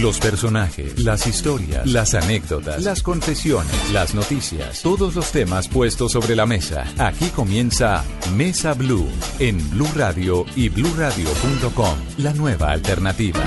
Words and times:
Los 0.00 0.20
personajes, 0.20 1.02
las 1.02 1.26
historias, 1.26 1.84
las 1.90 2.14
anécdotas, 2.14 2.84
las 2.84 3.02
confesiones, 3.02 3.92
las 3.92 4.14
noticias, 4.14 4.80
todos 4.80 5.16
los 5.16 5.32
temas 5.32 5.66
puestos 5.66 6.12
sobre 6.12 6.36
la 6.36 6.46
mesa. 6.46 6.84
Aquí 6.98 7.30
comienza 7.30 8.04
Mesa 8.36 8.74
Blue 8.74 9.08
en 9.40 9.58
Blue 9.70 9.88
Radio 9.96 10.44
y 10.54 10.68
BlueRadio.com, 10.68 11.98
la 12.18 12.32
nueva 12.34 12.70
alternativa. 12.70 13.40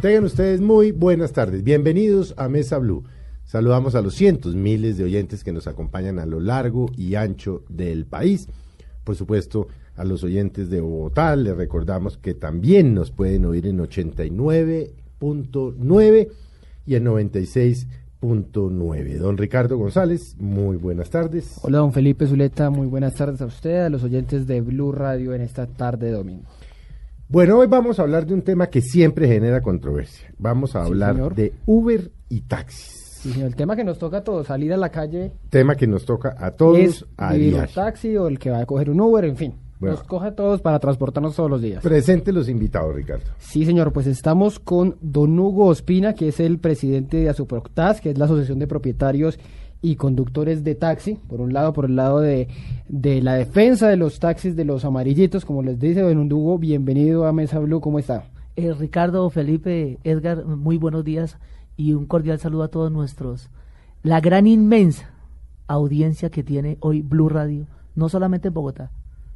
Tengan 0.00 0.24
ustedes 0.24 0.60
muy 0.60 0.90
buenas 0.90 1.32
tardes. 1.32 1.62
Bienvenidos 1.62 2.34
a 2.36 2.48
Mesa 2.48 2.78
Blue. 2.78 3.04
Saludamos 3.44 3.94
a 3.94 4.02
los 4.02 4.16
cientos, 4.16 4.56
miles 4.56 4.98
de 4.98 5.04
oyentes 5.04 5.44
que 5.44 5.52
nos 5.52 5.68
acompañan 5.68 6.18
a 6.18 6.26
lo 6.26 6.40
largo 6.40 6.90
y 6.96 7.14
ancho 7.14 7.62
del 7.68 8.06
país. 8.06 8.48
Por 9.04 9.14
supuesto, 9.14 9.68
a 10.00 10.04
los 10.04 10.24
oyentes 10.24 10.70
de 10.70 10.80
Bogotá 10.80 11.36
les 11.36 11.54
recordamos 11.54 12.16
que 12.16 12.32
también 12.32 12.94
nos 12.94 13.10
pueden 13.10 13.44
oír 13.44 13.66
en 13.66 13.80
89.9 13.80 16.28
y 16.86 16.94
en 16.94 17.04
96.9. 17.04 19.18
Don 19.18 19.36
Ricardo 19.36 19.76
González, 19.76 20.36
muy 20.38 20.78
buenas 20.78 21.10
tardes. 21.10 21.58
Hola, 21.62 21.78
don 21.78 21.92
Felipe 21.92 22.26
Zuleta, 22.26 22.70
muy 22.70 22.86
buenas 22.86 23.14
tardes 23.14 23.42
a 23.42 23.46
usted, 23.46 23.80
a 23.84 23.90
los 23.90 24.02
oyentes 24.02 24.46
de 24.46 24.62
Blue 24.62 24.90
Radio 24.92 25.34
en 25.34 25.42
esta 25.42 25.66
tarde 25.66 26.06
de 26.06 26.12
domingo. 26.12 26.44
Bueno, 27.28 27.58
hoy 27.58 27.66
vamos 27.66 27.98
a 27.98 28.02
hablar 28.02 28.24
de 28.26 28.32
un 28.34 28.42
tema 28.42 28.68
que 28.68 28.80
siempre 28.80 29.28
genera 29.28 29.60
controversia. 29.60 30.32
Vamos 30.38 30.74
a 30.74 30.80
Sí, 30.82 30.86
hablar 30.88 31.14
señor. 31.14 31.34
de 31.34 31.52
Uber 31.66 32.10
y 32.30 32.40
taxis. 32.40 32.96
Sí, 33.20 33.32
señor, 33.32 33.48
el 33.48 33.54
tema 33.54 33.76
que 33.76 33.84
nos 33.84 33.98
toca 33.98 34.16
a 34.16 34.24
todos, 34.24 34.46
salir 34.46 34.72
a 34.72 34.78
la 34.78 34.88
calle, 34.88 35.30
Tema 35.50 35.74
que 35.76 35.86
nos 35.86 36.06
toca 36.06 36.34
a 36.38 36.52
todos 36.52 36.78
es 36.78 37.04
a 37.18 37.34
taxi 37.74 38.16
o 38.16 38.26
el 38.28 38.38
que 38.38 38.48
va 38.50 38.60
a 38.60 38.66
coger 38.66 38.88
un 38.88 38.98
Uber, 39.02 39.26
en 39.26 39.36
fin. 39.36 39.52
Bueno. 39.80 39.96
Nos 39.96 40.06
coge 40.06 40.28
a 40.28 40.34
todos 40.34 40.60
para 40.60 40.78
transportarnos 40.78 41.34
todos 41.34 41.50
los 41.50 41.62
días. 41.62 41.82
Presente 41.82 42.32
los 42.32 42.50
invitados, 42.50 42.94
Ricardo. 42.94 43.24
Sí, 43.38 43.64
señor, 43.64 43.94
pues 43.94 44.06
estamos 44.06 44.58
con 44.58 44.96
don 45.00 45.38
Hugo 45.38 45.66
Ospina, 45.66 46.14
que 46.14 46.28
es 46.28 46.38
el 46.38 46.58
presidente 46.58 47.16
de 47.16 47.30
Asuproctas, 47.30 48.02
que 48.02 48.10
es 48.10 48.18
la 48.18 48.26
Asociación 48.26 48.58
de 48.58 48.66
Propietarios 48.66 49.38
y 49.80 49.96
Conductores 49.96 50.64
de 50.64 50.74
Taxi. 50.74 51.14
Por 51.14 51.40
un 51.40 51.54
lado, 51.54 51.72
por 51.72 51.86
el 51.86 51.96
lado 51.96 52.20
de, 52.20 52.48
de 52.88 53.22
la 53.22 53.34
defensa 53.34 53.88
de 53.88 53.96
los 53.96 54.20
taxis, 54.20 54.54
de 54.54 54.66
los 54.66 54.84
amarillitos, 54.84 55.46
como 55.46 55.62
les 55.62 55.78
dice 55.78 56.02
don 56.02 56.30
Hugo, 56.30 56.58
bienvenido 56.58 57.26
a 57.26 57.32
Mesa 57.32 57.58
Blue, 57.58 57.80
¿cómo 57.80 57.98
está? 57.98 58.24
Eh, 58.56 58.74
Ricardo, 58.74 59.30
Felipe, 59.30 59.98
Edgar, 60.04 60.44
muy 60.44 60.76
buenos 60.76 61.04
días 61.04 61.38
y 61.78 61.94
un 61.94 62.04
cordial 62.04 62.38
saludo 62.38 62.64
a 62.64 62.68
todos 62.68 62.92
nuestros. 62.92 63.48
La 64.02 64.20
gran 64.20 64.46
inmensa 64.46 65.10
audiencia 65.66 66.28
que 66.28 66.42
tiene 66.42 66.76
hoy 66.80 67.00
Blue 67.00 67.30
Radio, 67.30 67.66
no 67.94 68.10
solamente 68.10 68.48
en 68.48 68.54
Bogotá, 68.54 68.90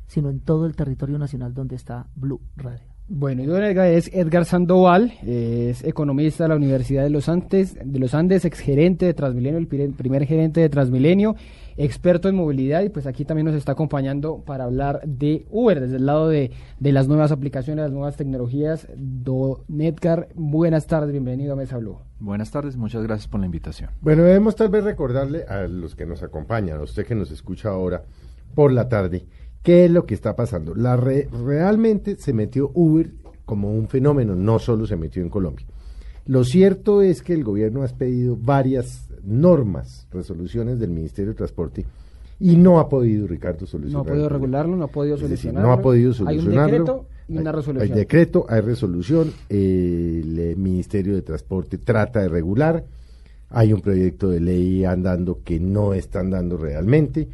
sino 0.06 0.30
en 0.30 0.40
todo 0.40 0.66
el 0.66 0.76
territorio 0.76 1.18
nacional 1.18 1.54
donde 1.54 1.76
está 1.76 2.06
Blue 2.14 2.40
Radio. 2.56 2.94
Bueno, 3.06 3.42
y 3.42 3.46
don 3.46 3.62
Edgar 3.62 3.88
es 3.88 4.10
Edgar 4.14 4.46
Sandoval, 4.46 5.12
es 5.26 5.84
economista 5.84 6.44
de 6.44 6.48
la 6.48 6.56
Universidad 6.56 7.02
de 7.02 7.10
los 7.10 7.28
Andes, 7.28 7.76
de 7.84 7.98
los 7.98 8.14
Andes, 8.14 8.46
exgerente 8.46 9.04
de 9.04 9.12
Transmilenio, 9.12 9.58
el 9.58 9.66
primer 9.66 10.24
gerente 10.24 10.62
de 10.62 10.70
Transmilenio, 10.70 11.36
experto 11.76 12.30
en 12.30 12.36
movilidad 12.36 12.82
y 12.82 12.88
pues 12.88 13.06
aquí 13.06 13.26
también 13.26 13.44
nos 13.44 13.56
está 13.56 13.72
acompañando 13.72 14.42
para 14.46 14.64
hablar 14.64 15.02
de 15.04 15.44
Uber, 15.50 15.80
desde 15.80 15.96
el 15.96 16.06
lado 16.06 16.30
de, 16.30 16.52
de 16.80 16.92
las 16.92 17.06
nuevas 17.06 17.30
aplicaciones, 17.30 17.82
las 17.82 17.92
nuevas 17.92 18.16
tecnologías. 18.16 18.88
Don 18.96 19.58
Edgar, 19.78 20.28
buenas 20.34 20.86
tardes, 20.86 21.12
bienvenido 21.12 21.52
a 21.52 21.56
Mesa 21.56 21.76
Blue. 21.76 21.98
Buenas 22.20 22.50
tardes, 22.50 22.74
muchas 22.78 23.02
gracias 23.02 23.28
por 23.28 23.38
la 23.38 23.44
invitación. 23.44 23.90
Bueno, 24.00 24.22
debemos 24.22 24.56
tal 24.56 24.70
vez 24.70 24.82
recordarle 24.82 25.44
a 25.44 25.66
los 25.68 25.94
que 25.94 26.06
nos 26.06 26.22
acompañan, 26.22 26.78
a 26.78 26.82
usted 26.82 27.04
que 27.04 27.14
nos 27.14 27.30
escucha 27.30 27.68
ahora 27.68 28.02
por 28.54 28.72
la 28.72 28.88
tarde, 28.88 29.26
qué 29.64 29.86
es 29.86 29.90
lo 29.90 30.06
que 30.06 30.14
está 30.14 30.36
pasando. 30.36 30.74
La 30.76 30.96
re- 30.96 31.28
realmente 31.44 32.14
se 32.16 32.32
metió 32.32 32.70
Uber 32.74 33.10
como 33.44 33.72
un 33.74 33.88
fenómeno, 33.88 34.36
no 34.36 34.60
solo 34.60 34.86
se 34.86 34.94
metió 34.96 35.20
en 35.22 35.28
Colombia. 35.30 35.66
Lo 36.26 36.44
cierto 36.44 37.02
es 37.02 37.22
que 37.22 37.34
el 37.34 37.42
gobierno 37.44 37.82
ha 37.82 37.86
expedido 37.86 38.36
varias 38.40 39.08
normas, 39.24 40.06
resoluciones 40.12 40.78
del 40.78 40.90
Ministerio 40.90 41.32
de 41.32 41.36
Transporte 41.38 41.84
y 42.40 42.56
no 42.56 42.78
ha 42.78 42.88
podido, 42.88 43.26
Ricardo, 43.26 43.60
No 43.62 43.66
solucionar. 43.66 44.06
ha 44.06 44.10
podido 44.10 44.28
regularlo, 44.28 44.76
no 44.76 44.84
ha 44.84 44.88
podido 44.88 45.16
Es 45.16 45.22
decir, 45.22 45.36
solucionarlo. 45.36 45.68
no 45.68 45.72
ha 45.74 45.82
podido 45.82 46.08
Hay 46.12 46.36
un 46.38 46.42
solucionarlo. 46.42 46.72
decreto 46.78 47.06
y 47.28 47.38
una 47.38 47.52
resolución. 47.52 47.92
Hay 47.92 47.98
decreto, 47.98 48.46
hay 48.48 48.60
resolución, 48.60 49.32
eh, 49.48 50.22
el 50.24 50.56
Ministerio 50.56 51.14
de 51.14 51.22
Transporte 51.22 51.78
trata 51.78 52.20
de 52.20 52.28
regular, 52.28 52.84
hay 53.50 53.72
un 53.72 53.80
proyecto 53.80 54.28
de 54.30 54.40
ley 54.40 54.84
andando 54.84 55.40
que 55.44 55.60
no 55.60 55.94
están 55.94 56.30
dando 56.30 56.56
realmente, 56.56 57.28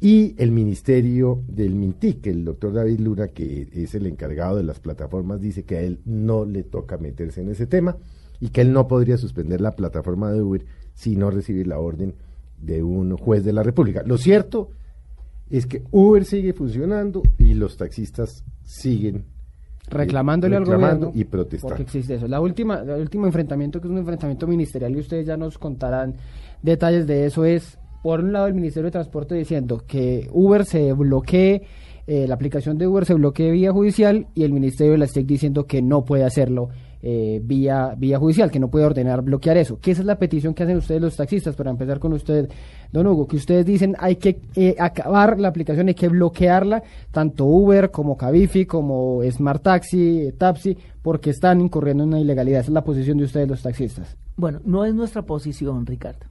y 0.00 0.34
el 0.38 0.50
Ministerio 0.50 1.42
del 1.46 1.74
MINTIC, 1.74 2.26
el 2.28 2.44
doctor 2.44 2.72
David 2.72 3.00
Luna, 3.00 3.28
que 3.28 3.68
es 3.70 3.94
el 3.94 4.06
encargado 4.06 4.56
de 4.56 4.62
las 4.62 4.80
plataformas, 4.80 5.40
dice 5.40 5.64
que 5.64 5.76
a 5.76 5.82
él 5.82 6.00
no 6.06 6.46
le 6.46 6.62
toca 6.62 6.96
meterse 6.96 7.42
en 7.42 7.50
ese 7.50 7.66
tema 7.66 7.98
y 8.40 8.48
que 8.48 8.62
él 8.62 8.72
no 8.72 8.88
podría 8.88 9.18
suspender 9.18 9.60
la 9.60 9.72
plataforma 9.72 10.32
de 10.32 10.40
Uber 10.40 10.64
si 10.94 11.16
no 11.16 11.30
recibe 11.30 11.66
la 11.66 11.78
orden 11.78 12.14
de 12.58 12.82
un 12.82 13.14
juez 13.18 13.44
de 13.44 13.52
la 13.52 13.62
República. 13.62 14.02
Lo 14.02 14.16
cierto 14.16 14.70
es 15.50 15.66
que 15.66 15.82
Uber 15.90 16.24
sigue 16.24 16.54
funcionando 16.54 17.22
y 17.36 17.52
los 17.52 17.76
taxistas 17.76 18.42
siguen 18.64 19.24
reclamándole 19.90 20.56
al 20.56 20.62
reclamando 20.62 21.08
gobierno 21.08 21.20
y 21.20 21.24
protestando. 21.24 21.68
porque 21.68 21.82
existe 21.82 22.14
eso. 22.14 22.26
La 22.26 22.40
última, 22.40 22.80
el 22.80 23.02
último 23.02 23.26
enfrentamiento 23.26 23.80
que 23.80 23.88
es 23.88 23.90
un 23.90 23.98
enfrentamiento 23.98 24.46
ministerial 24.46 24.92
y 24.92 25.00
ustedes 25.00 25.26
ya 25.26 25.36
nos 25.36 25.58
contarán 25.58 26.14
detalles 26.62 27.06
de 27.06 27.26
eso 27.26 27.44
es 27.44 27.78
por 28.02 28.20
un 28.20 28.32
lado 28.32 28.46
el 28.46 28.54
Ministerio 28.54 28.86
de 28.86 28.92
Transporte 28.92 29.34
diciendo 29.34 29.82
que 29.86 30.28
Uber 30.32 30.64
se 30.64 30.92
bloquee 30.92 31.62
eh, 32.06 32.26
la 32.26 32.34
aplicación 32.34 32.76
de 32.76 32.88
Uber 32.88 33.04
se 33.04 33.14
bloquee 33.14 33.52
vía 33.52 33.72
judicial 33.72 34.26
y 34.34 34.42
el 34.42 34.52
Ministerio 34.52 34.92
de 34.92 34.98
la 34.98 35.06
STEC 35.06 35.26
diciendo 35.26 35.66
que 35.66 35.80
no 35.80 36.04
puede 36.04 36.24
hacerlo 36.24 36.70
eh, 37.02 37.40
vía, 37.42 37.94
vía 37.96 38.18
judicial, 38.18 38.50
que 38.50 38.58
no 38.58 38.68
puede 38.68 38.84
ordenar 38.84 39.22
bloquear 39.22 39.56
eso. 39.56 39.78
Que 39.80 39.92
esa 39.92 40.02
es 40.02 40.06
la 40.06 40.18
petición 40.18 40.52
que 40.52 40.64
hacen 40.64 40.76
ustedes 40.76 41.00
los 41.00 41.16
taxistas, 41.16 41.56
para 41.56 41.70
empezar 41.70 41.98
con 41.98 42.12
usted, 42.12 42.50
don 42.92 43.06
Hugo, 43.06 43.26
que 43.26 43.36
ustedes 43.36 43.64
dicen 43.64 43.96
hay 43.98 44.16
que 44.16 44.40
eh, 44.54 44.76
acabar 44.78 45.40
la 45.40 45.48
aplicación, 45.48 45.88
hay 45.88 45.94
que 45.94 46.08
bloquearla, 46.08 46.82
tanto 47.10 47.46
Uber 47.46 47.90
como 47.90 48.16
Cabify, 48.16 48.66
como 48.66 49.22
Smart 49.30 49.62
Taxi, 49.62 50.26
eh, 50.26 50.32
Tapsi, 50.32 50.76
porque 51.00 51.30
están 51.30 51.60
incurriendo 51.60 52.02
en 52.02 52.10
una 52.10 52.20
ilegalidad. 52.20 52.60
Esa 52.60 52.70
es 52.70 52.74
la 52.74 52.84
posición 52.84 53.16
de 53.18 53.24
ustedes 53.24 53.48
los 53.48 53.62
taxistas. 53.62 54.16
Bueno, 54.36 54.60
no 54.64 54.84
es 54.84 54.94
nuestra 54.94 55.22
posición, 55.22 55.86
Ricardo. 55.86 56.26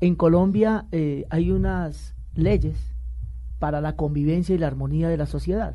En 0.00 0.14
Colombia 0.14 0.86
eh, 0.92 1.26
hay 1.30 1.50
unas 1.50 2.14
leyes 2.34 2.76
para 3.58 3.80
la 3.80 3.96
convivencia 3.96 4.54
y 4.54 4.58
la 4.58 4.66
armonía 4.66 5.08
de 5.08 5.16
la 5.16 5.26
sociedad. 5.26 5.74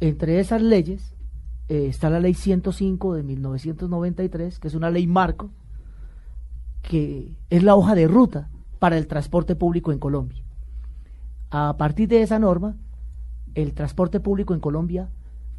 Entre 0.00 0.40
esas 0.40 0.62
leyes 0.62 1.14
eh, 1.68 1.86
está 1.86 2.08
la 2.10 2.20
ley 2.20 2.34
105 2.34 3.14
de 3.14 3.22
1993, 3.22 4.58
que 4.58 4.68
es 4.68 4.74
una 4.74 4.90
ley 4.90 5.06
marco, 5.06 5.50
que 6.82 7.36
es 7.50 7.62
la 7.62 7.74
hoja 7.74 7.94
de 7.94 8.08
ruta 8.08 8.48
para 8.78 8.96
el 8.96 9.06
transporte 9.06 9.54
público 9.56 9.92
en 9.92 9.98
Colombia. 9.98 10.42
A 11.50 11.76
partir 11.76 12.08
de 12.08 12.22
esa 12.22 12.38
norma, 12.38 12.76
el 13.54 13.74
transporte 13.74 14.20
público 14.20 14.54
en 14.54 14.60
Colombia 14.60 15.08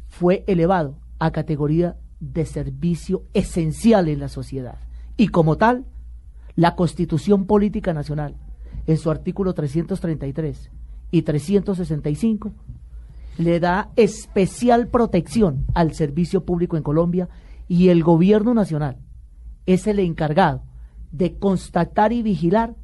fue 0.08 0.44
elevado 0.46 0.96
a 1.18 1.30
categoría 1.30 1.96
de 2.18 2.46
servicio 2.46 3.24
esencial 3.34 4.08
en 4.08 4.20
la 4.20 4.28
sociedad. 4.28 4.78
Y 5.16 5.28
como 5.28 5.56
tal, 5.56 5.84
la 6.56 6.74
Constitución 6.76 7.46
Política 7.46 7.92
Nacional, 7.92 8.34
en 8.86 8.96
su 8.98 9.10
artículo 9.10 9.54
333 9.54 10.70
y 11.10 11.22
365, 11.22 12.52
le 13.38 13.60
da 13.60 13.90
especial 13.96 14.88
protección 14.88 15.64
al 15.74 15.94
servicio 15.94 16.44
público 16.44 16.76
en 16.76 16.82
Colombia 16.82 17.28
y 17.68 17.88
el 17.88 18.02
gobierno 18.02 18.52
nacional 18.54 18.98
es 19.64 19.86
el 19.86 19.98
encargado 20.00 20.62
de 21.12 21.38
constatar 21.38 22.12
y 22.12 22.22
vigilar 22.22 22.74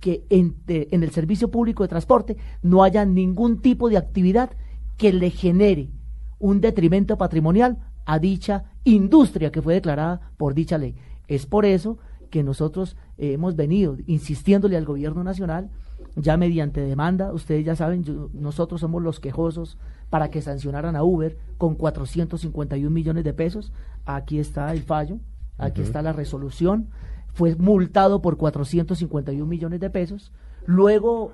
que 0.00 0.24
en, 0.30 0.56
de- 0.66 0.88
en 0.92 1.02
el 1.02 1.10
servicio 1.10 1.50
público 1.50 1.82
de 1.82 1.88
transporte 1.88 2.36
no 2.62 2.82
haya 2.84 3.04
ningún 3.04 3.60
tipo 3.60 3.88
de 3.90 3.96
actividad 3.98 4.50
que 4.96 5.12
le 5.12 5.30
genere 5.30 5.90
un 6.38 6.60
detrimento 6.60 7.18
patrimonial 7.18 7.78
a 8.06 8.18
dicha 8.18 8.64
industria 8.84 9.50
que 9.50 9.60
fue 9.62 9.74
declarada 9.74 10.30
por 10.36 10.54
dicha 10.54 10.78
ley. 10.78 10.94
Es 11.28 11.44
por 11.46 11.64
eso 11.66 11.98
que 12.30 12.42
nosotros 12.42 12.96
eh, 13.18 13.32
hemos 13.32 13.56
venido 13.56 13.96
insistiéndole 14.06 14.76
al 14.76 14.84
gobierno 14.84 15.22
nacional 15.24 15.70
ya 16.14 16.36
mediante 16.36 16.80
demanda, 16.80 17.32
ustedes 17.32 17.64
ya 17.64 17.76
saben, 17.76 18.02
yo- 18.04 18.30
nosotros 18.32 18.80
somos 18.80 19.02
los 19.02 19.20
quejosos 19.20 19.78
para 20.10 20.30
que 20.30 20.40
sancionaran 20.42 20.96
a 20.96 21.02
Uber 21.04 21.36
con 21.58 21.74
451 21.74 22.90
millones 22.90 23.24
de 23.24 23.34
pesos. 23.34 23.72
Aquí 24.04 24.38
está 24.38 24.72
el 24.72 24.82
fallo, 24.82 25.18
aquí 25.58 25.82
está 25.82 26.00
la 26.02 26.12
resolución. 26.12 26.88
Fue 27.32 27.54
multado 27.56 28.22
por 28.22 28.36
451 28.38 29.46
millones 29.46 29.80
de 29.80 29.90
pesos. 29.90 30.32
Luego 30.64 31.32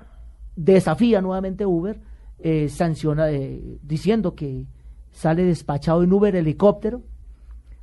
desafía 0.55 1.21
nuevamente 1.21 1.65
Uber, 1.65 1.99
eh, 2.39 2.67
sanciona 2.69 3.31
eh, 3.31 3.79
diciendo 3.83 4.35
que 4.35 4.67
sale 5.11 5.43
despachado 5.43 6.03
en 6.03 6.11
Uber 6.11 6.35
helicóptero. 6.35 7.03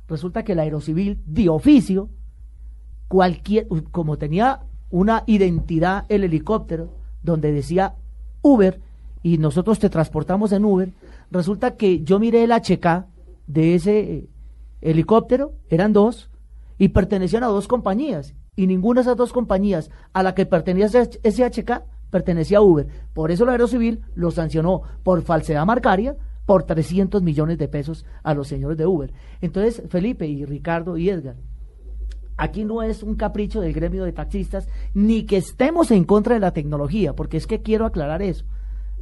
Resulta 0.07 0.43
que 0.43 0.51
el 0.51 0.59
Aerocivil 0.59 1.19
de 1.25 1.49
oficio 1.49 2.09
cualquier, 3.11 3.67
como 3.91 4.17
tenía 4.17 4.61
una 4.89 5.23
identidad 5.25 6.05
el 6.07 6.23
helicóptero 6.23 6.87
donde 7.23 7.51
decía 7.51 7.95
Uber 8.41 8.79
y 9.21 9.37
nosotros 9.37 9.79
te 9.79 9.89
transportamos 9.89 10.53
en 10.53 10.63
Uber, 10.63 10.93
resulta 11.29 11.75
que 11.75 12.03
yo 12.03 12.19
miré 12.19 12.45
el 12.45 12.51
HK 12.53 13.05
de 13.47 13.75
ese 13.75 13.99
eh, 13.99 14.29
helicóptero, 14.79 15.51
eran 15.69 15.91
dos, 15.91 16.29
y 16.77 16.87
pertenecían 16.87 17.43
a 17.43 17.47
dos 17.47 17.67
compañías, 17.67 18.33
y 18.55 18.65
ninguna 18.65 19.01
de 19.01 19.03
esas 19.03 19.17
dos 19.17 19.33
compañías 19.33 19.91
a 20.13 20.23
la 20.23 20.33
que 20.33 20.45
pertenecía 20.45 21.01
ese- 21.23 21.43
HK 21.49 21.83
pertenecía 22.09 22.59
a 22.59 22.61
Uber. 22.61 22.87
Por 23.13 23.29
eso 23.29 23.43
la 23.45 23.51
Aerocivil 23.51 23.99
lo 24.15 24.31
sancionó 24.31 24.83
por 25.03 25.21
falsedad 25.21 25.65
marcaria 25.65 26.15
por 26.45 26.63
300 26.63 27.21
millones 27.21 27.57
de 27.57 27.67
pesos 27.67 28.05
a 28.23 28.33
los 28.33 28.47
señores 28.47 28.77
de 28.77 28.85
Uber. 28.87 29.11
Entonces, 29.41 29.83
Felipe 29.89 30.27
y 30.27 30.45
Ricardo 30.45 30.95
y 30.97 31.09
Edgar, 31.09 31.35
Aquí 32.37 32.63
no 32.63 32.81
es 32.83 33.03
un 33.03 33.15
capricho 33.15 33.61
del 33.61 33.73
gremio 33.73 34.03
de 34.03 34.13
taxistas, 34.13 34.67
ni 34.93 35.23
que 35.23 35.37
estemos 35.37 35.91
en 35.91 36.03
contra 36.05 36.33
de 36.33 36.39
la 36.39 36.53
tecnología, 36.53 37.13
porque 37.13 37.37
es 37.37 37.45
que 37.47 37.61
quiero 37.61 37.85
aclarar 37.85 38.21
eso. 38.21 38.45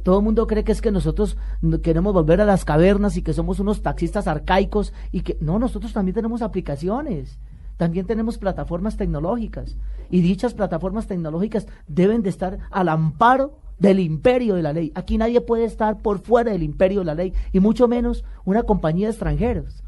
Todo 0.02 0.18
el 0.18 0.24
mundo 0.24 0.46
cree 0.46 0.64
que 0.64 0.72
es 0.72 0.80
que 0.80 0.90
nosotros 0.90 1.36
no- 1.60 1.80
queremos 1.80 2.12
volver 2.14 2.40
a 2.40 2.46
las 2.46 2.64
cavernas 2.64 3.16
y 3.16 3.22
que 3.22 3.32
somos 3.34 3.60
unos 3.60 3.82
taxistas 3.82 4.26
arcaicos 4.26 4.92
y 5.12 5.20
que 5.20 5.36
no, 5.40 5.58
nosotros 5.58 5.92
también 5.92 6.14
tenemos 6.14 6.40
aplicaciones, 6.42 7.38
también 7.76 8.06
tenemos 8.06 8.38
plataformas 8.38 8.96
tecnológicas 8.96 9.76
y 10.10 10.20
dichas 10.22 10.54
plataformas 10.54 11.06
tecnológicas 11.06 11.66
deben 11.86 12.22
de 12.22 12.30
estar 12.30 12.58
al 12.70 12.88
amparo 12.88 13.58
del 13.78 14.00
imperio 14.00 14.54
de 14.54 14.62
la 14.62 14.72
ley. 14.74 14.92
Aquí 14.94 15.16
nadie 15.16 15.40
puede 15.40 15.64
estar 15.64 15.98
por 15.98 16.20
fuera 16.20 16.52
del 16.52 16.62
imperio 16.62 17.00
de 17.00 17.06
la 17.06 17.14
ley 17.14 17.32
y 17.52 17.60
mucho 17.60 17.88
menos 17.88 18.24
una 18.44 18.62
compañía 18.64 19.06
de 19.06 19.12
extranjeros 19.12 19.82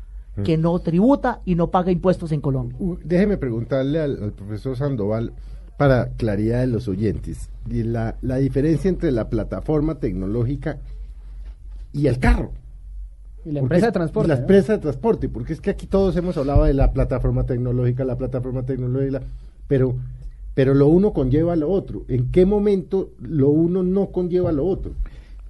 que 0.44 0.56
no 0.56 0.79
tributa 0.79 1.40
y 1.44 1.55
no 1.55 1.70
paga 1.70 1.93
impuestos 1.93 2.32
en 2.32 2.40
Colombia. 2.40 2.79
Déjeme 3.05 3.37
preguntarle 3.37 4.00
al, 4.00 4.23
al 4.23 4.32
profesor 4.32 4.76
Sandoval 4.76 5.32
para 5.76 6.11
claridad 6.11 6.61
de 6.61 6.69
los 6.69 6.88
oyentes 6.88 7.50
y 7.69 7.82
la, 7.82 8.17
la 8.23 8.37
diferencia 8.37 8.88
entre 8.88 9.11
la 9.11 9.29
plataforma 9.29 9.96
tecnológica 9.96 10.79
y 11.93 12.06
el 12.06 12.19
carro. 12.19 12.52
Y 13.44 13.50
la 13.52 13.61
Porque 13.61 13.75
empresa 13.75 13.87
de 13.87 13.93
transporte. 13.93 14.29
La 14.29 14.34
¿no? 14.37 14.40
empresa 14.43 14.73
de 14.75 14.79
transporte, 14.79 15.29
porque 15.29 15.52
es 15.52 15.61
que 15.61 15.70
aquí 15.70 15.87
todos 15.87 16.17
hemos 16.17 16.37
hablado 16.37 16.64
de 16.64 16.75
la 16.75 16.93
plataforma 16.93 17.44
tecnológica, 17.44 18.05
la 18.05 18.17
plataforma 18.17 18.62
tecnológica, 18.62 19.23
pero, 19.67 19.96
pero 20.55 20.75
lo 20.75 20.87
uno 20.87 21.12
conlleva 21.12 21.56
lo 21.56 21.70
otro. 21.70 22.05
¿En 22.08 22.31
qué 22.31 22.46
momento 22.46 23.11
lo 23.20 23.49
uno 23.49 23.82
no 23.82 24.06
conlleva 24.12 24.52
lo 24.52 24.64
otro? 24.64 24.93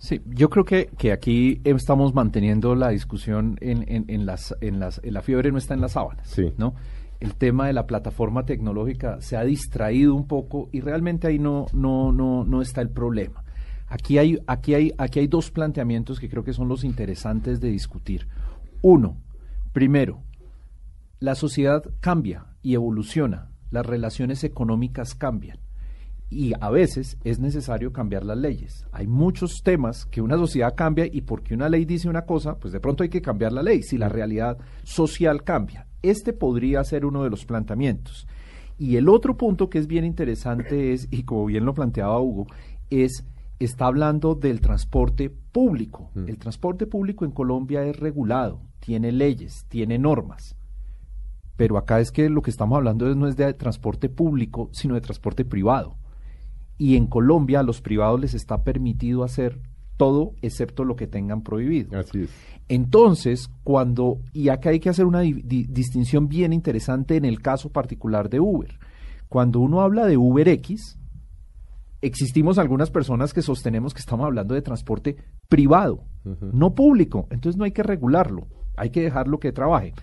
Sí, 0.02 0.20
yo 0.26 0.50
creo 0.50 0.64
que, 0.64 0.90
que 0.98 1.12
aquí 1.12 1.60
estamos 1.62 2.12
manteniendo 2.12 2.74
la 2.74 2.88
discusión 2.88 3.56
en, 3.60 3.84
en, 3.86 4.04
en 4.08 4.26
las, 4.26 4.52
en 4.60 4.80
las, 4.80 5.00
en 5.04 5.14
la 5.14 5.22
fiebre 5.22 5.52
no 5.52 5.58
está 5.58 5.74
en 5.74 5.80
las 5.80 5.92
sábanas, 5.92 6.28
Sí. 6.28 6.52
¿no? 6.58 6.74
El 7.20 7.36
tema 7.36 7.68
de 7.68 7.72
la 7.72 7.86
plataforma 7.86 8.44
tecnológica 8.44 9.20
se 9.20 9.36
ha 9.36 9.44
distraído 9.44 10.16
un 10.16 10.26
poco 10.26 10.68
y 10.72 10.80
realmente 10.80 11.28
ahí 11.28 11.38
no, 11.38 11.66
no, 11.72 12.10
no, 12.10 12.42
no 12.42 12.62
está 12.62 12.80
el 12.80 12.88
problema. 12.90 13.44
Aquí 13.86 14.18
hay, 14.18 14.40
aquí, 14.48 14.74
hay, 14.74 14.92
aquí 14.98 15.20
hay 15.20 15.28
dos 15.28 15.52
planteamientos 15.52 16.18
que 16.18 16.28
creo 16.28 16.42
que 16.42 16.52
son 16.52 16.66
los 16.66 16.82
interesantes 16.82 17.60
de 17.60 17.68
discutir. 17.68 18.26
Uno, 18.82 19.18
primero, 19.72 20.24
la 21.20 21.36
sociedad 21.36 21.84
cambia 22.00 22.46
y 22.60 22.74
evoluciona, 22.74 23.52
las 23.70 23.86
relaciones 23.86 24.42
económicas 24.42 25.14
cambian 25.14 25.61
y 26.32 26.52
a 26.60 26.70
veces 26.70 27.18
es 27.24 27.38
necesario 27.38 27.92
cambiar 27.92 28.24
las 28.24 28.38
leyes. 28.38 28.86
Hay 28.92 29.06
muchos 29.06 29.62
temas 29.62 30.06
que 30.06 30.20
una 30.22 30.36
sociedad 30.38 30.74
cambia 30.74 31.06
y 31.10 31.20
porque 31.22 31.54
una 31.54 31.68
ley 31.68 31.84
dice 31.84 32.08
una 32.08 32.22
cosa, 32.26 32.58
pues 32.58 32.72
de 32.72 32.80
pronto 32.80 33.02
hay 33.02 33.08
que 33.08 33.22
cambiar 33.22 33.52
la 33.52 33.62
ley 33.62 33.82
si 33.82 33.98
la 33.98 34.08
realidad 34.08 34.56
social 34.82 35.44
cambia. 35.44 35.86
Este 36.02 36.32
podría 36.32 36.82
ser 36.84 37.04
uno 37.04 37.22
de 37.22 37.30
los 37.30 37.44
planteamientos. 37.44 38.26
Y 38.78 38.96
el 38.96 39.08
otro 39.08 39.36
punto 39.36 39.68
que 39.70 39.78
es 39.78 39.86
bien 39.86 40.04
interesante 40.04 40.92
es, 40.92 41.06
y 41.10 41.22
como 41.24 41.46
bien 41.46 41.64
lo 41.64 41.74
planteaba 41.74 42.18
Hugo, 42.20 42.46
es, 42.90 43.24
está 43.60 43.86
hablando 43.86 44.34
del 44.34 44.60
transporte 44.60 45.30
público. 45.30 46.10
El 46.16 46.38
transporte 46.38 46.86
público 46.86 47.24
en 47.24 47.30
Colombia 47.30 47.84
es 47.84 47.96
regulado, 48.00 48.60
tiene 48.80 49.12
leyes, 49.12 49.66
tiene 49.68 49.98
normas 49.98 50.56
pero 51.54 51.76
acá 51.78 52.00
es 52.00 52.10
que 52.10 52.28
lo 52.28 52.42
que 52.42 52.50
estamos 52.50 52.76
hablando 52.76 53.08
es- 53.08 53.14
no 53.14 53.28
es 53.28 53.36
de 53.36 53.52
transporte 53.54 54.08
público, 54.08 54.68
sino 54.72 54.94
de 54.94 55.00
transporte 55.00 55.44
privado. 55.44 55.96
Y 56.78 56.96
en 56.96 57.06
Colombia 57.06 57.60
a 57.60 57.62
los 57.62 57.80
privados 57.80 58.20
les 58.20 58.34
está 58.34 58.64
permitido 58.64 59.24
hacer 59.24 59.60
todo 59.96 60.32
excepto 60.42 60.84
lo 60.84 60.96
que 60.96 61.06
tengan 61.06 61.42
prohibido. 61.42 61.98
Así 61.98 62.22
es. 62.22 62.30
Entonces, 62.68 63.50
cuando, 63.62 64.18
y 64.32 64.48
acá 64.48 64.70
hay 64.70 64.80
que 64.80 64.88
hacer 64.88 65.04
una 65.06 65.20
di- 65.20 65.42
di- 65.42 65.64
distinción 65.68 66.28
bien 66.28 66.52
interesante 66.52 67.16
en 67.16 67.24
el 67.24 67.40
caso 67.42 67.70
particular 67.70 68.28
de 68.30 68.40
Uber. 68.40 68.78
Cuando 69.28 69.60
uno 69.60 69.80
habla 69.80 70.06
de 70.06 70.16
Uber 70.16 70.48
X, 70.48 70.98
existimos 72.00 72.58
algunas 72.58 72.90
personas 72.90 73.32
que 73.32 73.42
sostenemos 73.42 73.94
que 73.94 74.00
estamos 74.00 74.26
hablando 74.26 74.54
de 74.54 74.62
transporte 74.62 75.16
privado, 75.48 76.04
no 76.52 76.74
público. 76.74 77.26
Entonces 77.30 77.56
no 77.58 77.64
hay 77.64 77.72
que 77.72 77.82
regularlo, 77.82 78.46
hay 78.76 78.90
que 78.90 79.02
dejarlo 79.02 79.38
que 79.38 79.52
trabaje. 79.52 79.94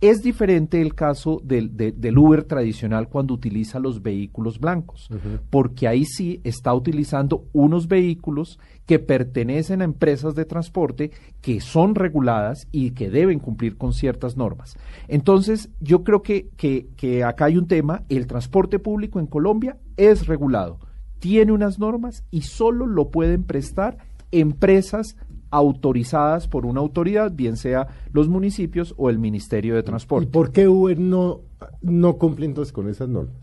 Es 0.00 0.22
diferente 0.22 0.80
el 0.80 0.94
caso 0.94 1.40
del, 1.42 1.76
de- 1.76 1.90
del 1.92 2.18
Uber 2.18 2.44
tradicional 2.44 3.08
cuando 3.08 3.34
utiliza 3.34 3.80
los 3.80 4.00
vehículos 4.00 4.60
blancos, 4.60 5.08
porque 5.50 5.88
ahí 5.88 6.04
sí 6.04 6.40
está 6.44 6.72
utilizando 6.72 7.46
unos 7.52 7.88
vehículos 7.88 8.60
que 8.86 9.00
pertenecen 9.00 9.80
a 9.82 9.84
empresas 9.84 10.34
de 10.36 10.44
transporte 10.44 11.10
que 11.40 11.60
son 11.60 11.94
reguladas 11.96 12.68
y 12.70 12.92
que 12.92 13.10
deben 13.10 13.40
cumplir 13.40 13.76
con 13.76 13.92
ciertas 13.92 14.36
normas. 14.36 14.76
Entonces, 15.08 15.68
yo 15.80 16.04
creo 16.04 16.22
que, 16.22 16.48
que, 16.56 16.86
que 16.96 17.24
acá 17.24 17.46
hay 17.46 17.56
un 17.58 17.66
tema, 17.66 18.02
el 18.08 18.26
transporte 18.28 18.78
público 18.78 19.18
en 19.18 19.26
Colombia 19.26 19.78
es 19.96 20.26
regulado, 20.28 20.78
tiene 21.18 21.50
unas 21.50 21.80
normas 21.80 22.22
y 22.30 22.42
solo 22.42 22.86
lo 22.86 23.10
pueden 23.10 23.42
prestar 23.42 23.98
empresas 24.30 25.16
autorizadas 25.50 26.48
por 26.48 26.66
una 26.66 26.80
autoridad, 26.80 27.32
bien 27.32 27.56
sea 27.56 27.86
los 28.12 28.28
municipios 28.28 28.94
o 28.96 29.10
el 29.10 29.18
Ministerio 29.18 29.74
de 29.74 29.80
¿Y 29.80 29.84
Transporte. 29.84 30.28
por 30.30 30.52
qué 30.52 30.68
Uber 30.68 30.98
no, 30.98 31.40
no 31.82 32.16
cumple 32.18 32.46
entonces 32.46 32.72
con 32.72 32.88
esas 32.88 33.08
normas? 33.08 33.34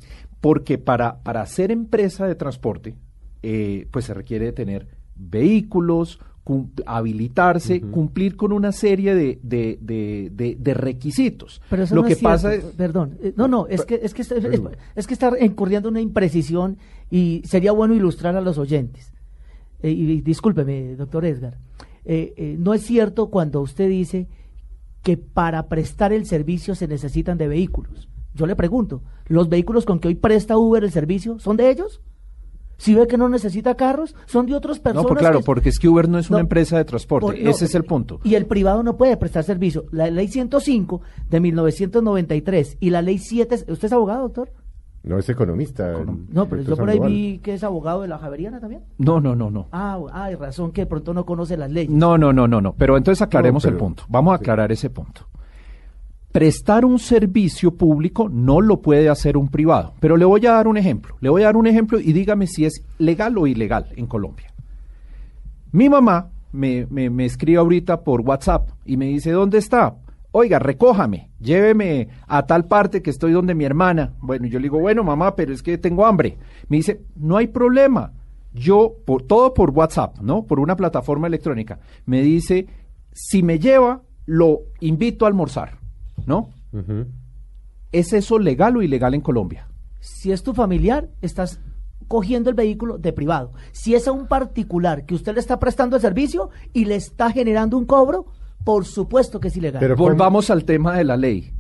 Porque 0.42 0.78
para, 0.78 1.24
para 1.24 1.46
ser 1.46 1.72
empresa 1.72 2.28
de 2.28 2.36
transporte, 2.36 2.96
eh, 3.44 3.88
pues 3.92 4.06
se 4.06 4.14
requiere 4.14 4.46
de 4.46 4.52
tener 4.54 4.88
vehículos, 5.16 6.20
habilitarse, 6.86 7.82
cumplir 7.82 8.36
con 8.36 8.52
una 8.52 8.72
serie 8.72 9.16
de, 9.16 9.40
de, 9.42 9.80
de, 9.82 10.30
de- 10.32 10.56
de 10.60 10.74
requisitos. 10.74 11.62
Pero 11.70 11.84
eso 11.84 11.96
Lo 11.96 12.02
no 12.02 12.08
que 12.08 12.14
es 12.14 12.20
pasa 12.22 12.54
es, 12.54 12.64
perdón, 12.66 13.18
eh, 13.22 13.34
no, 13.36 13.48
no, 13.48 13.66
es 13.68 13.84
que 13.86 14.00
es 14.04 14.14
que 14.14 14.22
está, 14.22 14.36
es, 14.36 14.62
es 14.96 15.08
que 15.08 15.14
está 15.16 15.32
incurriendo 15.44 15.90
una 15.90 16.02
imprecisión 16.02 16.78
y 17.10 17.42
sería 17.46 17.72
bueno 17.72 17.96
ilustrar 17.96 18.36
a 18.36 18.42
los 18.42 18.58
oyentes. 18.60 19.12
Eh, 19.82 19.90
y, 19.92 20.22
discúlpeme, 20.22 20.96
doctor 20.96 21.26
Edgar, 21.26 21.58
eh, 22.06 22.34
eh, 22.38 22.56
no 22.60 22.74
es 22.74 22.84
cierto 22.84 23.28
cuando 23.30 23.62
usted 23.62 23.90
dice 23.90 24.28
que 25.02 25.18
para 25.18 25.68
prestar 25.68 26.14
el 26.14 26.26
servicio 26.26 26.76
se 26.76 26.88
necesitan 26.88 27.38
de 27.38 27.48
vehículos. 27.48 28.10
Yo 28.34 28.46
le 28.48 28.56
pregunto, 28.56 29.02
¿los 29.28 29.50
vehículos 29.50 29.86
con 29.86 30.00
que 30.00 30.08
hoy 30.10 30.16
presta 30.16 30.58
Uber 30.58 30.84
el 30.84 30.92
servicio 30.92 31.40
son 31.40 31.58
de 31.58 31.70
ellos? 31.70 32.02
Si 32.78 32.94
ve 32.94 33.08
que 33.08 33.18
no 33.18 33.30
necesita 33.30 33.76
carros, 33.76 34.16
son 34.26 34.46
de 34.48 34.54
otras 34.56 34.80
personas. 34.80 35.04
no, 35.04 35.08
pues 35.10 35.20
claro, 35.20 35.40
que- 35.40 35.46
porque 35.46 35.70
es 35.70 35.80
que 35.80 35.88
Uber 35.88 36.10
no 36.10 36.20
es 36.20 36.30
una 36.30 36.42
empresa 36.42 36.78
de 36.78 36.84
transporte, 36.84 37.28
por- 37.28 37.40
no, 37.40 37.50
ese 37.50 37.66
es 37.66 37.76
el 37.76 37.86
punto. 37.86 38.20
Y 38.26 38.36
el 38.36 38.48
privado 38.48 38.84
no 38.84 38.98
puede 38.98 39.16
prestar 39.16 39.46
servicio. 39.46 39.86
La 39.92 40.10
ley 40.12 40.28
105 40.28 41.02
de 41.30 41.40
1993 41.40 42.78
y 42.82 42.90
la 42.90 43.02
ley 43.02 43.18
7, 43.20 43.56
¿usted 43.70 43.86
es 43.86 43.94
abogado, 43.94 44.24
doctor? 44.24 44.52
No 45.06 45.20
es 45.20 45.30
economista. 45.30 45.92
el 45.92 46.08
No, 46.32 46.48
pero 46.48 46.64
yo 46.64 46.76
por 46.76 46.90
ahí 46.90 47.00
vi 47.00 47.38
que 47.40 47.54
es 47.54 47.64
abogado 47.64 48.02
de 48.02 48.08
la 48.08 48.18
Javeriana 48.18 48.60
también. 48.60 48.82
No, 48.98 49.22
no, 49.22 49.36
no, 49.36 49.52
no. 49.52 49.68
Ah, 49.72 50.00
ah, 50.12 50.26
hay 50.26 50.36
razón 50.36 50.72
que 50.72 50.82
de 50.82 50.88
pronto 50.88 51.14
no 51.14 51.26
conoce 51.26 51.58
las 51.58 51.70
leyes. 51.70 51.92
No, 51.92 52.18
no, 52.18 52.34
no, 52.34 52.48
no, 52.48 52.60
no. 52.60 52.74
Pero 52.74 52.98
entonces 52.98 53.22
aclaremos 53.22 53.64
No, 53.64 53.70
el 53.70 53.78
punto. 53.78 54.04
Vamos 54.10 54.34
a 54.34 54.38
sí. 54.38 54.44
aclarar 54.44 54.72
ese 54.72 54.90
punto. 54.90 55.28
Prestar 56.32 56.86
un 56.86 56.98
servicio 56.98 57.72
público 57.76 58.30
no 58.30 58.62
lo 58.62 58.82
puede 58.82 59.08
hacer 59.08 59.38
un 59.38 59.48
privado. 59.48 59.94
Pero 60.00 60.18
le 60.18 60.26
voy 60.26 60.46
a 60.48 60.54
dar 60.54 60.68
un 60.68 60.76
ejemplo. 60.76 61.16
Le 61.22 61.30
voy 61.30 61.44
a 61.44 61.46
dar 61.46 61.56
un 61.58 61.68
ejemplo 61.68 62.00
y 62.00 62.12
dígame 62.12 62.48
si 62.48 62.66
es 62.66 62.84
legal 62.98 63.38
o 63.38 63.46
ilegal 63.46 63.88
en 63.96 64.08
Colombia. 64.08 64.48
Mi 65.72 65.88
mamá 65.88 66.30
me, 66.52 66.88
me, 66.90 67.12
me 67.12 67.26
escribe 67.26 67.60
ahorita 67.60 68.02
por 68.02 68.22
WhatsApp 68.22 68.70
y 68.86 68.98
me 68.98 69.06
dice, 69.06 69.32
¿dónde 69.32 69.60
está? 69.60 69.96
Oiga, 70.38 70.60
recójame, 70.60 71.30
lléveme 71.39 72.10
a 72.27 72.46
tal 72.46 72.65
parte 72.65 73.01
que 73.01 73.10
estoy 73.10 73.32
donde 73.32 73.56
mi 73.56 73.63
hermana. 73.63 74.15
Bueno, 74.20 74.48
yo 74.48 74.60
le 74.60 74.63
digo, 74.63 74.80
bueno, 74.80 75.01
mamá, 75.01 75.34
pero 75.34 75.54
es 75.54 75.63
que 75.63 75.77
tengo 75.77 76.06
hambre. 76.06 76.38
Me 76.68 76.75
dice, 76.75 77.00
no 77.15 77.38
hay 77.38 77.48
problema. 77.48 78.12
yo, 78.51 78.98
por, 79.06 79.24
todo 79.24 79.54
por 79.54 79.70
WhatsApp, 79.70 80.18
¿no? 80.20 80.44
Por 80.44 80.60
una 80.60 80.75
plataforma 80.75 81.27
electrónica, 81.27 81.80
me 82.06 82.22
dice, 82.22 82.68
si 83.13 83.44
me 83.44 83.60
lleva, 83.60 84.01
lo 84.25 84.63
invito 84.82 85.24
a 85.24 85.30
almorzar, 85.30 85.77
¿no? 86.25 86.50
¿Es 87.94 88.12
eso 88.12 88.38
legal 88.38 88.75
o 88.75 88.82
ilegal 88.82 89.13
en 89.13 89.22
Colombia? 89.22 89.70
Si 90.01 90.34
es 90.34 90.44
tu 90.44 90.54
familiar, 90.54 91.08
estás 91.22 91.62
cogiendo 92.10 92.50
el 92.50 92.58
vehículo 92.58 92.98
de 92.98 93.13
privado. 93.13 93.54
Si 93.72 93.96
es 93.96 94.06
a 94.06 94.12
un 94.12 94.27
particular 94.27 95.06
que 95.06 95.15
usted 95.15 95.34
le 95.34 95.39
está 95.39 95.60
prestando 95.60 95.96
el 95.96 96.01
servicio 96.01 96.50
y 96.74 96.84
le 96.84 96.96
está 96.96 97.32
generando 97.32 97.77
un 97.77 97.86
cobro, 97.86 98.25
por 98.66 98.84
supuesto 98.84 99.40
que 99.40 99.48
es 99.48 99.56
ilegal. 99.56 99.80
Pero 99.80 99.96
volvamos 99.96 100.50
al 100.50 100.66
tema 100.66 100.98
de 100.98 101.06
la 101.06 101.16
ley. 101.16 101.54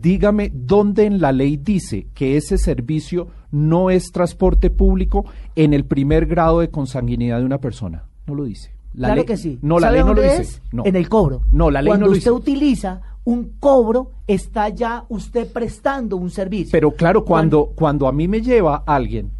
Dígame 0.00 0.50
dónde 0.52 1.04
en 1.04 1.20
la 1.20 1.30
ley 1.30 1.56
dice 1.56 2.08
que 2.14 2.36
ese 2.36 2.58
servicio 2.58 3.28
no 3.50 3.90
es 3.90 4.10
transporte 4.12 4.68
público 4.68 5.24
en 5.54 5.72
el 5.72 5.84
primer 5.84 6.26
grado 6.26 6.60
de 6.60 6.68
consanguinidad 6.68 7.38
de 7.38 7.44
una 7.44 7.58
persona. 7.58 8.08
No 8.26 8.34
lo 8.34 8.44
dice. 8.44 8.74
La 8.94 9.08
claro 9.08 9.24
que 9.24 9.36
sí. 9.36 9.58
No, 9.62 9.78
la 9.78 9.92
ley 9.92 10.02
no 10.02 10.14
lo 10.14 10.22
dice. 10.22 10.60
En 10.84 10.96
el 10.96 11.08
cobro. 11.08 11.42
No, 11.52 11.70
la 11.70 11.80
ley 11.80 11.90
Cuando 11.90 12.06
no 12.06 12.12
lo 12.12 12.18
usted 12.18 12.30
utiliza 12.32 13.00
un 13.24 13.52
cobro, 13.60 14.12
está 14.26 14.70
ya 14.70 15.04
usted 15.10 15.52
prestando 15.52 16.16
un 16.16 16.30
servicio. 16.30 16.72
Pero 16.72 16.90
claro, 16.92 17.24
cuando, 17.24 17.66
cuando 17.74 18.08
a 18.08 18.12
mí 18.12 18.26
me 18.26 18.40
lleva 18.40 18.82
alguien 18.86 19.30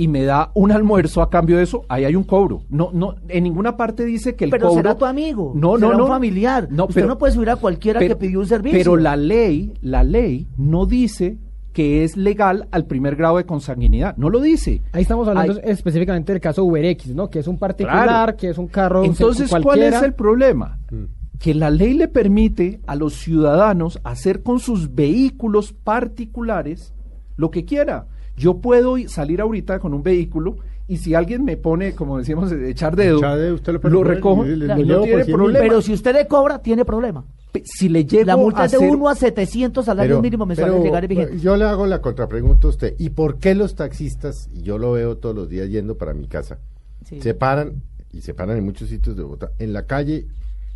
y 0.00 0.08
me 0.08 0.24
da 0.24 0.50
un 0.54 0.72
almuerzo 0.72 1.20
a 1.20 1.28
cambio 1.28 1.58
de 1.58 1.64
eso, 1.64 1.84
ahí 1.90 2.06
hay 2.06 2.16
un 2.16 2.24
cobro. 2.24 2.62
No, 2.70 2.88
no, 2.94 3.16
en 3.28 3.44
ninguna 3.44 3.76
parte 3.76 4.02
dice 4.06 4.34
que 4.34 4.46
el 4.46 4.50
pero 4.50 4.68
cobro. 4.68 4.82
será 4.82 4.94
tu 4.96 5.04
amigo. 5.04 5.52
No, 5.54 5.76
será 5.76 5.88
no, 5.88 5.98
no. 5.98 6.04
un 6.04 6.10
familiar. 6.10 6.68
No, 6.70 6.84
Usted 6.84 6.94
pero, 6.94 7.08
no 7.08 7.18
puede 7.18 7.34
subir 7.34 7.50
a 7.50 7.56
cualquiera 7.56 8.00
pero, 8.00 8.14
que 8.14 8.18
pidió 8.18 8.40
un 8.40 8.46
servicio. 8.46 8.78
Pero 8.78 8.96
la 8.96 9.14
ley, 9.16 9.74
la 9.82 10.02
ley 10.02 10.46
no 10.56 10.86
dice 10.86 11.36
que 11.74 12.02
es 12.02 12.16
legal 12.16 12.66
al 12.70 12.86
primer 12.86 13.14
grado 13.14 13.36
de 13.36 13.44
consanguinidad. 13.44 14.16
No 14.16 14.30
lo 14.30 14.40
dice. 14.40 14.80
Ahí 14.92 15.02
estamos 15.02 15.28
hablando 15.28 15.52
hay, 15.62 15.70
específicamente 15.70 16.32
del 16.32 16.40
caso 16.40 16.64
UberX, 16.64 17.08
¿no? 17.08 17.28
Que 17.28 17.40
es 17.40 17.46
un 17.46 17.58
particular, 17.58 18.06
claro. 18.06 18.36
que 18.38 18.48
es 18.48 18.56
un 18.56 18.68
carro. 18.68 19.04
Entonces, 19.04 19.54
¿cuál 19.62 19.82
es 19.82 20.02
el 20.02 20.14
problema? 20.14 20.78
Mm. 20.90 21.04
Que 21.38 21.52
la 21.52 21.68
ley 21.68 21.92
le 21.92 22.08
permite 22.08 22.80
a 22.86 22.96
los 22.96 23.16
ciudadanos 23.16 24.00
hacer 24.02 24.42
con 24.42 24.60
sus 24.60 24.94
vehículos 24.94 25.74
particulares 25.74 26.94
lo 27.36 27.50
que 27.50 27.66
quiera. 27.66 28.06
Yo 28.40 28.58
puedo 28.58 28.96
salir 29.08 29.40
ahorita 29.42 29.78
con 29.78 29.92
un 29.92 30.02
vehículo 30.02 30.56
y 30.88 30.96
si 30.96 31.14
alguien 31.14 31.44
me 31.44 31.56
pone, 31.56 31.94
como 31.94 32.18
decíamos, 32.18 32.50
echar 32.52 32.96
dedo, 32.96 33.18
Echade, 33.18 33.52
usted 33.52 33.74
lo, 33.74 33.90
lo 33.90 34.02
recojo, 34.02 34.44
le, 34.44 34.56
le, 34.56 34.64
y 34.80 34.84
le 34.84 34.94
no 34.94 35.02
tiene 35.02 35.24
problema. 35.26 35.60
Pero 35.64 35.82
si 35.82 35.92
usted 35.92 36.14
le 36.14 36.26
cobra, 36.26 36.60
tiene 36.62 36.84
problema. 36.84 37.24
Si 37.64 37.88
le 37.88 38.04
llego 38.06 38.24
La 38.24 38.36
multa 38.36 38.62
a 38.62 38.64
es 38.64 38.70
de 38.72 38.78
hacer- 38.78 38.90
1 38.90 39.08
a 39.08 39.14
700 39.14 39.84
salarios 39.84 40.14
Pero- 40.14 40.22
mínimos 40.22 40.48
mensuales 40.48 40.74
pero, 40.74 40.84
legales 40.84 41.08
vigentes. 41.10 41.42
Yo 41.42 41.56
le 41.56 41.64
hago 41.64 41.86
la 41.86 42.00
contrapregunta 42.00 42.66
a 42.66 42.70
usted. 42.70 42.94
¿Y 42.98 43.10
por 43.10 43.38
qué 43.38 43.54
los 43.54 43.74
taxistas, 43.74 44.48
y 44.54 44.62
yo 44.62 44.78
lo 44.78 44.92
veo 44.92 45.16
todos 45.18 45.34
los 45.36 45.48
días 45.50 45.68
yendo 45.68 45.96
para 45.98 46.14
mi 46.14 46.26
casa, 46.26 46.58
Sí. 47.04 47.20
se 47.20 47.34
paran, 47.34 47.82
y 48.12 48.22
se 48.22 48.34
paran 48.34 48.56
en 48.56 48.64
muchos 48.64 48.88
sitios 48.88 49.16
de 49.16 49.22
Bogotá, 49.22 49.50
en 49.58 49.72
la 49.72 49.86
calle 49.86 50.26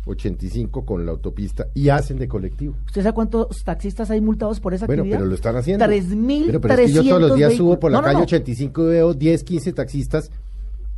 85 0.05 0.85
con 0.85 1.05
la 1.05 1.11
autopista 1.11 1.67
y 1.73 1.89
hacen 1.89 2.17
de 2.17 2.27
colectivo? 2.27 2.75
¿Usted 2.85 3.03
sabe 3.03 3.13
cuántos 3.13 3.63
taxistas 3.63 4.09
hay 4.11 4.21
multados 4.21 4.59
por 4.59 4.73
esa 4.73 4.85
Bueno, 4.85 5.01
actividad? 5.03 5.17
pero 5.19 5.29
lo 5.29 5.35
están 5.35 5.55
haciendo. 5.55 5.85
3.300 5.85 6.45
Pero, 6.47 6.61
pero 6.61 6.73
es 6.75 6.79
que 6.79 6.91
yo 6.93 7.03
todos 7.03 7.21
los 7.21 7.35
días 7.37 7.53
subo 7.55 7.79
por 7.79 7.91
la 7.91 7.97
No, 7.97 8.01
no, 8.01 8.05
calle 8.07 8.17
no. 8.19 8.23
85 8.23 8.81
y 8.83 8.85
veo 8.87 9.13
10, 9.13 9.43
15 9.43 9.73
taxistas 9.73 10.31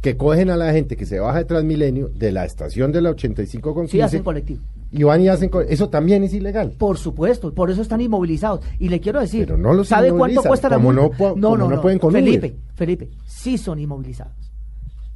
que 0.02 0.16
cogen 0.16 0.50
a 0.52 0.58
la 0.58 0.72
gente 0.74 0.96
que 0.96 1.06
se 1.06 1.20
baja 1.20 1.40
de 1.40 1.46
Transmilenio 1.46 2.10
de 2.10 2.32
la 2.32 2.46
estación 2.46 2.92
de 2.92 3.02
la 3.02 3.10
85 3.10 3.74
con 3.74 3.86
15 3.86 3.92
Sí, 3.98 4.02
hacen 4.02 4.24
colectivo. 4.24 4.62
y 4.92 5.02
van 5.04 5.22
y 5.22 5.28
hacen 5.28 5.50
co- 5.50 5.62
eso 5.62 5.90
también 5.90 6.24
es 6.24 6.34
ilegal. 6.36 6.74
Por 6.78 6.98
supuesto, 7.00 7.52
por 7.54 7.72
eso 7.72 7.82
están 7.82 8.00
inmovilizados. 8.02 8.62
Y 8.78 8.90
le 8.90 9.00
quiero 9.00 9.20
decir, 9.20 9.46
Pero 9.46 9.58
no 9.58 9.74
los 9.74 9.88
¿sabe 9.88 10.12
cuánto 10.12 10.44
cuesta 10.44 10.70
la 10.70 10.78
multa? 10.78 11.02
no 11.02 11.10
como 11.18 11.58
no 11.58 11.82
pueden 11.82 11.98
con 11.98 12.12
Felipe, 12.14 12.48
Uber. 12.48 12.56
Felipe, 12.76 13.10
sí 13.26 13.58
son 13.58 13.80
inmovilizados. 13.80 14.47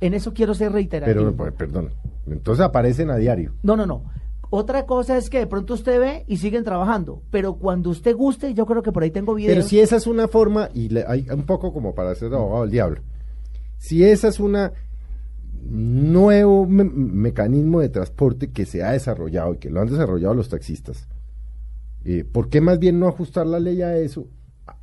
En 0.01 0.13
eso 0.13 0.33
quiero 0.33 0.53
ser 0.53 0.71
reiterativo. 0.73 1.17
Pero, 1.19 1.33
pues, 1.35 1.53
perdón, 1.53 1.91
entonces 2.27 2.65
aparecen 2.65 3.09
a 3.11 3.15
diario. 3.17 3.53
No, 3.63 3.75
no, 3.77 3.85
no. 3.85 4.03
Otra 4.49 4.85
cosa 4.85 5.15
es 5.17 5.29
que 5.29 5.37
de 5.39 5.47
pronto 5.47 5.75
usted 5.75 5.97
ve 5.99 6.25
y 6.27 6.35
siguen 6.37 6.65
trabajando, 6.65 7.21
pero 7.31 7.53
cuando 7.53 7.89
usted 7.89 8.13
guste, 8.15 8.53
yo 8.53 8.65
creo 8.65 8.81
que 8.83 8.91
por 8.91 9.03
ahí 9.03 9.11
tengo 9.11 9.33
videos. 9.33 9.55
Pero 9.55 9.67
si 9.67 9.79
esa 9.79 9.95
es 9.95 10.07
una 10.07 10.27
forma, 10.27 10.69
y 10.73 10.89
le- 10.89 11.05
hay 11.07 11.25
un 11.33 11.43
poco 11.43 11.71
como 11.71 11.95
para 11.95 12.13
ser 12.15 12.33
abogado 12.33 12.63
del 12.63 12.71
diablo, 12.71 13.01
si 13.77 14.03
esa 14.03 14.27
es 14.27 14.41
una 14.41 14.73
nuevo 15.69 16.65
me- 16.65 16.83
mecanismo 16.83 17.79
de 17.81 17.89
transporte 17.89 18.51
que 18.51 18.65
se 18.65 18.83
ha 18.83 18.91
desarrollado 18.91 19.53
y 19.53 19.57
que 19.57 19.69
lo 19.69 19.79
han 19.81 19.87
desarrollado 19.89 20.33
los 20.33 20.49
taxistas, 20.49 21.07
eh, 22.03 22.25
¿por 22.29 22.49
qué 22.49 22.61
más 22.61 22.79
bien 22.79 22.99
no 22.99 23.07
ajustar 23.07 23.45
la 23.47 23.59
ley 23.59 23.81
a 23.81 23.95
eso 23.97 24.27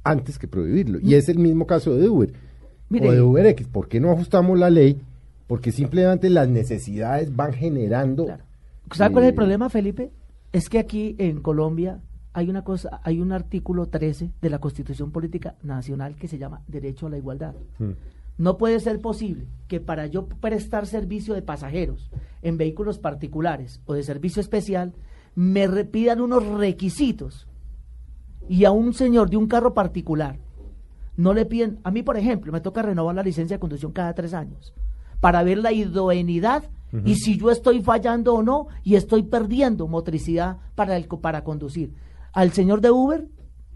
antes 0.04 0.38
que 0.38 0.48
prohibirlo? 0.48 0.98
Y 1.02 1.14
es 1.14 1.28
el 1.28 1.38
mismo 1.38 1.66
caso 1.66 1.94
de 1.94 2.08
Uber 2.08 2.32
Mire. 2.88 3.08
o 3.08 3.12
de 3.12 3.20
UberX. 3.20 3.66
¿Por 3.68 3.88
qué 3.88 4.00
no 4.00 4.10
ajustamos 4.12 4.58
la 4.58 4.70
ley? 4.70 5.00
Porque 5.48 5.72
simplemente 5.72 6.30
las 6.30 6.48
necesidades 6.48 7.34
van 7.34 7.52
generando. 7.52 8.26
Claro. 8.26 8.44
¿Sabe 8.92 9.12
cuál 9.12 9.24
es 9.24 9.28
el 9.28 9.34
eh, 9.34 9.36
problema, 9.36 9.68
Felipe? 9.68 10.12
Es 10.52 10.68
que 10.68 10.78
aquí 10.78 11.16
en 11.18 11.40
Colombia 11.40 12.00
hay 12.32 12.48
una 12.48 12.62
cosa, 12.62 13.00
hay 13.02 13.20
un 13.20 13.32
artículo 13.32 13.86
13 13.86 14.30
de 14.40 14.50
la 14.50 14.60
Constitución 14.60 15.10
Política 15.10 15.56
Nacional 15.62 16.14
que 16.16 16.28
se 16.28 16.38
llama 16.38 16.62
Derecho 16.68 17.06
a 17.06 17.10
la 17.10 17.18
Igualdad. 17.18 17.54
Mm. 17.78 17.92
No 18.38 18.56
puede 18.56 18.78
ser 18.78 19.00
posible 19.00 19.48
que 19.66 19.80
para 19.80 20.06
yo 20.06 20.26
prestar 20.28 20.86
servicio 20.86 21.34
de 21.34 21.42
pasajeros 21.42 22.10
en 22.42 22.56
vehículos 22.56 22.98
particulares 22.98 23.80
o 23.86 23.94
de 23.94 24.04
servicio 24.04 24.40
especial 24.40 24.92
me 25.34 25.66
re- 25.66 25.84
pidan 25.84 26.20
unos 26.20 26.46
requisitos 26.46 27.48
y 28.48 28.64
a 28.64 28.70
un 28.70 28.94
señor 28.94 29.28
de 29.28 29.36
un 29.38 29.48
carro 29.48 29.74
particular 29.74 30.38
no 31.16 31.34
le 31.34 31.46
piden, 31.46 31.80
a 31.82 31.90
mí 31.90 32.02
por 32.04 32.16
ejemplo, 32.16 32.52
me 32.52 32.60
toca 32.60 32.80
renovar 32.82 33.14
la 33.16 33.24
licencia 33.24 33.56
de 33.56 33.60
conducción 33.60 33.90
cada 33.90 34.14
tres 34.14 34.32
años 34.34 34.72
para 35.20 35.42
ver 35.42 35.58
la 35.58 35.72
idoneidad 35.72 36.64
y 37.04 37.16
si 37.16 37.36
yo 37.36 37.50
estoy 37.50 37.82
fallando 37.82 38.34
o 38.34 38.42
no 38.42 38.68
y 38.82 38.94
estoy 38.94 39.22
perdiendo 39.22 39.88
motricidad 39.88 40.56
para, 40.74 40.96
el, 40.96 41.06
para 41.06 41.44
conducir. 41.44 41.92
Al 42.32 42.52
señor 42.52 42.80
de 42.80 42.90
Uber 42.90 43.26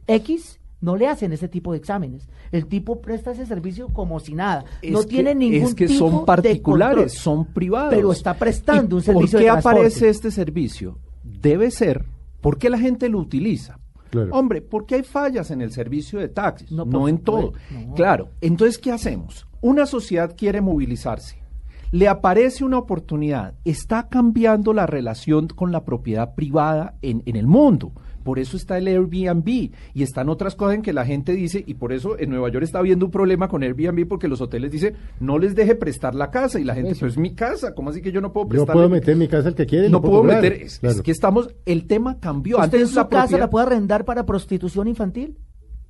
X 0.06 0.58
no 0.80 0.96
le 0.96 1.06
hacen 1.08 1.32
ese 1.32 1.46
tipo 1.48 1.72
de 1.72 1.78
exámenes. 1.78 2.28
El 2.52 2.66
tipo 2.66 3.00
presta 3.00 3.32
ese 3.32 3.44
servicio 3.46 3.88
como 3.88 4.18
si 4.18 4.34
nada. 4.34 4.64
no 4.88 5.00
que- 5.02 5.06
tiene 5.08 5.34
ningún 5.34 5.68
Es 5.68 5.74
que 5.74 5.86
tipo 5.86 6.08
son 6.10 6.24
particulares, 6.24 7.12
son 7.12 7.44
privados. 7.44 7.94
Pero 7.94 8.12
está 8.12 8.34
prestando 8.34 8.96
¿Y 8.96 8.98
un 8.98 9.02
servicio 9.02 9.38
¿Por 9.38 9.46
qué 9.46 9.52
de 9.52 9.58
aparece 9.58 10.08
este 10.08 10.30
servicio? 10.30 10.98
Debe 11.22 11.70
ser 11.70 12.06
porque 12.40 12.70
la 12.70 12.78
gente 12.78 13.08
lo 13.08 13.18
utiliza. 13.18 13.78
Claro. 14.12 14.30
Hombre, 14.34 14.60
porque 14.60 14.96
hay 14.96 15.02
fallas 15.04 15.50
en 15.50 15.62
el 15.62 15.72
servicio 15.72 16.18
de 16.20 16.28
taxis, 16.28 16.70
No, 16.70 17.08
en 17.08 17.16
todo. 17.18 17.54
no. 17.70 17.94
Claro, 17.94 18.28
entonces, 18.42 18.76
¿qué 18.76 18.92
hacemos? 18.92 19.46
Una 19.62 19.86
sociedad 19.86 20.34
quiere 20.36 20.60
movilizarse. 20.60 21.40
Le 21.92 22.08
aparece 22.08 22.62
una 22.62 22.76
oportunidad, 22.76 23.54
está 23.64 24.08
cambiando 24.08 24.74
la 24.74 24.84
relación 24.84 25.48
con 25.48 25.72
la 25.72 25.84
propiedad 25.86 26.34
privada 26.34 26.94
en, 27.00 27.22
en 27.24 27.36
el 27.36 27.46
mundo. 27.46 27.92
Por 28.22 28.38
eso 28.38 28.56
está 28.56 28.78
el 28.78 28.86
Airbnb 28.86 29.48
y 29.94 30.02
están 30.02 30.28
otras 30.28 30.54
cosas 30.54 30.76
en 30.76 30.82
que 30.82 30.92
la 30.92 31.04
gente 31.04 31.32
dice, 31.32 31.62
y 31.66 31.74
por 31.74 31.92
eso 31.92 32.18
en 32.18 32.30
Nueva 32.30 32.48
York 32.50 32.64
está 32.64 32.78
habiendo 32.78 33.06
un 33.06 33.10
problema 33.12 33.48
con 33.48 33.62
Airbnb 33.62 34.06
porque 34.08 34.28
los 34.28 34.40
hoteles 34.40 34.70
dicen, 34.70 34.94
no 35.20 35.38
les 35.38 35.54
deje 35.54 35.74
prestar 35.74 36.14
la 36.14 36.30
casa. 36.30 36.58
Y 36.60 36.64
la 36.64 36.74
gente, 36.74 36.94
pero 36.94 37.06
es 37.08 37.18
mi 37.18 37.34
casa, 37.34 37.74
¿cómo 37.74 37.90
así 37.90 38.00
que 38.02 38.12
yo 38.12 38.20
no 38.20 38.32
puedo 38.32 38.46
Yo 38.46 38.50
prestar? 38.50 38.72
puedo 38.74 38.88
meter 38.88 39.10
en 39.14 39.18
mi 39.18 39.28
casa 39.28 39.48
el 39.48 39.54
que 39.54 39.66
quiere. 39.66 39.88
no 39.88 39.98
lo 39.98 40.02
puedo 40.02 40.20
cobrar. 40.22 40.42
meter, 40.42 40.52
es, 40.62 40.72
es 40.74 40.78
Claro. 40.80 41.02
que 41.02 41.10
estamos, 41.10 41.54
el 41.66 41.86
tema 41.86 42.18
cambió. 42.20 42.58
¿Usted 42.58 42.74
en 42.74 42.80
Antes 42.82 42.90
su 42.90 42.96
la 42.96 43.08
casa 43.08 43.22
propiedad- 43.22 43.40
la 43.40 43.50
puede 43.50 43.66
arrendar 43.66 44.04
para 44.04 44.24
prostitución 44.26 44.88
infantil? 44.88 45.36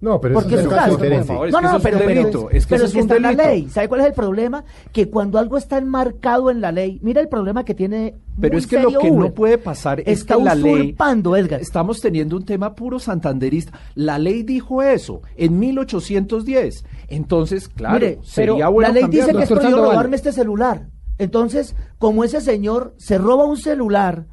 No, 0.02 0.20
pero 0.20 0.34
Porque 0.34 0.56
eso 0.56 0.58
es 0.58 0.66
es 0.66 0.66
un 0.72 0.74
caso 0.78 0.90
diferente. 0.96 1.26
Por 1.28 1.34
favor, 1.36 1.46
es 1.46 1.52
no, 1.52 1.58
que 1.58 1.62
no, 1.62 1.68
eso 1.68 1.76
es 1.78 1.82
pero, 1.84 1.96
un 1.96 2.02
pero- 2.02 2.20
delito, 2.20 2.50
es 2.50 2.66
que 2.66 2.70
pero 2.70 2.76
eso 2.76 2.84
es 2.84 2.90
es 2.90 2.92
que 2.92 2.98
un 2.98 3.02
está 3.04 3.16
en 3.16 3.22
la 3.22 3.28
delito. 3.30 3.48
ley. 3.48 3.68
¿Sabe 3.70 3.88
cuál 3.88 4.00
es 4.00 4.06
el 4.08 4.12
problema? 4.14 4.64
Que 4.92 5.08
cuando 5.08 5.38
algo 5.38 5.56
está 5.56 5.78
enmarcado 5.78 6.50
en 6.50 6.60
la 6.60 6.72
ley, 6.72 6.98
mira 7.02 7.20
el 7.20 7.28
problema 7.28 7.64
que 7.64 7.74
tiene. 7.74 8.16
Pero 8.40 8.54
muy 8.54 8.60
es 8.60 8.66
que 8.66 8.80
lo 8.80 8.88
que 8.98 9.10
Uber. 9.10 9.28
no 9.28 9.32
puede 9.32 9.58
pasar 9.58 10.00
es 10.00 10.08
está 10.08 10.36
que 10.36 10.42
la 10.42 10.54
ley 10.56 10.74
usurpando, 10.80 11.36
Edgar. 11.36 11.60
Estamos 11.60 12.00
teniendo 12.00 12.36
un 12.36 12.44
tema 12.44 12.74
puro 12.74 12.98
santanderista. 12.98 13.78
La 13.94 14.18
ley 14.18 14.42
dijo 14.42 14.82
eso 14.82 15.22
en 15.36 15.58
1810. 15.60 16.84
Entonces, 17.08 17.68
claro, 17.68 17.94
Mire, 17.94 18.18
sería 18.22 18.54
pero 18.66 18.72
bueno 18.72 18.88
la 18.88 18.94
ley 18.94 19.04
dice 19.08 19.32
que 19.32 19.42
es 19.42 19.48
prohibido 19.48 19.60
Sandoval. 19.70 19.90
robarme 19.92 20.16
este 20.16 20.32
celular. 20.32 20.88
Entonces, 21.18 21.76
como 21.98 22.24
ese 22.24 22.40
señor 22.40 22.94
se 22.96 23.18
roba 23.18 23.44
un 23.44 23.56
celular 23.56 24.26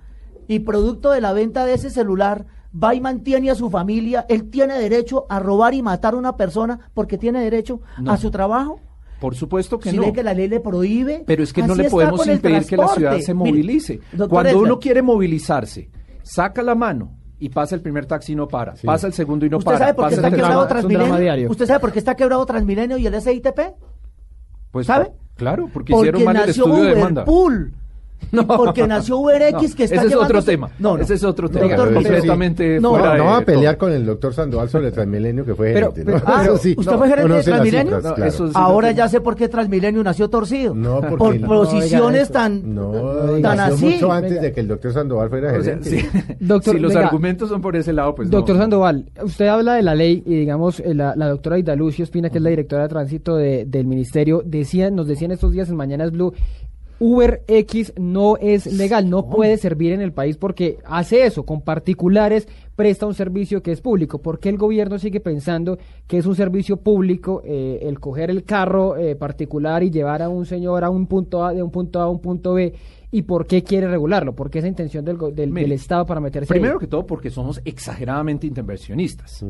y 0.48 0.60
producto 0.60 1.12
de 1.12 1.22
la 1.22 1.34
venta 1.34 1.66
de 1.66 1.74
ese 1.76 1.90
celular 1.92 2.46
va 2.72 2.94
y 2.96 3.02
mantiene 3.02 3.50
a 3.52 3.56
su 3.56 3.70
familia, 3.70 4.26
él 4.30 4.50
tiene 4.50 4.78
derecho 4.78 5.26
a 5.30 5.40
robar 5.40 5.74
y 5.74 5.82
matar 5.82 6.14
a 6.14 6.18
una 6.18 6.36
persona 6.38 6.80
porque 6.94 7.18
tiene 7.18 7.42
derecho 7.42 7.82
No. 8.00 8.12
a 8.12 8.18
su 8.18 8.30
trabajo. 8.32 8.80
Por 9.20 9.36
supuesto 9.36 9.80
que 9.80 9.92
si 9.92 9.98
no. 9.98 10.04
ve 10.04 10.14
que 10.14 10.24
la 10.24 10.34
ley 10.34 10.48
le 10.48 10.60
prohíbe. 10.62 11.24
Pero 11.28 11.44
es 11.44 11.52
que 11.52 11.62
no 11.64 11.76
le 11.76 11.90
podemos 11.90 12.26
impedir 12.26 12.66
que 12.66 12.78
la 12.78 12.88
ciudad 12.90 13.20
se 13.20 13.34
movilice. 13.34 14.00
Cuando 14.30 14.60
uno 14.60 14.80
quiere 14.80 15.02
movilizarse, 15.02 15.90
saca 16.24 16.62
la 16.64 16.76
mano 16.76 17.18
y 17.38 17.50
pasa 17.50 17.76
el 17.76 17.82
primer 17.82 18.06
taxi 18.06 18.34
y 18.34 18.36
no 18.36 18.48
para. 18.48 18.76
Pasa 18.84 19.08
el 19.08 19.14
segundo 19.14 19.46
y 19.46 19.50
no 19.50 19.58
¿Usted 19.58 19.66
para. 19.72 19.80
sabe 19.80 19.94
por 19.94 20.06
qué 20.06 20.16
pasa 20.16 20.16
está 20.16 20.28
el 20.28 20.36
quebrado 20.36 20.68
Transmilenio? 20.68 21.18
diario. 21.18 21.52
¿Usted 21.52 21.66
sabe 21.66 21.80
por 21.80 21.92
qué 21.92 22.00
está 22.00 22.16
quebrado 22.16 22.46
Transmilenio 22.46 22.98
y 22.98 23.08
el 23.08 23.22
SITP? 23.22 23.60
Pues, 24.72 24.88
¿Sabe? 24.88 25.12
Claro, 25.36 25.70
porque, 25.74 25.94
hicieron 25.94 26.24
mal 26.24 26.38
el 26.38 26.54
de 26.54 26.96
demanda. 26.96 27.26
Y 28.32 28.38
porque 28.44 28.86
nació 28.88 29.18
UberX 29.18 29.74
que 29.76 29.86
está 29.86 29.96
ese 29.98 30.08
es 30.08 30.16
otro 30.16 30.42
tema. 30.44 30.70
No, 30.80 30.98
no. 30.98 31.04
Ese 31.04 31.16
es 31.16 31.24
otro 31.24 31.50
tema. 31.50 31.68
Doctor, 31.68 31.94
completamente 31.96 32.76
no, 32.80 32.90
No, 32.92 32.98
fuera 33.00 33.18
no 33.18 33.26
va 33.26 33.38
a 33.38 33.42
pelear 33.42 33.78
con 33.78 33.92
el 33.92 34.06
doctor 34.06 34.34
Sandoval 34.34 34.70
sobre 34.70 34.92
Transmilenio, 34.92 35.44
que 35.46 35.56
fue 35.56 35.74
Pero- 35.74 35.92
gerente. 35.92 36.12
pero- 36.12 36.18
¿no? 36.20 36.24
ah, 36.36 36.44
Eso 36.44 36.58
sí. 36.58 36.76
¿usted 36.78 36.96
fue 36.98 37.08
gerente 37.10 37.34
de 37.34 37.44
Transmilenio? 37.44 37.84
cifras, 37.96 38.04
No, 38.04 38.14
claro. 38.16 38.30
eso 38.30 38.48
sí. 38.48 38.54
Ahora 38.56 38.92
ya 38.92 39.10
sé 39.10 39.22
por 39.22 39.36
qué 39.36 39.48
Transmilenio 39.50 40.04
nació 40.04 40.30
torcido. 40.30 40.76
No, 40.76 41.02
porque 41.02 41.18
por 41.18 41.40
no. 41.40 41.48
posiciones 41.48 42.30
No 42.30 42.34
tan, 42.34 42.76
No, 42.76 42.92
tan 43.42 43.58
nació 43.58 43.74
así. 43.76 43.86
mucho 43.86 44.12
antes 44.12 44.32
Venga. 44.32 44.42
de 44.44 44.52
que 44.54 44.60
el 44.60 44.68
doctor 44.68 44.94
Sandoval 44.94 45.30
fuera 45.30 45.48
O 45.48 45.64
sea, 45.64 45.78
gerente. 45.80 45.90
sí. 45.90 46.08
Doctor, 46.40 46.76
si 46.76 46.80
los 46.82 46.94
venga. 46.94 47.06
argumentos 47.08 47.50
son 47.50 47.62
por 47.62 47.76
ese 47.76 47.94
lado, 47.94 48.16
pues 48.16 48.30
no. 48.30 48.38
Doctor 48.38 48.58
Sandoval, 48.58 49.06
usted 49.24 49.48
habla 49.48 49.74
de 49.76 49.82
la 49.82 49.96
ley 49.96 50.24
y 50.26 50.36
digamos 50.36 50.80
eh, 50.80 50.94
la, 50.94 51.16
la 51.16 51.30
doctora 51.30 51.58
Ida 51.58 51.76
Lucio 51.76 52.04
Espina, 52.04 52.30
que 52.30 52.38
es 52.38 52.44
la 52.44 52.50
directora 52.52 52.84
de 52.84 52.90
tránsito 52.90 53.36
de- 53.38 53.66
del 53.66 53.88
ministerio, 53.88 54.44
decía, 54.46 54.92
nos 54.92 55.08
decían 55.08 55.32
estos 55.32 55.52
días 55.52 55.70
en 55.70 55.76
Mañanas 55.76 56.12
Blue, 56.12 56.34
Uber 57.00 57.44
X 57.48 57.94
no 57.98 58.36
es 58.38 58.66
legal, 58.66 59.10
no 59.10 59.30
puede 59.30 59.58
servir 59.58 59.94
en 59.94 60.02
el 60.02 60.12
país 60.12 60.38
porque 60.38 60.80
hace 60.86 61.26
eso, 61.26 61.46
con 61.46 61.62
particulares 61.62 62.48
presta 62.76 63.06
un 63.06 63.14
servicio 63.14 63.64
que 63.64 63.72
es 63.72 63.82
público. 63.82 64.22
¿Por 64.22 64.40
qué 64.40 64.50
el 64.50 64.58
gobierno 64.58 65.00
sigue 65.00 65.20
pensando 65.20 65.78
que 66.08 66.18
es 66.18 66.26
un 66.26 66.36
servicio 66.36 66.78
público 66.78 67.42
eh, 67.46 67.80
el 67.84 68.00
coger 68.00 68.30
el 68.30 68.44
carro 68.44 68.98
eh, 68.98 69.16
particular 69.16 69.84
y 69.84 69.92
llevar 69.92 70.22
a 70.22 70.30
un 70.30 70.46
señor 70.46 70.84
a 70.84 70.90
un 70.90 71.08
punto 71.08 71.46
A, 71.46 71.54
de 71.54 71.64
un 71.64 71.72
punto 71.72 72.02
A 72.02 72.04
a 72.04 72.10
un 72.10 72.20
punto 72.20 72.54
B? 72.54 72.74
¿Y 73.12 73.24
por 73.24 73.48
qué 73.48 73.64
quiere 73.64 73.88
regularlo? 73.88 74.36
¿Por 74.36 74.50
qué 74.52 74.60
esa 74.60 74.68
intención 74.68 75.04
del, 75.04 75.18
del, 75.34 75.50
Mire, 75.52 75.64
del 75.64 75.72
Estado 75.72 76.06
para 76.06 76.20
meterse 76.20 76.54
ahí? 76.54 76.60
Primero 76.60 76.80
que 76.80 76.88
todo 76.88 77.06
porque 77.06 77.30
somos 77.30 77.60
exageradamente 77.66 78.46
intervencionistas. 78.46 79.44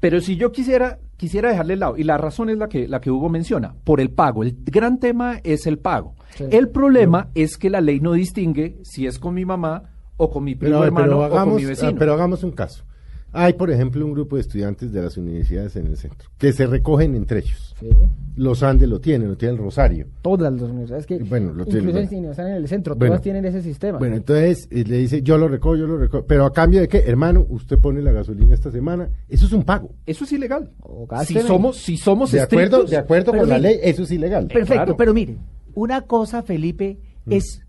Pero 0.00 0.20
si 0.20 0.36
yo 0.36 0.52
quisiera, 0.52 0.98
quisiera 1.16 1.50
dejarle 1.50 1.74
el 1.74 1.80
lado, 1.80 1.96
y 1.96 2.04
la 2.04 2.18
razón 2.18 2.50
es 2.50 2.58
la 2.58 2.68
que, 2.68 2.86
la 2.86 3.00
que 3.00 3.10
Hugo 3.10 3.28
menciona, 3.28 3.74
por 3.84 4.00
el 4.00 4.10
pago. 4.10 4.42
El 4.42 4.56
gran 4.64 4.98
tema 4.98 5.40
es 5.42 5.66
el 5.66 5.78
pago. 5.78 6.14
Sí. 6.36 6.44
El 6.50 6.68
problema 6.68 7.30
es 7.34 7.56
que 7.58 7.70
la 7.70 7.80
ley 7.80 8.00
no 8.00 8.12
distingue 8.12 8.76
si 8.82 9.06
es 9.06 9.18
con 9.18 9.34
mi 9.34 9.44
mamá 9.44 9.90
o 10.16 10.30
con 10.30 10.44
mi 10.44 10.54
primo 10.54 10.76
Pero, 10.76 10.84
hermano 10.84 11.06
pero 11.06 11.18
o 11.18 11.22
hagamos, 11.24 11.54
con 11.54 11.62
mi 11.62 11.64
vecino. 11.68 11.88
ah, 11.90 11.94
pero 11.98 12.12
hagamos 12.14 12.42
un 12.44 12.52
caso. 12.52 12.84
Hay, 13.32 13.52
por 13.52 13.70
ejemplo, 13.70 14.02
un 14.06 14.14
grupo 14.14 14.36
de 14.36 14.42
estudiantes 14.42 14.92
de 14.92 15.02
las 15.02 15.18
universidades 15.18 15.76
en 15.76 15.88
el 15.88 15.98
centro 15.98 16.30
que 16.38 16.54
se 16.54 16.66
recogen 16.66 17.14
entre 17.14 17.40
ellos. 17.40 17.74
Sí. 17.78 17.90
Los 18.34 18.62
Andes 18.62 18.88
lo 18.88 18.98
tienen, 18.98 19.28
lo 19.28 19.36
tiene 19.36 19.52
el 19.56 19.58
Rosario. 19.60 20.06
Todas 20.22 20.50
las 20.50 20.62
universidades 20.62 21.04
que 21.04 21.18
Bueno, 21.18 21.52
lo 21.52 21.66
tienen, 21.66 21.90
incluso 21.90 22.30
están 22.30 22.46
en 22.46 22.54
el 22.54 22.66
centro, 22.68 22.94
Bueno. 22.94 23.10
todas 23.12 23.22
tienen 23.22 23.44
ese 23.44 23.60
sistema. 23.60 23.98
Bueno, 23.98 24.16
entonces 24.16 24.68
eh, 24.70 24.84
le 24.86 24.98
dice, 24.98 25.20
yo 25.20 25.36
lo 25.36 25.48
recojo, 25.48 25.76
yo 25.76 25.86
lo 25.86 25.98
recojo. 25.98 26.24
Pero 26.24 26.46
a 26.46 26.52
cambio 26.52 26.80
de 26.80 26.88
qué, 26.88 26.98
hermano, 27.06 27.44
usted 27.50 27.76
pone 27.78 28.00
la 28.00 28.12
gasolina 28.12 28.54
esta 28.54 28.70
semana. 28.70 29.10
Eso 29.28 29.44
es 29.44 29.52
un 29.52 29.64
pago. 29.64 29.90
Eso 30.06 30.24
es 30.24 30.32
ilegal. 30.32 30.70
O 30.80 31.06
Si 31.26 31.34
somos, 31.40 31.76
si 31.76 31.98
somos 31.98 32.32
De 32.32 32.40
acuerdo, 32.40 32.84
de 32.84 32.96
acuerdo 32.96 33.32
con 33.34 33.46
la 33.48 33.58
ley, 33.58 33.78
eso 33.82 34.04
es 34.04 34.10
ilegal. 34.12 34.46
Perfecto, 34.46 34.72
claro. 34.74 34.96
pero 34.96 35.12
mire, 35.12 35.36
una 35.76 36.02
cosa, 36.02 36.42
Felipe, 36.42 36.98
Mm. 37.26 37.32
es 37.32 37.62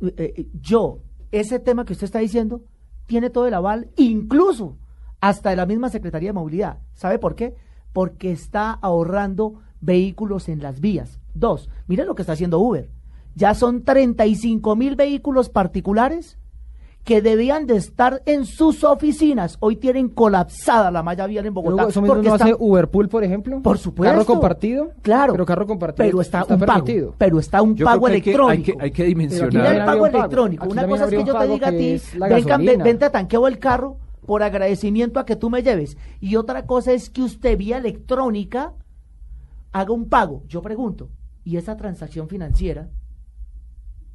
eh, 0.00 0.14
eh, 0.36 0.46
yo, 0.60 1.00
ese 1.32 1.58
tema 1.58 1.84
que 1.84 1.92
usted 1.92 2.04
está 2.04 2.20
diciendo, 2.20 2.62
tiene 3.06 3.30
todo 3.30 3.46
el 3.46 3.54
aval, 3.54 3.90
incluso 3.96 4.76
hasta 5.20 5.50
de 5.50 5.56
la 5.56 5.66
misma 5.66 5.88
Secretaría 5.88 6.28
de 6.28 6.34
Movilidad. 6.34 6.78
¿Sabe 6.94 7.18
por 7.18 7.34
qué? 7.34 7.56
Porque 7.92 8.30
está 8.30 8.70
ahorrando 8.70 9.60
vehículos 9.80 10.48
en 10.48 10.62
las 10.62 10.80
vías. 10.80 11.18
Dos, 11.34 11.68
mire 11.88 12.04
lo 12.04 12.14
que 12.14 12.22
está 12.22 12.34
haciendo 12.34 12.60
Uber. 12.60 12.90
Ya 13.34 13.54
son 13.54 13.82
35 13.82 14.76
mil 14.76 14.94
vehículos 14.94 15.48
particulares 15.48 16.38
que 17.08 17.22
debían 17.22 17.66
de 17.66 17.74
estar 17.76 18.20
en 18.26 18.44
sus 18.44 18.84
oficinas. 18.84 19.56
Hoy 19.60 19.76
tienen 19.76 20.10
colapsada 20.10 20.90
la 20.90 21.02
malla 21.02 21.26
vial 21.26 21.46
en 21.46 21.54
Pero 21.54 21.62
Bogotá. 21.62 21.88
eso 21.88 22.02
mismo 22.02 22.16
porque 22.16 22.28
no 22.28 22.34
está- 22.34 22.44
hace 22.44 22.56
Uberpool, 22.58 23.08
por 23.08 23.24
ejemplo. 23.24 23.62
por 23.62 23.78
supuesto. 23.78 24.12
Carro 24.12 24.26
compartido. 24.26 24.90
Claro. 25.00 25.32
Pero 25.32 25.46
carro 25.46 25.66
compartido. 25.66 26.04
Pero 26.06 26.20
está, 26.20 26.44
un 26.44 26.60
pago. 26.60 27.14
Pero 27.16 27.38
está 27.38 27.62
un 27.62 27.74
Yo 27.76 27.86
pago 27.86 28.02
creo 28.02 28.10
que 28.10 28.14
hay 28.16 28.20
que- 28.20 28.30
electrónico. 28.30 28.70
hay 28.72 28.76
que- 28.76 28.84
hay 28.84 28.90
que 28.90 29.04
dimensionar. 29.04 29.74
el 29.74 29.84
pago 29.86 30.02
un 30.02 30.08
electrónico. 30.10 30.64
Aquí 30.64 30.72
Una 30.72 30.86
cosa 30.86 31.04
es 31.04 31.10
que 31.10 31.24
yo 31.24 31.38
te 31.38 31.48
diga 31.48 31.68
a 31.68 31.70
que 31.70 31.78
ti, 31.78 32.02
venga, 32.12 32.26
ven, 32.36 32.44
gasolina. 32.44 32.84
ven, 32.84 32.98
te 32.98 33.08
tanqueo 33.08 33.48
el 33.48 33.58
carro 33.58 33.96
por 34.26 34.42
agradecimiento 34.42 35.18
a 35.18 35.24
que 35.24 35.34
tú 35.36 35.48
me 35.48 35.62
lleves. 35.62 35.96
Y 36.20 36.36
otra 36.36 36.66
cosa 36.66 36.92
es 36.92 37.08
que 37.08 37.22
usted 37.22 37.56
vía 37.56 37.78
electrónica 37.78 38.74
haga 39.72 39.92
un 39.94 40.10
pago. 40.10 40.42
Yo 40.46 40.60
pregunto, 40.60 41.08
¿y 41.42 41.56
esa 41.56 41.74
transacción 41.78 42.28
financiera? 42.28 42.90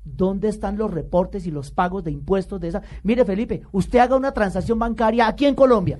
¿Dónde 0.06 0.50
están 0.50 0.78
los 0.78 0.92
reportes 0.92 1.46
y 1.48 1.52
los 1.52 1.72
pagos 1.72 2.04
de 2.04 2.12
impuestos 2.12 2.60
de 2.60 2.68
esa? 2.70 2.82
Mire, 3.04 3.24
Felipe, 3.26 3.62
usted 3.72 4.00
haga 4.00 4.16
una 4.18 4.34
transacción 4.34 4.78
bancaria 4.80 5.28
aquí 5.28 5.46
en 5.46 5.56
Colombia 5.56 6.00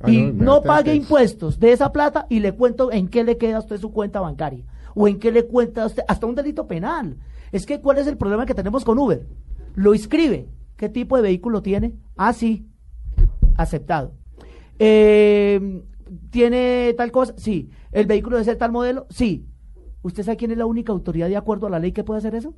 Ah, 0.00 0.10
y 0.10 0.22
no, 0.22 0.60
pague 0.62 0.90
antes. 0.90 0.96
impuestos 1.04 1.58
de 1.58 1.72
esa 1.72 1.90
plata 1.90 2.26
y 2.28 2.40
le 2.40 2.52
cuento 2.52 2.92
en 2.92 3.08
qué 3.08 3.24
le 3.24 3.38
queda 3.38 3.56
a 3.56 3.60
usted 3.60 3.78
su 3.78 3.90
cuenta 3.90 4.20
bancaria 4.20 4.64
o 4.94 5.08
en 5.08 5.18
qué 5.18 5.32
le 5.32 5.46
cuenta 5.46 5.82
a 5.82 5.86
usted 5.86 6.02
hasta 6.06 6.26
un 6.26 6.34
delito 6.34 6.66
penal. 6.66 7.16
Es 7.52 7.64
que 7.66 7.80
¿cuál 7.80 7.98
es 7.98 8.06
el 8.06 8.16
problema 8.18 8.44
que 8.46 8.54
tenemos 8.54 8.84
con 8.84 8.98
Uber? 8.98 9.26
Lo 9.74 9.94
inscribe. 9.94 10.48
¿Qué 10.76 10.88
tipo 10.88 11.16
de 11.16 11.22
vehículo 11.22 11.62
tiene? 11.62 11.94
Ah, 12.16 12.32
sí. 12.32 12.66
Aceptado. 13.56 14.12
Eh, 14.78 15.82
¿Tiene 16.30 16.94
tal 16.96 17.10
cosa? 17.10 17.34
Sí. 17.36 17.70
¿El 17.92 18.06
vehículo 18.06 18.36
debe 18.36 18.44
ser 18.44 18.56
tal 18.58 18.72
modelo? 18.72 19.06
Sí. 19.10 19.46
¿Usted 20.02 20.22
sabe 20.24 20.36
quién 20.36 20.50
es 20.50 20.58
la 20.58 20.66
única 20.66 20.92
autoridad 20.92 21.28
de 21.28 21.36
acuerdo 21.36 21.66
a 21.66 21.70
la 21.70 21.78
ley 21.78 21.92
que 21.92 22.04
puede 22.04 22.18
hacer 22.18 22.34
eso? 22.34 22.54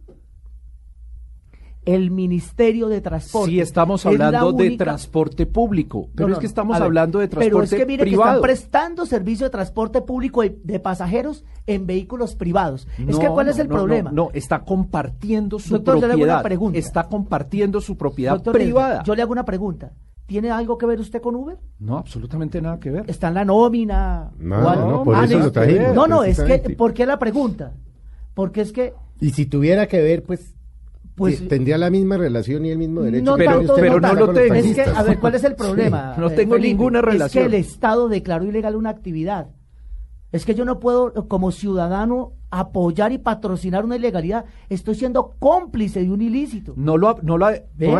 El 1.86 2.10
Ministerio 2.10 2.88
de 2.88 3.00
Transporte. 3.00 3.50
Si 3.52 3.60
estamos 3.60 4.04
Es 4.04 4.18
la 4.18 4.26
hablando 4.26 4.52
de 4.52 4.76
transporte 4.76 5.46
público, 5.46 6.08
pero 6.14 6.28
no, 6.28 6.34
es 6.34 6.40
que 6.40 6.46
estamos 6.46 6.76
ver, 6.76 6.82
hablando 6.84 7.20
de 7.20 7.28
transporte 7.28 7.50
Pero 7.50 7.62
es 7.64 7.70
que 7.70 7.86
mire 7.86 8.04
que 8.04 8.10
privado. 8.10 8.30
están 8.32 8.42
prestando 8.42 9.06
servicio 9.06 9.46
de 9.46 9.50
transporte 9.50 10.02
público 10.02 10.42
de, 10.42 10.58
de 10.62 10.80
pasajeros 10.80 11.44
en 11.66 11.86
vehículos 11.86 12.34
privados. 12.34 12.86
es 12.98 13.16
que 13.16 13.24
No, 13.26 13.32
¿cuál 13.34 13.48
es 13.48 13.58
el 13.58 13.68
no, 13.68 13.74
problema? 13.76 14.10
No, 14.10 14.24
no, 14.24 14.30
está 14.34 14.64
compartiendo 14.64 15.58
su 15.58 15.74
Doctor, 15.74 15.94
yo 16.00 16.06
le 16.08 16.12
hago 16.12 16.14
una 16.14 16.24
propiedad. 16.24 16.42
pregunta. 16.42 16.78
Está 16.78 17.04
compartiendo 17.08 17.80
su 17.80 17.96
propiedad 17.96 18.32
Doctor 18.34 18.52
privada. 18.54 19.02
yo 19.04 19.14
le 19.14 19.22
hago 19.22 19.32
una 19.32 19.44
pregunta. 19.44 19.92
¿Tiene 20.26 20.50
algo 20.50 20.76
que 20.76 20.86
ver 20.86 20.98
usted 20.98 21.20
con 21.22 21.36
Uber? 21.36 21.56
No, 21.78 21.98
absolutamente 21.98 22.60
nada 22.60 22.80
que 22.80 22.90
ver. 22.90 23.04
¿Está 23.06 23.28
en 23.28 23.34
la 23.34 23.44
nómina? 23.44 24.32
No, 24.40 24.74
no, 24.74 25.04
por 25.04 25.14
Ah, 25.14 25.24
eso 25.24 25.38
no, 25.38 25.44
lo 25.44 25.52
trajimos. 25.52 25.94
No, 25.94 26.08
no, 26.08 26.24
es 26.24 26.40
que. 26.40 26.58
¿por 26.70 26.92
qué 26.92 27.06
la 27.06 27.16
pregunta? 27.20 27.74
Porque 28.34 28.60
es 28.62 28.72
que, 28.72 28.92
Y 29.20 29.30
si 29.30 29.46
tuviera 29.46 29.86
que 29.86 30.02
ver, 30.02 30.24
pues, 30.24 30.55
pues, 31.16 31.48
tendría 31.48 31.78
la 31.78 31.90
misma 31.90 32.16
relación 32.18 32.64
y 32.66 32.70
el 32.70 32.78
mismo 32.78 33.00
derecho. 33.02 33.24
no 33.24 33.36
pero- 33.36 33.62
pero 33.74 34.00
no 34.00 34.14
los 34.14 34.28
lo 34.28 34.32
tengo. 34.34 34.54
Es 34.54 34.74
que, 34.74 34.82
a 34.82 35.02
ver, 35.02 35.18
¿cuál 35.18 35.34
es 35.34 35.44
el 35.44 35.54
problema? 35.56 36.14
No 36.18 36.28
eh, 36.28 36.34
tengo 36.36 36.58
ninguna 36.58 37.00
relación. 37.00 37.44
Es 37.46 37.50
que 37.50 37.56
el 37.56 37.60
Estado 37.60 38.08
declaró 38.08 38.44
ilegal 38.44 38.76
una 38.76 38.90
actividad. 38.90 39.48
Es 40.30 40.44
que 40.44 40.54
yo 40.54 40.64
no 40.64 40.78
puedo, 40.78 41.26
como 41.28 41.50
ciudadano, 41.52 42.34
apoyar 42.50 43.12
y 43.12 43.18
patrocinar 43.18 43.84
una 43.84 43.96
ilegalidad. 43.96 44.44
Estoy 44.68 44.94
siendo 44.94 45.34
cómplice 45.38 46.00
de 46.02 46.10
un 46.10 46.22
ilícito. 46.22 46.74
No 46.76 46.96
lo, 46.96 47.08
ha- 47.08 47.16
no 47.22 47.36
lo 47.38 47.46
ha-. 47.46 47.54
Pero 47.76 47.98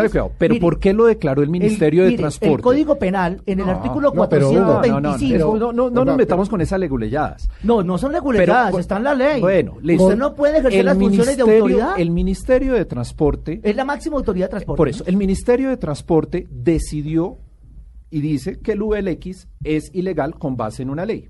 Mire, 0.48 0.60
¿por 0.60 0.78
qué 0.78 0.92
lo 0.92 1.04
declaró 1.06 1.42
el 1.42 1.50
Ministerio 1.50 2.04
El- 2.04 2.12
de 2.12 2.16
Transporte? 2.18 2.54
El 2.54 2.60
Código 2.60 2.98
Penal, 2.98 3.42
en 3.46 3.60
el 3.60 3.66
No, 3.66 3.72
artículo 3.72 4.12
no, 4.14 4.28
pero 4.28 4.50
Hugo, 4.50 4.58
No, 4.60 4.66
no, 4.66 4.72
no, 4.72 4.80
425. 4.80 5.44
no, 5.46 5.58
no, 5.58 5.72
no, 5.72 5.90
no 5.90 6.04
nos 6.04 6.16
metamos 6.16 6.48
con 6.48 6.60
esas 6.60 6.78
leguleyadas. 6.78 7.48
No, 7.62 7.82
no 7.82 7.98
son 7.98 8.12
reguladas, 8.12 8.66
Pero- 8.70 8.78
está 8.78 8.96
en 8.98 9.04
la 9.04 9.14
ley. 9.14 9.40
Bueno, 9.40 9.76
listo. 9.82 10.04
Usted 10.04 10.18
no 10.18 10.34
puede 10.34 10.58
ejercer 10.58 10.84
las 10.84 10.96
funciones 10.96 11.36
de 11.36 11.42
autoridad. 11.42 11.98
El 11.98 12.10
Ministerio 12.10 12.74
de 12.74 12.84
Transporte, 12.84 13.60
Es 13.62 13.74
la 13.76 13.84
máxima 13.84 14.16
autoridad 14.16 14.46
de 14.46 14.50
transporte. 14.50 14.76
por 14.76 14.88
eso, 14.88 15.04
el 15.06 15.16
Ministerio 15.16 15.68
de 15.70 15.76
Transporte 15.76 16.46
decidió 16.50 17.38
y 18.10 18.20
dice 18.20 18.60
que 18.60 18.72
el 18.72 18.82
ULX 18.82 19.48
es 19.64 19.90
ilegal 19.92 20.36
con 20.38 20.56
base 20.56 20.82
en 20.82 20.90
una 20.90 21.04
ley. 21.04 21.28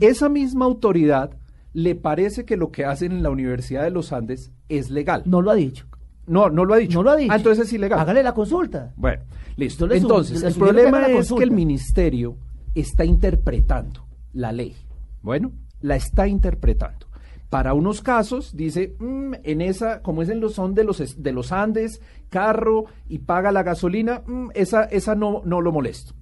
Esa 0.00 0.28
misma 0.28 0.64
autoridad 0.64 1.30
le 1.76 1.94
parece 1.94 2.46
que 2.46 2.56
lo 2.56 2.70
que 2.72 2.86
hacen 2.86 3.12
en 3.12 3.22
la 3.22 3.28
Universidad 3.28 3.82
de 3.82 3.90
los 3.90 4.10
Andes 4.10 4.50
es 4.70 4.88
legal. 4.88 5.24
No 5.26 5.42
lo 5.42 5.50
ha 5.50 5.54
dicho. 5.54 5.84
No, 6.26 6.48
no 6.48 6.64
lo 6.64 6.72
ha 6.72 6.78
dicho. 6.78 6.96
No 6.96 7.02
lo 7.02 7.10
ha 7.10 7.16
dicho. 7.16 7.30
Ah, 7.30 7.36
entonces 7.36 7.66
es 7.66 7.72
ilegal. 7.74 7.98
Hágale 7.98 8.22
la 8.22 8.32
consulta. 8.32 8.94
Bueno, 8.96 9.24
listo. 9.56 9.86
Entonces, 9.92 10.42
el 10.42 10.54
que 10.54 10.58
problema 10.58 11.06
es 11.06 11.30
que 11.30 11.42
el 11.42 11.50
ministerio 11.50 12.38
está 12.74 13.04
interpretando 13.04 14.06
la 14.32 14.52
ley. 14.52 14.74
Bueno, 15.20 15.52
la 15.82 15.96
está 15.96 16.26
interpretando. 16.26 17.08
Para 17.50 17.74
unos 17.74 18.00
casos 18.00 18.56
dice, 18.56 18.96
"Mm, 18.98 19.34
en 19.44 19.60
esa, 19.60 20.00
como 20.00 20.22
es 20.22 20.30
en 20.30 20.40
los 20.40 20.54
son 20.54 20.74
de 20.74 20.82
los 20.82 21.22
de 21.22 21.32
los 21.32 21.52
Andes, 21.52 22.00
carro 22.30 22.86
y 23.06 23.18
paga 23.18 23.52
la 23.52 23.62
gasolina, 23.62 24.22
mm, 24.26 24.48
esa 24.54 24.84
esa 24.84 25.14
no 25.14 25.42
no 25.44 25.60
lo 25.60 25.72
molesto. 25.72 26.14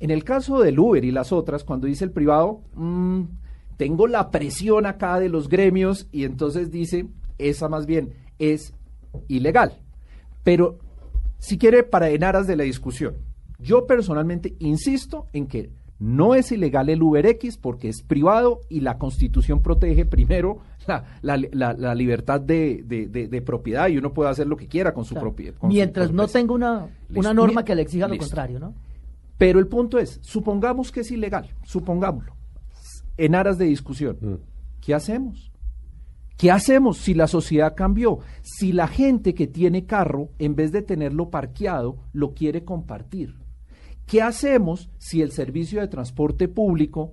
En 0.00 0.10
el 0.10 0.24
caso 0.24 0.58
del 0.58 0.80
Uber 0.80 1.04
y 1.04 1.12
las 1.12 1.30
otras, 1.30 1.62
cuando 1.62 1.86
dice 1.86 2.04
el 2.04 2.10
privado, 2.10 2.62
"Mm, 2.74 3.22
tengo 3.78 4.06
la 4.06 4.30
presión 4.30 4.84
acá 4.84 5.18
de 5.18 5.30
los 5.30 5.48
gremios 5.48 6.06
y 6.12 6.24
entonces 6.24 6.70
dice, 6.70 7.06
esa 7.38 7.68
más 7.70 7.86
bien 7.86 8.10
es 8.38 8.74
ilegal. 9.28 9.78
Pero 10.44 10.78
si 11.38 11.56
quiere, 11.56 11.82
para 11.84 12.10
en 12.10 12.24
aras 12.24 12.46
de 12.46 12.56
la 12.56 12.64
discusión, 12.64 13.14
yo 13.58 13.86
personalmente 13.86 14.54
insisto 14.58 15.26
en 15.32 15.46
que 15.46 15.70
no 16.00 16.34
es 16.36 16.52
ilegal 16.52 16.88
el 16.90 17.02
UberX 17.02 17.56
porque 17.56 17.88
es 17.88 18.02
privado 18.02 18.60
y 18.68 18.80
la 18.80 18.98
Constitución 18.98 19.62
protege 19.62 20.04
primero 20.04 20.58
la, 20.86 21.04
la- 21.22 21.36
la- 21.52 21.72
la 21.72 21.94
libertad 21.94 22.40
de, 22.40 22.84
de- 22.86 23.08
de- 23.08 23.26
de 23.26 23.42
propiedad 23.42 23.88
y 23.88 23.98
uno 23.98 24.12
puede 24.12 24.30
hacer 24.30 24.46
lo 24.46 24.56
que 24.56 24.68
quiera 24.68 24.94
con 24.94 25.04
su 25.04 25.14
Claro. 25.14 25.28
propiedad. 25.30 25.54
con 25.56 25.70
su 25.70 25.74
Mientras 25.74 26.12
no 26.12 26.28
tenga 26.28 26.54
una, 26.54 26.86
una 27.14 27.34
norma 27.34 27.64
que 27.64 27.74
le 27.74 27.82
exija 27.82 28.06
lo 28.06 28.16
contrario, 28.16 28.60
¿no? 28.60 28.74
Pero 29.38 29.58
el 29.58 29.66
punto 29.66 29.98
es, 29.98 30.18
supongamos 30.22 30.90
que 30.92 31.00
es 31.00 31.10
ilegal, 31.10 31.48
supongámoslo, 31.64 32.32
en 33.18 33.34
aras 33.34 33.58
de 33.58 33.66
discusión, 33.66 34.16
Mm. 34.20 34.34
¿qué 34.80 34.94
hacemos? 34.94 35.52
¿Qué 36.38 36.52
hacemos 36.52 36.98
si 36.98 37.14
la 37.14 37.26
sociedad 37.26 37.74
cambió? 37.76 38.20
Si 38.42 38.72
la 38.72 38.86
gente 38.86 39.34
que 39.34 39.48
tiene 39.48 39.86
carro, 39.86 40.30
en 40.38 40.54
vez 40.54 40.70
de 40.70 40.82
tenerlo 40.82 41.30
parqueado, 41.30 41.96
lo 42.12 42.32
quiere 42.32 42.64
compartir. 42.64 43.34
¿Qué 44.06 44.22
hacemos 44.22 44.88
si 44.98 45.20
el 45.20 45.32
servicio 45.32 45.80
de 45.80 45.88
transporte 45.88 46.46
público 46.48 47.12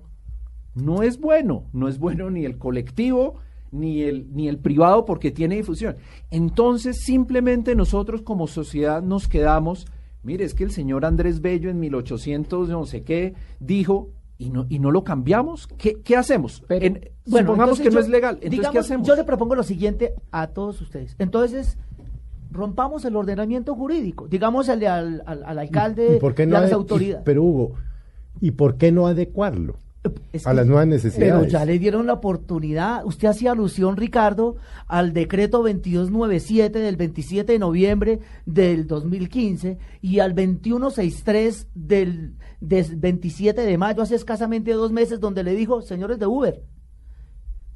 no 0.74 1.02
es 1.02 1.18
bueno? 1.20 1.64
No 1.72 1.88
es 1.88 1.98
bueno 1.98 2.30
ni 2.30 2.44
el 2.44 2.56
colectivo 2.56 3.34
ni 3.72 4.02
el, 4.02 4.32
ni 4.32 4.48
el 4.48 4.58
privado 4.58 5.04
porque 5.04 5.32
tiene 5.32 5.56
difusión. 5.56 5.96
Entonces 6.30 7.00
simplemente 7.04 7.74
nosotros 7.74 8.22
como 8.22 8.46
sociedad 8.46 9.02
nos 9.02 9.26
quedamos, 9.26 9.86
mire, 10.22 10.44
es 10.44 10.54
que 10.54 10.64
el 10.64 10.70
señor 10.70 11.04
Andrés 11.04 11.40
Bello 11.40 11.68
en 11.68 11.80
1800 11.80 12.68
no 12.68 12.86
sé 12.86 13.02
qué 13.02 13.34
dijo 13.58 14.10
y 14.38 14.50
no, 14.50 14.66
y 14.68 14.78
no 14.78 14.90
lo 14.90 15.02
cambiamos. 15.04 15.66
¿Qué, 15.78 16.00
qué 16.02 16.16
hacemos? 16.16 16.62
En- 16.68 17.10
Bueno, 17.26 17.46
supongamos 17.48 17.80
que 17.80 17.90
no 17.90 18.00
es 18.00 18.08
legal. 18.08 18.34
Entonces, 18.34 18.50
digamos, 18.50 18.72
¿qué 18.72 18.78
hacemos? 18.78 19.06
Yo 19.08 19.16
le 19.16 19.24
propongo 19.24 19.54
lo 19.54 19.62
siguiente 19.62 20.14
a 20.30 20.48
todos 20.48 20.80
ustedes. 20.80 21.16
Entonces, 21.18 21.78
rompamos 22.50 23.04
el 23.04 23.16
ordenamiento 23.16 23.74
jurídico. 23.74 24.28
Digámosle 24.28 24.86
al, 24.88 25.22
al, 25.26 25.42
al 25.44 25.58
alcalde 25.58 26.16
¿Y 26.16 26.20
por 26.20 26.34
qué 26.34 26.44
y 26.44 26.46
no 26.46 26.56
a 26.56 26.60
las 26.60 26.70
ade- 26.70 26.74
autoridades. 26.74 27.22
pero 27.24 27.42
Hugo, 27.42 27.74
¿y 28.40 28.52
por 28.52 28.76
qué 28.76 28.92
no 28.92 29.06
adecuarlo 29.06 29.76
Es 30.32 30.46
a 30.46 30.50
que- 30.50 30.56
las 30.56 30.66
nuevas 30.66 30.84
Pero 30.86 30.94
necesidades? 30.96 31.52
ya 31.52 31.64
le 31.64 31.78
dieron 31.78 32.06
la 32.06 32.14
oportunidad. 32.14 33.04
Usted 33.04 33.28
hacía 33.28 33.52
alusión, 33.52 33.96
Ricardo, 33.96 34.56
al 34.86 35.12
decreto 35.12 35.58
2297 35.58 36.78
del 36.78 36.96
27 36.96 37.52
de 37.52 37.58
noviembre 37.58 38.20
del 38.44 38.86
2015 38.86 39.78
y 40.02 40.18
al 40.20 40.34
2163 40.34 41.66
del, 41.74 42.34
del 42.60 42.96
27 42.96 43.62
de 43.62 43.78
mayo, 43.78 44.02
hace 44.02 44.14
escasamente 44.14 44.72
dos 44.72 44.92
meses, 44.92 45.20
donde 45.20 45.42
le 45.42 45.54
dijo, 45.54 45.82
señores 45.82 46.18
de 46.18 46.26
Uber, 46.26 46.62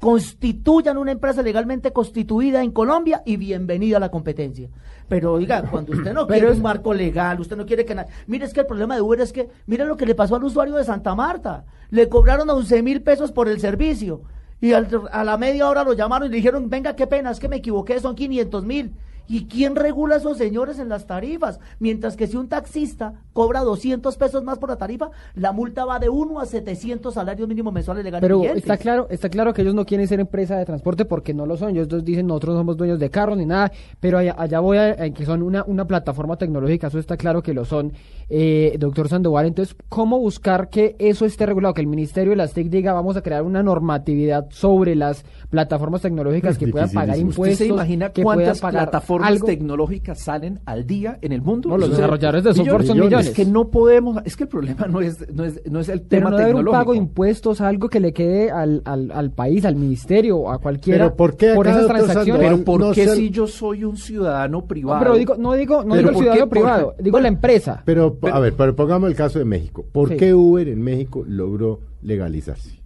constituyan 0.01 0.97
una 0.97 1.11
empresa 1.11 1.43
legalmente 1.43 1.93
constituida 1.93 2.63
en 2.63 2.71
Colombia 2.71 3.21
y 3.23 3.37
bienvenida 3.37 3.97
a 3.97 3.99
la 3.99 4.09
competencia. 4.09 4.67
Pero 5.07 5.33
oiga, 5.33 5.61
cuando 5.69 5.93
usted 5.93 6.11
no 6.13 6.25
Pero 6.25 6.39
quiere 6.39 6.49
es- 6.51 6.57
un 6.57 6.63
marco 6.63 6.91
legal, 6.93 7.39
usted 7.39 7.55
no 7.55 7.67
quiere 7.67 7.85
que 7.85 7.93
nada... 7.93 8.07
Mire, 8.25 8.45
es 8.45 8.53
que 8.53 8.61
el 8.61 8.65
problema 8.65 8.95
de 8.95 9.01
Uber 9.01 9.21
es 9.21 9.31
que, 9.31 9.47
mire 9.67 9.85
lo 9.85 9.95
que 9.97 10.07
le 10.07 10.15
pasó 10.15 10.35
al 10.35 10.43
usuario 10.43 10.75
de 10.75 10.83
Santa 10.83 11.13
Marta. 11.13 11.65
Le 11.91 12.09
cobraron 12.09 12.49
11 12.49 12.81
mil 12.81 13.03
pesos 13.03 13.31
por 13.31 13.47
el 13.47 13.59
servicio. 13.59 14.23
Y 14.59 14.73
al- 14.73 14.87
a 15.11 15.23
la 15.23 15.37
media 15.37 15.69
hora 15.69 15.83
lo 15.83 15.93
llamaron 15.93 16.27
y 16.27 16.31
le 16.31 16.37
dijeron, 16.37 16.67
venga, 16.67 16.95
qué 16.95 17.05
pena, 17.05 17.29
es 17.29 17.39
que 17.39 17.47
me 17.47 17.57
equivoqué, 17.57 17.99
son 17.99 18.15
500 18.15 18.65
mil. 18.65 18.93
¿Y 19.31 19.45
quién 19.45 19.77
regula 19.77 20.15
a 20.15 20.17
esos 20.17 20.37
señores 20.37 20.77
en 20.77 20.89
las 20.89 21.07
tarifas? 21.07 21.61
Mientras 21.79 22.17
que 22.17 22.27
si 22.27 22.35
un 22.35 22.49
taxista 22.49 23.13
cobra 23.31 23.61
200 23.61 24.17
pesos 24.17 24.43
más 24.43 24.59
por 24.59 24.67
la 24.67 24.75
tarifa, 24.75 25.09
la 25.35 25.53
multa 25.53 25.85
va 25.85 25.99
de 25.99 26.09
1 26.09 26.37
a 26.41 26.45
700 26.45 27.13
salarios 27.13 27.47
mínimos 27.47 27.71
mensuales 27.71 28.03
legales 28.03 28.27
Pero 28.27 28.43
está 28.43 28.75
claro, 28.75 29.07
está 29.09 29.29
claro 29.29 29.53
que 29.53 29.61
ellos 29.61 29.73
no 29.73 29.85
quieren 29.85 30.05
ser 30.09 30.19
empresa 30.19 30.57
de 30.57 30.65
transporte 30.65 31.05
porque 31.05 31.33
no 31.33 31.45
lo 31.45 31.55
son. 31.55 31.69
Ellos 31.69 31.87
dos 31.87 32.03
dicen 32.03 32.27
nosotros 32.27 32.57
somos 32.57 32.75
dueños 32.75 32.99
de 32.99 33.09
carros 33.09 33.37
ni 33.37 33.45
nada, 33.45 33.71
pero 34.01 34.17
allá, 34.17 34.35
allá 34.37 34.59
voy 34.59 34.77
a, 34.77 35.01
a 35.01 35.09
que 35.11 35.25
son 35.25 35.43
una, 35.43 35.63
una 35.65 35.85
plataforma 35.85 36.35
tecnológica, 36.35 36.87
eso 36.87 36.99
está 36.99 37.15
claro 37.15 37.41
que 37.41 37.53
lo 37.53 37.63
son, 37.63 37.93
eh, 38.29 38.75
doctor 38.79 39.07
Sandoval. 39.07 39.45
Entonces, 39.45 39.77
¿cómo 39.87 40.19
buscar 40.19 40.67
que 40.67 40.97
eso 40.99 41.23
esté 41.23 41.45
regulado? 41.45 41.73
Que 41.73 41.79
el 41.79 41.87
Ministerio 41.87 42.31
de 42.31 42.35
las 42.35 42.53
TIC 42.53 42.67
diga 42.67 42.91
vamos 42.91 43.15
a 43.15 43.21
crear 43.21 43.43
una 43.43 43.63
normatividad 43.63 44.47
sobre 44.49 44.93
las 44.93 45.23
plataformas 45.49 46.01
tecnológicas 46.01 46.51
Es 46.51 46.57
que 46.57 46.67
puedan 46.67 46.91
pagar 46.91 47.17
impuestos. 47.17 47.53
¿Usted 47.53 47.65
se 47.65 47.67
imagina 47.67 48.09
que 48.09 48.23
puedan 48.23 48.39
cuántas 48.39 48.59
pagar 48.59 48.89
plataformas 48.89 49.20
algo? 49.23 49.45
tecnológicas 49.47 50.19
salen 50.19 50.59
al 50.65 50.85
día 50.85 51.17
en 51.21 51.31
el 51.31 51.41
mundo? 51.41 51.69
No, 51.69 51.77
los 51.77 51.89
desarrolladores 51.91 52.43
de 52.43 52.53
software 52.53 52.85
son 52.85 52.99
millones. 52.99 53.27
Es 53.27 53.33
que 53.35 53.45
no 53.45 53.69
podemos, 53.69 54.21
es 54.25 54.35
que 54.35 54.43
el 54.43 54.49
problema 54.49 54.87
no 54.87 55.01
es, 55.01 55.25
no 55.33 55.43
es, 55.45 55.61
no 55.69 55.79
es 55.79 55.89
el 55.89 56.01
Pero 56.01 56.09
tema 56.09 56.29
no 56.31 56.37
debe 56.37 56.43
haber 56.51 56.55
un 56.55 56.59
tecnológico. 56.61 56.79
pago 56.79 56.91
de 56.93 56.97
impuestos, 56.97 57.61
algo 57.61 57.89
que 57.89 57.99
le 57.99 58.13
quede 58.13 58.51
al, 58.51 58.81
al, 58.85 59.11
al 59.11 59.31
país, 59.31 59.65
al 59.65 59.75
ministerio, 59.75 60.49
a 60.49 60.57
cualquiera, 60.59 61.05
Pero 61.05 61.15
¿por 61.15 61.35
qué 61.37 61.51
acá, 61.51 61.69
esas 61.71 61.87
transacciones. 61.87 62.41
Pero 62.43 62.63
¿por 62.63 62.79
no 62.79 62.91
qué 62.91 63.07
si 63.09 63.29
yo 63.29 63.47
soy 63.47 63.83
un 63.83 63.97
ciudadano 63.97 64.65
privado? 64.65 64.97
No, 64.99 65.03
pero 65.03 65.17
digo, 65.17 65.35
no 65.37 65.53
digo, 65.53 65.83
no 65.83 65.95
digo 65.95 66.09
el 66.09 66.13
¿por 66.15 66.23
ciudadano 66.23 66.43
qué? 66.45 66.49
Porque- 66.49 66.59
privado, 66.61 66.95
digo 66.99 67.11
bueno, 67.11 67.23
la 67.23 67.27
empresa. 67.29 67.81
Pero, 67.85 68.17
a 68.31 68.39
ver, 68.39 68.53
pero 68.57 68.75
pongamos 68.75 69.09
el 69.09 69.15
caso 69.15 69.39
de 69.39 69.45
México. 69.45 69.85
¿Por 69.91 70.09
Sí. 70.09 70.17
qué 70.17 70.33
Uber 70.33 70.67
en 70.67 70.81
México 70.81 71.23
logró 71.27 71.79
legalizarse? 72.01 72.80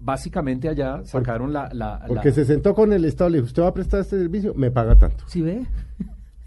Básicamente 0.00 0.68
allá 0.68 1.02
sacaron 1.04 1.52
la... 1.52 1.68
la- 1.74 2.02
Porque 2.06 2.28
la- 2.30 2.34
se 2.34 2.44
sentó 2.44 2.74
con 2.74 2.92
el 2.92 3.04
Estado, 3.04 3.30
le 3.30 3.36
dijo, 3.38 3.46
¿usted 3.46 3.62
va 3.62 3.68
a 3.68 3.74
prestar 3.74 4.00
este 4.00 4.18
servicio? 4.18 4.54
Me 4.54 4.70
paga 4.70 4.96
tanto. 4.98 5.24
¿Sí 5.26 5.42
ve? 5.42 5.66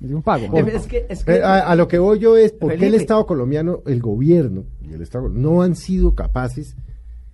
Es 0.04 0.12
un 0.12 0.22
pago. 0.24 0.58
Es 0.58 0.88
que, 0.88 1.06
es 1.08 1.24
que- 1.24 1.36
Eh, 1.36 1.44
a, 1.44 1.60
a 1.60 1.76
lo 1.76 1.88
que 1.88 1.98
voy 2.00 2.20
yo 2.20 2.36
es, 2.36 2.52
¿por 2.52 2.76
qué 2.76 2.88
el. 2.88 2.96
Estado 2.96 3.26
colombiano, 3.26 3.82
el 3.86 4.02
gobierno 4.02 4.64
y 4.82 4.94
el 4.94 5.02
Estado 5.02 5.30
no 5.30 5.62
han 5.62 5.76
sido 5.76 6.14
capaces 6.16 6.76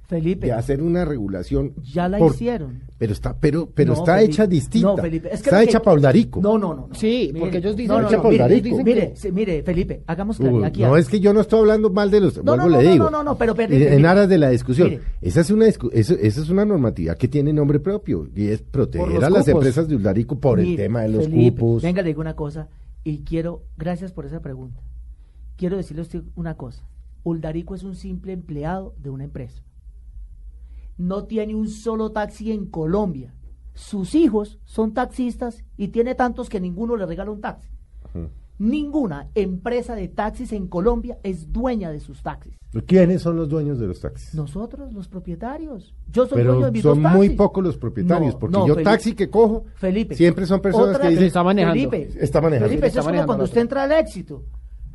Felipe, 0.08 0.48
de 0.48 0.54
hacer 0.54 0.82
una 0.84 1.06
regulación? 1.06 1.74
ya 1.82 2.08
la 2.10 2.20
por- 2.20 2.34
hicieron. 2.34 2.82
Pero 3.00 3.14
está, 3.14 3.34
pero, 3.40 3.70
pero 3.74 3.94
No, 3.94 4.00
está 4.00 4.16
Felipe. 4.18 4.34
hecha 4.34 4.46
distinta. 4.46 4.88
No, 4.90 4.98
Felipe, 4.98 5.28
es 5.34 5.42
que 5.42 5.50
está 5.50 5.60
que- 5.60 5.64
hecha 5.64 5.82
para 5.82 6.02
Darico. 6.02 6.42
No, 6.42 6.58
no, 6.58 6.74
no. 6.76 6.90
Sí, 6.92 7.34
porque 7.40 7.58
ellos 7.60 7.76
dicen- 7.78 7.96
no, 7.96 8.02
no, 8.02 8.08
Hecha 8.10 8.22
mire, 8.22 8.62
dicen- 8.62 8.84
mire, 8.84 9.14
sí, 9.16 9.32
mire, 9.32 9.64
Felipe, 9.64 10.04
hagamos 10.06 10.36
claridad 10.38 10.58
Hugo, 10.60 10.66
aquí. 10.66 10.82
no 10.82 10.98
es 10.98 11.08
que 11.08 11.22
yo 11.22 11.34
no 11.34 11.40
estoy 11.40 11.60
hablando 11.62 11.90
mal 11.92 12.12
de 12.12 12.20
los, 12.20 12.36
No, 12.38 12.44
vuelvo 12.44 12.64
no, 12.70 12.70
le 12.78 12.84
no, 12.84 12.92
digo. 12.92 13.04
no, 13.06 13.10
no, 13.10 13.24
no, 13.24 13.38
pero 13.38 13.56
perdón, 13.56 13.78
en, 13.78 13.82
en 13.84 13.90
Felipe. 13.90 14.08
aras 14.10 14.28
de 14.28 14.38
la 14.38 14.50
discusión. 14.50 14.90
Mire. 14.90 15.02
Esa 15.22 15.40
es 15.42 15.50
una 15.50 15.66
eso- 15.68 15.90
esa 15.94 16.14
es 16.42 16.50
una 16.50 16.66
normatividad 16.66 17.18
que 17.18 17.30
tiene 17.30 17.54
nombre 17.54 17.80
propio 17.80 18.28
y 18.36 18.50
es 18.50 18.62
proteger 18.62 19.24
a 19.24 19.30
las 19.30 19.48
empresas 19.48 19.88
de 19.88 19.96
Uldarico 19.96 20.38
por 20.38 20.60
el 20.60 20.76
tema 20.76 21.02
de 21.04 21.08
los 21.10 21.24
Felipe, 21.24 21.58
cupos. 21.62 21.84
Venga, 21.84 22.02
le 22.02 22.10
digo 22.10 22.20
una 22.20 22.36
cosa 22.36 22.68
y 23.06 23.20
quiero, 23.20 23.64
gracias 23.78 24.12
por 24.12 24.26
esa 24.26 24.42
pregunta. 24.42 24.82
Quiero 25.56 25.78
decirle 25.78 26.02
a 26.02 26.04
usted 26.04 26.22
una 26.36 26.56
cosa. 26.58 26.84
Uldarico 27.24 27.76
es 27.76 27.84
un 27.84 27.96
simple 27.96 28.34
empleado 28.34 28.94
de 29.02 29.10
una 29.10 29.24
empresa. 29.24 29.62
No 31.00 31.24
tiene 31.24 31.56
un 31.56 31.68
solo 31.70 32.12
taxi 32.12 32.52
en 32.52 32.66
Colombia. 32.68 33.34
Sus 33.74 34.14
hijos 34.14 34.60
son 34.66 34.94
taxistas 34.94 35.64
y 35.78 35.88
tiene 35.88 36.14
tantos 36.14 36.50
que 36.50 36.60
ninguno 36.60 36.96
le 36.98 37.06
regala 37.08 37.32
un 37.32 37.40
taxi. 37.42 37.70
Ninguna 38.58 39.30
empresa 39.36 39.96
de 39.96 40.10
taxis 40.10 40.52
en 40.52 40.68
Colombia 40.68 41.18
es 41.24 41.54
dueña 41.54 41.90
de 41.92 42.02
sus 42.02 42.22
taxis. 42.22 42.54
¿Quiénes 42.86 43.22
son 43.22 43.38
los 43.38 43.48
dueños 43.48 43.80
de 43.80 43.88
los 43.88 44.02
taxis? 44.02 44.36
Nosotros, 44.36 44.92
los 44.92 45.08
propietarios. 45.08 45.96
Yo 46.12 46.28
soy 46.28 46.44
dueño 46.44 46.66
de 46.66 46.72
mis 46.74 46.84
dos 46.84 46.96
son 46.96 47.04
taxis. 47.04 47.18
muy 47.18 47.30
pocos 47.38 47.64
los 47.64 47.78
propietarios, 47.78 48.34
No, 48.34 48.40
porque 48.40 48.58
no, 48.58 48.68
yo 48.68 48.74
Felipe. 48.76 48.92
taxi 48.92 49.14
que 49.16 49.30
cojo, 49.30 49.64
Felipe. 49.76 50.16
siempre 50.16 50.46
son 50.46 50.60
personas 50.62 50.90
Otra- 50.98 51.04
que 51.04 51.10
dicen, 51.12 51.28
está 51.28 51.42
manejando. 51.42 51.90
Felipe, 51.90 52.20
Está 52.22 52.42
manejando. 52.42 52.68
Felipe, 52.70 52.88
Está 52.88 53.00
eso 53.00 53.10
es 53.10 53.16
como 53.16 53.26
cuando 53.26 53.44
usted 53.46 53.62
entra 53.62 53.84
al 53.84 53.92
éxito. 53.94 54.44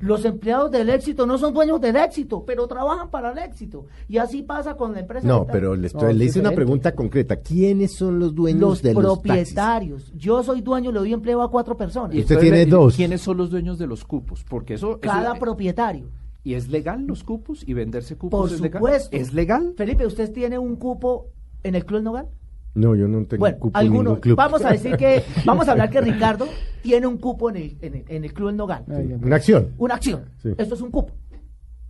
Los 0.00 0.24
empleados 0.24 0.70
del 0.70 0.90
éxito 0.90 1.24
no 1.24 1.38
son 1.38 1.54
dueños 1.54 1.80
del 1.80 1.96
éxito, 1.96 2.44
pero 2.44 2.66
trabajan 2.66 3.10
para 3.10 3.32
el 3.32 3.38
éxito. 3.38 3.86
Y 4.08 4.18
así 4.18 4.42
pasa 4.42 4.76
con 4.76 4.92
la 4.92 5.00
empresa. 5.00 5.26
No, 5.26 5.46
pero 5.46 5.74
le, 5.76 5.86
estoy- 5.86 6.12
No, 6.12 6.12
le 6.12 6.24
hice 6.26 6.40
una 6.40 6.50
pregunta 6.50 6.94
concreta. 6.94 7.36
¿Quiénes 7.36 7.94
son 7.94 8.18
los 8.18 8.34
dueños 8.34 8.60
los 8.60 8.82
de 8.82 8.92
los 8.92 9.02
taxis? 9.22 9.54
propietarios. 9.54 10.12
Yo 10.14 10.42
soy 10.42 10.60
dueño, 10.60 10.92
le 10.92 10.98
doy 10.98 11.12
empleo 11.12 11.40
a 11.42 11.50
cuatro 11.50 11.76
personas. 11.76 12.14
Y 12.14 12.20
Usted 12.20 12.34
entonces, 12.34 12.50
tiene 12.52 12.62
¿y 12.68 12.70
dos. 12.70 12.96
¿Quiénes 12.96 13.20
son 13.22 13.36
los 13.38 13.50
dueños 13.50 13.78
de 13.78 13.86
los 13.86 14.04
cupos? 14.04 14.44
Porque 14.48 14.74
eso... 14.74 14.90
eso- 14.90 14.98
Cada 15.00 15.36
propietario. 15.36 16.08
¿Y 16.42 16.54
es 16.54 16.68
legal 16.68 17.06
los 17.06 17.24
cupos? 17.24 17.66
¿Y 17.66 17.72
venderse 17.72 18.16
cupos 18.16 18.38
Por 18.40 18.52
es 18.52 18.60
legal? 18.60 18.80
supuesto. 18.82 19.16
¿Es 19.16 19.32
legal? 19.32 19.72
Felipe, 19.76 20.04
¿usted 20.06 20.30
tiene 20.32 20.58
un 20.58 20.76
cupo 20.76 21.28
en 21.62 21.74
el 21.76 21.86
Club 21.86 21.98
El 21.98 22.04
Nogal? 22.04 22.28
No, 22.74 22.94
yo 22.94 23.06
no 23.06 23.24
tengo 23.26 23.40
Bueno, 23.40 23.58
cupo 23.58 23.78
en 23.78 23.84
alguno, 23.86 24.02
ningún 24.02 24.20
club. 24.20 24.36
vamos 24.36 24.64
a 24.64 24.70
decir 24.70 24.96
que, 24.96 25.22
vamos 25.44 25.68
a 25.68 25.72
hablar 25.72 25.90
que 25.90 26.00
Ricardo 26.00 26.46
tiene 26.82 27.06
un 27.06 27.18
cupo 27.18 27.50
en 27.50 27.56
el, 27.56 27.78
en 27.80 27.94
el, 27.94 28.04
en 28.08 28.24
el 28.24 28.32
Club 28.34 28.48
El 28.48 28.56
Nogal. 28.56 28.84
Una 29.22 29.36
acción. 29.36 29.74
una 29.78 29.94
acción. 29.94 30.24
Sí. 30.42 30.50
Esto 30.58 30.74
es 30.74 30.80
un 30.80 30.90
cupo. 30.90 31.12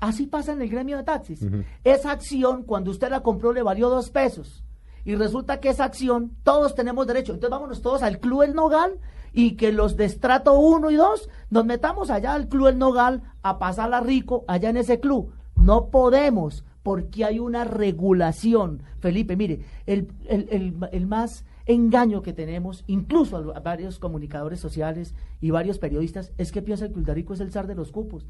Así 0.01 0.27
pasa 0.27 0.53
en 0.53 0.61
el 0.61 0.68
gremio 0.68 0.99
de 0.99 1.05
taxis. 1.05 1.47
Esa 1.83 2.12
acción, 2.12 2.64
cuando 2.64 2.90
usted 2.90 3.11
la 3.11 3.23
compró, 3.23 3.53
le 3.53 3.62
valió 3.62 3.88
dos 3.88 4.11
pesos. 4.11 4.62
Y 5.05 5.14
resulta 5.14 5.61
que 5.61 5.70
esa 5.70 5.85
acción, 5.85 6.33
todos 6.42 6.75
tenemos 6.75 7.07
derecho. 7.07 7.33
Entonces 7.33 7.51
vámonos 7.51 7.81
todos 7.83 8.03
al 8.03 8.18
Club 8.18 8.42
El 8.42 8.55
Nogal 8.55 8.99
y 9.33 9.57
que 9.57 9.73
los 9.73 9.97
de 9.97 10.05
estrato 10.05 10.59
1 10.59 10.90
y 10.90 10.97
2 10.97 11.29
nos 11.51 11.64
metamos 11.64 12.11
allá 12.11 12.35
al 12.35 12.49
Club 12.49 12.68
El 12.68 12.79
Nogal 12.79 13.23
a 13.42 13.59
pasarla 13.59 14.01
rico 14.01 14.44
allá 14.47 14.70
en 14.70 14.77
ese 14.77 15.01
club. 15.01 15.33
No 15.57 15.88
podemos 15.88 16.64
porque 16.85 17.25
hay 17.25 17.40
una 17.40 17.64
regulación. 17.64 18.83
Felipe, 19.01 19.37
mire, 19.37 19.61
el, 19.87 20.07
el- 20.29 20.77
el- 20.92 21.07
más 21.09 21.44
engaño 21.66 22.20
que 22.23 22.35
tenemos, 22.35 22.85
incluso 22.87 23.37
a, 23.53 23.57
a 23.57 23.61
varios 23.61 23.99
comunicadores 23.99 24.61
sociales 24.61 25.14
y 25.40 25.51
varios 25.51 25.79
periodistas, 25.79 26.33
es 26.38 26.53
que 26.53 26.62
piensan 26.62 26.92
que 26.92 26.99
Uldarico 27.01 27.33
es 27.35 27.40
el 27.40 27.51
zar 27.51 27.66
de 27.66 27.75
los 27.75 27.90
cupos. 27.90 28.27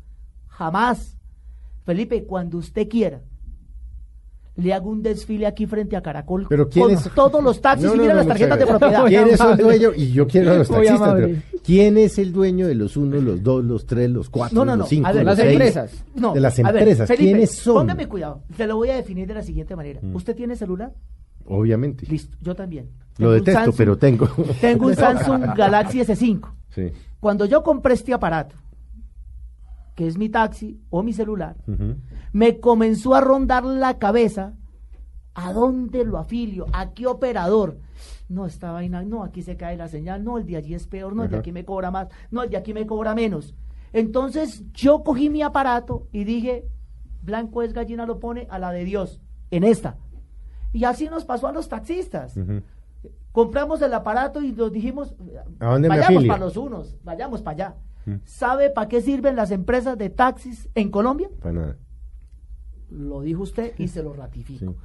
Jamás. 0.46 1.18
Felipe, 1.84 2.24
cuando 2.24 2.56
usted 2.58 2.88
quiera, 2.88 3.20
le 4.56 4.72
hago 4.72 4.88
un 4.90 5.02
desfile 5.02 5.46
aquí 5.46 5.66
frente 5.66 5.96
a 5.96 6.00
Caracol 6.02 6.46
Pero 6.48 6.68
¿quién 6.68 6.84
con 6.84 6.94
es? 6.94 7.10
todos 7.14 7.42
los 7.42 7.60
taxis 7.60 7.88
No, 7.88 7.96
y 7.96 7.98
mira 7.98 8.12
no, 8.12 8.18
las 8.18 8.28
tarjetas 8.28 8.58
de 8.58 8.66
propiedad. 8.66 9.04
¿Quién 9.06 9.28
es 9.28 9.40
el 9.40 9.56
dueño? 9.56 9.88
Y 9.96 10.12
yo 10.12 10.26
quiero 10.28 10.52
a 10.52 10.54
los 10.58 10.68
taxistas. 10.68 11.14
pero 11.14 11.28
¿Quién 11.64 11.96
es 11.98 12.18
el 12.18 12.32
dueño 12.32 12.66
de 12.68 12.74
los 12.76 12.96
uno, 12.96 13.20
los 13.20 13.42
dos, 13.42 13.64
los 13.64 13.84
tres, 13.86 14.10
los 14.10 14.30
cuatro, 14.30 14.54
No, 14.56 14.64
no, 14.64 14.72
no. 14.72 14.76
los 14.82 14.88
cinco, 14.88 15.08
A 15.08 15.12
ver, 15.12 15.24
los 15.24 15.36
las 15.36 15.38
seis? 15.38 15.52
empresas. 15.52 16.04
No, 16.14 16.34
de 16.34 16.40
las 16.40 16.56
ver, 16.56 16.66
empresas. 16.66 17.08
Felipe, 17.08 17.24
¿Quiénes 17.32 17.50
son? 17.52 17.74
Póngame 17.74 18.06
cuidado. 18.06 18.42
Se 18.56 18.66
lo 18.66 18.76
voy 18.76 18.90
a 18.90 18.94
definir 18.96 19.26
de 19.26 19.34
la 19.34 19.42
siguiente 19.42 19.74
manera. 19.74 19.98
Mm. 20.02 20.14
¿Usted 20.14 20.36
tiene 20.36 20.54
celular? 20.56 20.92
Obviamente. 21.46 22.06
Listo, 22.06 22.36
yo 22.40 22.54
también. 22.54 22.86
Lo 23.18 23.28
Tengo 23.28 23.32
detesto, 23.32 23.60
Samsung- 23.72 23.74
pero 23.76 23.98
tengo. 23.98 24.28
Tengo 24.60 24.86
un 24.86 24.94
Samsung 24.96 25.42
Galaxy 25.56 26.00
S5. 26.00 26.48
Sí. 26.70 26.92
Cuando 27.20 27.44
yo 27.46 27.62
compré 27.62 27.94
este 27.94 28.12
aparato, 28.12 28.54
que 29.94 30.06
es 30.06 30.18
mi 30.18 30.28
taxi 30.28 30.80
o 30.90 31.02
mi 31.02 31.12
celular, 31.12 31.56
me 32.32 32.60
comenzó 32.60 33.14
a 33.14 33.20
rondar 33.20 33.64
la 33.64 33.98
cabeza 33.98 34.54
¿A 35.34 35.52
dónde 35.52 36.04
lo 36.04 36.18
afilio? 36.18 36.66
¿A 36.72 36.92
qué 36.92 37.06
operador? 37.06 37.78
No, 38.28 38.46
esta 38.46 38.70
vaina, 38.70 39.02
no, 39.02 39.24
aquí 39.24 39.42
se 39.42 39.56
cae 39.56 39.76
la 39.76 39.88
señal, 39.88 40.24
no, 40.24 40.38
el 40.38 40.46
de 40.46 40.56
allí 40.56 40.74
es 40.74 40.86
peor, 40.86 41.14
no, 41.14 41.24
el 41.24 41.30
de 41.30 41.38
aquí 41.38 41.52
me 41.52 41.64
cobra 41.64 41.90
más, 41.90 42.08
no, 42.30 42.42
el 42.42 42.50
de 42.50 42.56
aquí 42.56 42.72
me 42.72 42.86
cobra 42.86 43.14
menos. 43.14 43.54
Entonces 43.92 44.62
yo 44.72 45.02
cogí 45.02 45.30
mi 45.30 45.42
aparato 45.42 46.06
y 46.12 46.24
dije, 46.24 46.68
blanco 47.22 47.62
es 47.62 47.72
gallina 47.72 48.06
lo 48.06 48.20
pone 48.20 48.46
a 48.48 48.58
la 48.58 48.70
de 48.70 48.84
Dios, 48.84 49.20
en 49.50 49.64
esta. 49.64 49.96
Y 50.72 50.84
así 50.84 51.08
nos 51.08 51.24
pasó 51.24 51.48
a 51.48 51.52
los 51.52 51.68
taxistas. 51.68 52.38
Compramos 53.32 53.82
el 53.82 53.92
aparato 53.92 54.40
y 54.40 54.52
nos 54.52 54.72
dijimos, 54.72 55.14
¿A 55.58 55.72
dónde 55.72 55.88
vayamos 55.88 56.24
para 56.24 56.44
los 56.44 56.56
unos, 56.56 56.96
vayamos 57.02 57.42
para 57.42 57.54
allá. 57.54 57.76
¿Sabe 58.24 58.70
para 58.70 58.88
qué 58.88 59.00
sirven 59.00 59.36
las 59.36 59.50
empresas 59.50 59.96
de 59.98 60.10
taxis 60.10 60.68
en 60.74 60.90
Colombia? 60.90 61.28
Para 61.40 61.52
nada. 61.54 61.76
Lo 62.90 63.22
dijo 63.22 63.42
usted 63.42 63.72
y 63.78 63.88
se 63.88 64.02
lo 64.02 64.12
ratifico. 64.12 64.72
Sí. 64.72 64.78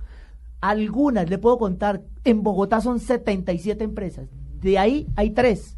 Algunas, 0.61 1.29
le 1.29 1.37
puedo 1.37 1.57
contar, 1.57 2.01
en 2.23 2.43
Bogotá 2.43 2.81
son 2.81 2.99
77 2.99 3.83
empresas. 3.83 4.29
De 4.59 4.77
ahí 4.77 5.07
hay 5.15 5.31
tres 5.31 5.77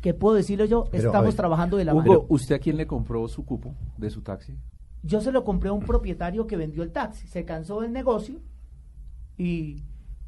que 0.00 0.14
puedo 0.14 0.34
decirle 0.36 0.68
yo, 0.68 0.84
Pero, 0.90 1.06
estamos 1.08 1.26
ver, 1.28 1.34
trabajando 1.36 1.76
de 1.76 1.84
la 1.84 1.94
Hugo, 1.94 2.02
mano. 2.06 2.26
¿usted 2.28 2.54
a 2.54 2.58
quién 2.58 2.76
le 2.76 2.86
compró 2.86 3.26
su 3.28 3.44
cupo 3.44 3.74
de 3.96 4.10
su 4.10 4.22
taxi? 4.22 4.54
Yo 5.02 5.20
se 5.20 5.32
lo 5.32 5.44
compré 5.44 5.68
a 5.70 5.72
un 5.72 5.84
propietario 5.84 6.46
que 6.46 6.56
vendió 6.56 6.82
el 6.82 6.92
taxi. 6.92 7.26
Se 7.26 7.44
cansó 7.44 7.80
del 7.80 7.92
negocio 7.92 8.40
y, 9.36 9.82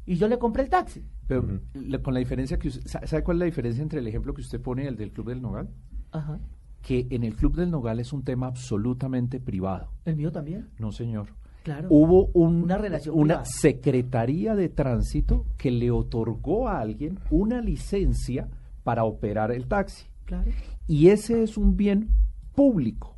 y 0.05 0.15
yo 0.17 0.27
le 0.27 0.37
compré 0.37 0.63
el 0.63 0.69
taxi. 0.69 1.03
Pero 1.27 1.59
le- 1.73 2.01
con 2.01 2.13
la 2.13 2.19
diferencia 2.19 2.57
que 2.59 2.67
usted- 2.69 2.87
sa- 2.87 3.05
¿sabe 3.07 3.23
cuál 3.23 3.37
es 3.37 3.39
la 3.39 3.45
diferencia 3.45 3.81
entre 3.83 3.99
el 3.99 4.07
ejemplo 4.07 4.33
que 4.33 4.41
usted 4.41 4.61
pone 4.61 4.83
y 4.83 4.87
el 4.87 4.95
del 4.97 5.11
Club 5.11 5.29
del 5.29 5.41
Nogal? 5.41 5.69
Ajá. 6.11 6.39
Que 6.81 7.07
en 7.09 7.23
el 7.23 7.35
Club 7.35 7.55
del 7.55 7.71
Nogal 7.71 7.99
es 7.99 8.13
un 8.13 8.23
tema 8.23 8.47
absolutamente 8.47 9.39
privado. 9.39 9.89
El 10.05 10.15
mío 10.15 10.31
también. 10.31 10.69
No, 10.79 10.91
señor. 10.91 11.27
Claro. 11.63 11.87
Hubo 11.91 12.27
un- 12.33 12.63
Una 12.63 12.77
relación 12.77 13.13
una 13.15 13.35
privada. 13.41 13.45
secretaría 13.45 14.55
de 14.55 14.69
tránsito 14.69 15.45
que 15.57 15.69
le 15.71 15.91
otorgó 15.91 16.69
a 16.69 16.79
alguien 16.79 17.19
una 17.29 17.59
licencia 17.61 18.47
para 18.83 19.03
operar 19.03 19.51
el 19.51 19.67
taxi. 19.67 20.05
Claro. 20.25 20.49
Y 20.87 21.09
ese 21.09 21.43
es 21.43 21.57
un 21.57 21.75
bien 21.75 22.09
público. 22.55 23.15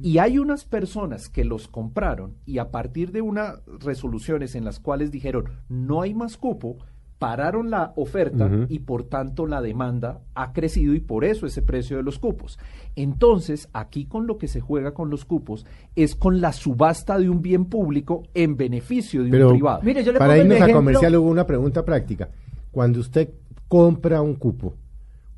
Y 0.00 0.16
hay 0.16 0.38
unas 0.38 0.64
personas 0.64 1.28
que 1.28 1.44
los 1.44 1.68
compraron 1.68 2.36
y 2.46 2.56
a 2.56 2.70
partir 2.70 3.12
de 3.12 3.20
unas 3.20 3.60
resoluciones 3.80 4.54
en 4.54 4.64
las 4.64 4.80
cuales 4.80 5.10
dijeron 5.10 5.44
no 5.68 6.00
hay 6.00 6.14
más 6.14 6.38
cupo, 6.38 6.78
pararon 7.18 7.70
la 7.70 7.92
oferta 7.96 8.48
y 8.68 8.78
por 8.80 9.04
tanto 9.04 9.46
la 9.46 9.60
demanda 9.60 10.20
ha 10.34 10.52
crecido 10.52 10.94
y 10.94 11.00
por 11.00 11.24
eso 11.24 11.46
ese 11.46 11.62
precio 11.62 11.96
de 11.96 12.02
los 12.04 12.18
cupos. 12.18 12.58
Entonces, 12.96 13.68
aquí 13.72 14.06
con 14.06 14.26
lo 14.26 14.38
que 14.38 14.48
se 14.48 14.60
juega 14.60 14.92
con 14.94 15.10
los 15.10 15.24
cupos 15.24 15.66
es 15.96 16.14
con 16.14 16.40
la 16.40 16.52
subasta 16.52 17.18
de 17.18 17.28
un 17.28 17.42
bien 17.42 17.64
público 17.64 18.22
en 18.34 18.56
beneficio 18.56 19.24
de 19.24 19.30
Pero 19.30 19.48
un 19.48 19.54
privado. 19.54 19.80
Mire, 19.82 20.04
yo 20.04 20.12
le 20.12 20.18
para 20.18 20.38
irnos 20.38 20.60
a 20.60 20.72
comercial 20.72 21.16
hubo 21.16 21.28
una 21.30 21.46
pregunta 21.46 21.84
práctica. 21.84 22.28
Cuando 22.70 23.00
usted 23.00 23.30
compra 23.66 24.22
un 24.22 24.34
cupo, 24.36 24.74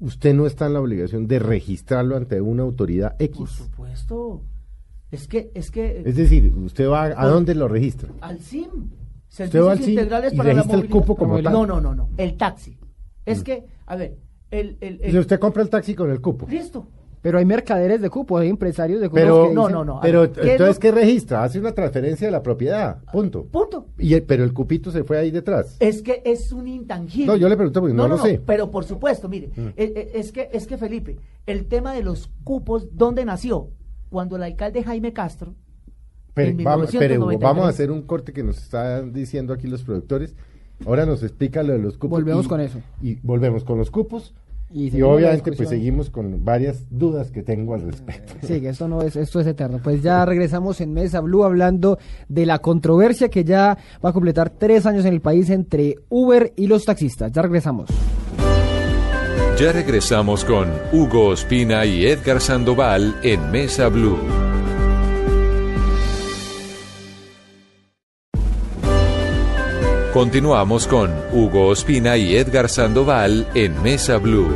usted 0.00 0.34
no 0.34 0.46
está 0.46 0.66
en 0.66 0.74
la 0.74 0.80
obligación 0.80 1.26
de 1.26 1.38
registrarlo 1.38 2.16
ante 2.16 2.40
una 2.40 2.62
autoridad 2.62 3.12
Por 3.16 3.22
X. 3.26 3.50
supuesto. 3.50 4.42
Es 5.10 5.26
que, 5.26 5.50
es 5.54 5.70
que 5.70 6.02
Es 6.04 6.14
decir, 6.16 6.52
usted 6.56 6.88
va 6.88 7.06
a 7.06 7.14
Por- 7.22 7.30
dónde 7.30 7.54
lo 7.54 7.68
registra. 7.68 8.10
al 8.20 8.38
SIM. 8.40 8.68
Usted 9.30 9.44
Servicios 9.50 9.66
va 9.66 9.72
al 9.72 9.78
SIM 9.78 9.90
integrales 9.90 10.32
y 10.32 10.36
para 10.36 10.48
la 10.48 10.54
registra 10.54 10.74
el 10.76 10.82
movilidad. 10.88 11.00
cupo 11.06 11.16
como 11.16 11.36
no, 11.36 11.42
tal. 11.42 11.52
no, 11.52 11.66
no, 11.80 11.94
no, 11.94 12.08
el 12.16 12.36
taxi. 12.36 12.76
Es 13.24 13.42
que, 13.44 13.64
a 13.86 13.96
ver, 13.96 14.16
el, 14.50 14.76
el, 14.80 15.00
el- 15.02 15.10
Si 15.12 15.18
usted 15.18 15.38
compra 15.38 15.62
el 15.62 15.70
taxi 15.70 15.94
con 15.94 16.10
el 16.10 16.20
cupo. 16.20 16.46
listo. 16.50 16.86
Pero 17.22 17.36
hay 17.36 17.44
mercaderes 17.44 18.00
de 18.00 18.08
cupos, 18.08 18.40
hay 18.40 18.48
empresarios 18.48 18.98
de 18.98 19.08
cupos 19.10 19.20
Pero, 19.20 19.48
que 19.48 19.54
No, 19.54 19.66
dicen- 19.68 19.72
no, 19.74 19.84
no. 19.84 20.00
pero 20.00 20.20
ver, 20.22 20.30
¿qué 20.32 20.40
es 20.40 20.48
entonces, 20.52 20.76
lo- 20.76 20.80
¿qué 20.80 20.90
registra? 20.90 21.44
Hace 21.44 21.58
una 21.60 21.72
transferencia 21.72 22.26
de 22.26 22.30
la 22.32 22.42
propiedad. 22.42 23.02
Punto. 23.12 23.44
Punto. 23.44 23.88
Y 23.98 24.14
el- 24.14 24.22
pero 24.22 24.42
el 24.42 24.54
cupito 24.54 24.90
se 24.90 25.04
fue 25.04 25.18
ahí 25.18 25.30
detrás. 25.30 25.76
Es 25.80 26.00
que 26.00 26.22
es 26.24 26.50
un 26.50 26.66
intangible. 26.66 27.26
No, 27.26 27.36
yo 27.36 27.48
le 27.50 27.56
pregunto 27.58 27.80
porque 27.80 27.94
no 27.94 28.08
lo 28.08 28.16
sé. 28.16 28.40
Pero 28.46 28.70
por 28.70 28.84
supuesto, 28.84 29.28
mire, 29.28 29.48
Mm. 29.54 29.60
eh, 29.68 29.74
eh, 29.76 30.10
es, 30.14 30.32
que, 30.32 30.48
es 30.50 30.66
que 30.66 30.78
Felipe, 30.78 31.18
el 31.44 31.66
tema 31.66 31.92
de 31.92 32.02
los 32.02 32.30
cupos, 32.42 32.88
¿dónde 32.96 33.24
nació? 33.26 33.68
Cuando 34.08 34.36
el 34.36 34.42
alcalde 34.42 34.82
Jaime 34.82 35.12
Castro, 35.12 35.54
Pero, 36.34 36.50
en 36.50 36.64
vamos, 36.64 36.90
pero, 36.92 37.14
Hugo, 37.16 37.26
1993. 37.28 37.40
vamos 37.40 37.64
a 37.66 37.68
hacer 37.68 37.90
un 37.90 38.02
corte 38.02 38.32
que 38.32 38.42
nos 38.42 38.58
están 38.58 39.12
diciendo 39.12 39.52
aquí 39.52 39.66
los 39.66 39.82
productores. 39.82 40.34
Ahora 40.86 41.04
nos 41.06 41.22
explica 41.22 41.62
lo 41.62 41.72
de 41.72 41.78
los 41.78 41.94
cupos. 41.98 42.10
Volvemos 42.20 42.46
y- 42.46 42.48
con 42.48 42.60
eso. 42.60 42.78
Y 43.02 43.14
volvemos 43.22 43.64
con 43.64 43.78
los 43.78 43.90
cupos. 43.90 44.34
Y 44.72 45.02
obviamente 45.02 45.50
pues 45.50 45.68
seguimos 45.68 46.10
con 46.10 46.44
varias 46.44 46.84
dudas 46.90 47.32
que 47.32 47.42
tengo 47.42 47.74
al 47.74 47.82
respecto. 47.82 48.34
Sí, 48.46 48.60
que 48.60 48.68
esto 48.68 48.86
no 48.86 49.02
es, 49.02 49.16
esto 49.16 49.40
es 49.40 49.46
eterno. 49.48 49.80
Pues 49.82 50.00
ya 50.00 50.24
regresamos 50.24 50.80
en 50.80 50.92
Mesa 50.94 51.18
Blue 51.20 51.42
hablando 51.42 51.98
de 52.28 52.46
la 52.46 52.60
controversia 52.60 53.28
que 53.30 53.42
ya 53.42 53.76
va 54.04 54.10
a 54.10 54.12
completar 54.12 54.50
tres 54.50 54.86
años 54.86 55.04
en 55.06 55.12
el 55.12 55.20
país 55.20 55.50
entre 55.50 55.96
Uber 56.08 56.52
y 56.54 56.68
los 56.68 56.84
taxistas. 56.84 57.32
Ya 57.32 57.42
regresamos. 57.42 57.90
Ya 59.58 59.72
regresamos 59.72 60.44
con 60.44 60.68
Hugo 60.92 61.26
Ospina 61.30 61.84
y 61.84 62.06
Edgar 62.06 62.40
Sandoval 62.40 63.16
en 63.24 63.50
Mesa 63.50 63.88
Blue. 63.88 64.16
Continuamos 70.12 70.88
con 70.88 71.12
Hugo 71.32 71.68
Ospina 71.68 72.16
y 72.16 72.34
Edgar 72.34 72.68
Sandoval 72.68 73.46
en 73.54 73.80
Mesa 73.80 74.18
Blue. 74.18 74.48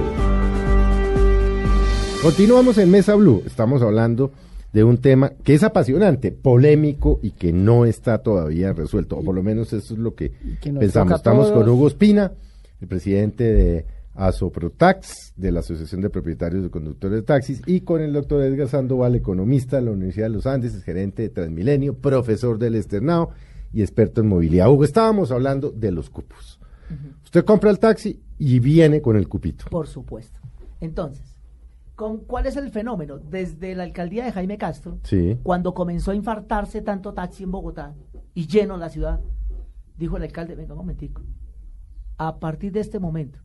Continuamos 2.21 2.77
en 2.79 2.91
Mesa 2.91 3.15
Blue. 3.15 3.41
Estamos 3.47 3.81
hablando 3.81 4.33
de 4.73 4.83
un 4.83 4.99
tema 4.99 5.31
que 5.45 5.55
es 5.55 5.63
apasionante, 5.63 6.33
polémico 6.33 7.21
y 7.23 7.31
que 7.31 7.53
no 7.53 7.85
está 7.85 8.19
todavía 8.19 8.73
resuelto. 8.73 9.17
O 9.17 9.23
por 9.23 9.33
lo 9.33 9.45
menos 9.45 9.73
eso 9.73 9.95
es 9.95 10.01
lo 10.01 10.17
que, 10.17 10.33
pensamos. 10.61 11.15
Estamos 11.15 11.53
con. 11.53 11.69
Hugo 11.69 11.87
Espina, 11.87 12.33
el 12.81 12.89
presidente 12.89 13.45
de 13.45 13.87
Asoprotax, 14.17 15.35
de 15.37 15.53
la 15.53 15.61
Asociación 15.61 16.01
de 16.01 16.11
Propietarios 16.11 16.65
de 16.65 16.71
Conductores 16.71 17.19
de 17.19 17.23
Taxis, 17.23 17.63
y 17.67 17.83
con 17.83 18.03
el 18.03 18.13
doctor 18.13 18.43
Edgar 18.43 18.69
Sandoval, 18.69 19.15
economista 19.15 19.77
de 19.77 19.83
la 19.83 19.93
Universidad 19.93 20.27
de 20.27 20.33
los 20.33 20.47
Andes, 20.47 20.83
gerente 20.83 21.23
de 21.23 21.29
Transmilenio, 21.29 21.95
profesor 21.95 22.59
del 22.59 22.75
Externado 22.75 23.31
y 23.75 23.83
experto 23.83 24.21
en 24.21 24.29
movilidad. 24.29 24.71
Hugo, 24.71 24.85
estábamos 24.85 25.31
hablando 25.31 25.71
de 25.71 25.91
los 25.91 26.11
cupos. 26.11 26.61
Usted 27.25 27.45
compra 27.45 27.71
el 27.71 27.79
taxi 27.79 28.21
y 28.39 28.61
viene 28.61 29.01
con 29.03 29.17
el 29.17 29.29
cupito. 29.29 29.65
por 29.71 29.87
supuesto. 29.87 30.39
Entonces, 30.81 31.39
¿con, 31.97 32.19
¿cuál 32.19 32.47
es 32.47 32.57
el 32.57 32.71
fenómeno? 32.71 33.19
Desde 33.19 33.75
la 33.75 33.83
alcaldía 33.85 34.25
de 34.25 34.33
Jaime 34.33 34.59
Castro, 34.59 34.99
Sí. 35.03 35.39
cuando 35.43 35.75
comenzó 35.75 36.11
a 36.13 36.15
infartarse 36.15 36.83
tanto 36.83 37.13
taxi 37.15 37.43
en 37.43 37.51
Bogotá 37.51 37.95
y 38.35 38.47
lleno 38.47 38.77
la 38.77 38.89
ciudad, 38.91 39.21
dijo 39.97 40.17
el 40.17 40.23
alcalde, 40.25 40.55
venga 40.55 40.75
un 40.75 40.79
momentico, 40.79 41.23
a 42.19 42.39
partir 42.39 42.71
de 42.73 42.81
este 42.81 43.01
momento, 43.01 43.41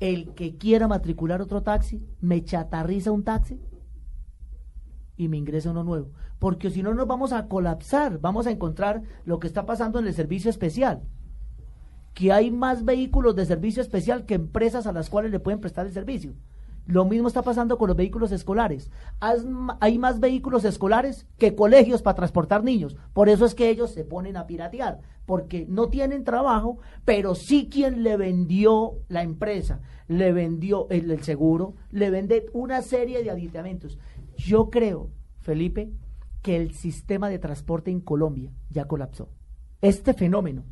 el 0.00 0.34
que 0.34 0.56
quiera 0.58 0.86
matricular 0.88 1.40
otro 1.40 1.62
taxi, 1.62 2.02
me 2.20 2.44
chatarriza 2.44 3.10
un 3.12 3.22
taxi 3.24 3.58
y 5.16 5.28
me 5.28 5.36
ingresa 5.38 5.70
uno 5.70 5.84
nuevo. 5.84 6.10
Porque 6.42 6.70
si 6.70 6.82
no 6.82 6.92
nos 6.92 7.06
vamos 7.06 7.32
a 7.32 7.46
colapsar, 7.46 8.18
vamos 8.18 8.48
a 8.48 8.50
encontrar 8.50 9.02
lo 9.24 9.38
que 9.38 9.46
está 9.46 9.64
pasando 9.64 10.00
en 10.00 10.08
el 10.08 10.12
servicio 10.12 10.50
especial. 10.50 11.04
Que 12.14 12.32
hay 12.32 12.50
más 12.50 12.84
vehículos 12.84 13.36
de 13.36 13.46
servicio 13.46 13.80
especial 13.80 14.26
que 14.26 14.34
empresas 14.34 14.88
a 14.88 14.92
las 14.92 15.08
cuales 15.08 15.30
le 15.30 15.38
pueden 15.38 15.60
prestar 15.60 15.86
el 15.86 15.92
servicio. 15.92 16.34
Lo 16.84 17.04
mismo 17.04 17.28
está 17.28 17.42
pasando 17.42 17.78
con 17.78 17.86
los 17.86 17.96
vehículos 17.96 18.32
escolares. 18.32 18.90
Hay 19.20 19.98
más 19.98 20.18
vehículos 20.18 20.64
escolares 20.64 21.28
que 21.38 21.54
colegios 21.54 22.02
para 22.02 22.16
transportar 22.16 22.64
niños. 22.64 22.96
Por 23.12 23.28
eso 23.28 23.46
es 23.46 23.54
que 23.54 23.70
ellos 23.70 23.92
se 23.92 24.02
ponen 24.02 24.36
a 24.36 24.48
piratear, 24.48 24.98
porque 25.26 25.64
no 25.68 25.90
tienen 25.90 26.24
trabajo, 26.24 26.78
pero 27.04 27.36
sí 27.36 27.68
quien 27.70 28.02
le 28.02 28.16
vendió 28.16 28.94
la 29.06 29.22
empresa, 29.22 29.78
le 30.08 30.32
vendió 30.32 30.88
el, 30.90 31.08
el 31.08 31.22
seguro, 31.22 31.76
le 31.92 32.10
vende 32.10 32.46
una 32.52 32.82
serie 32.82 33.22
de 33.22 33.30
aditamentos. 33.30 33.96
Yo 34.36 34.70
creo, 34.70 35.08
Felipe, 35.38 35.92
que 36.42 36.56
el 36.56 36.74
sistema 36.74 37.28
de 37.28 37.38
transporte 37.38 37.90
en 37.90 38.00
Colombia 38.00 38.52
ya 38.68 38.86
colapsó. 38.86 39.28
Este 39.80 40.12
fenómeno 40.12 40.64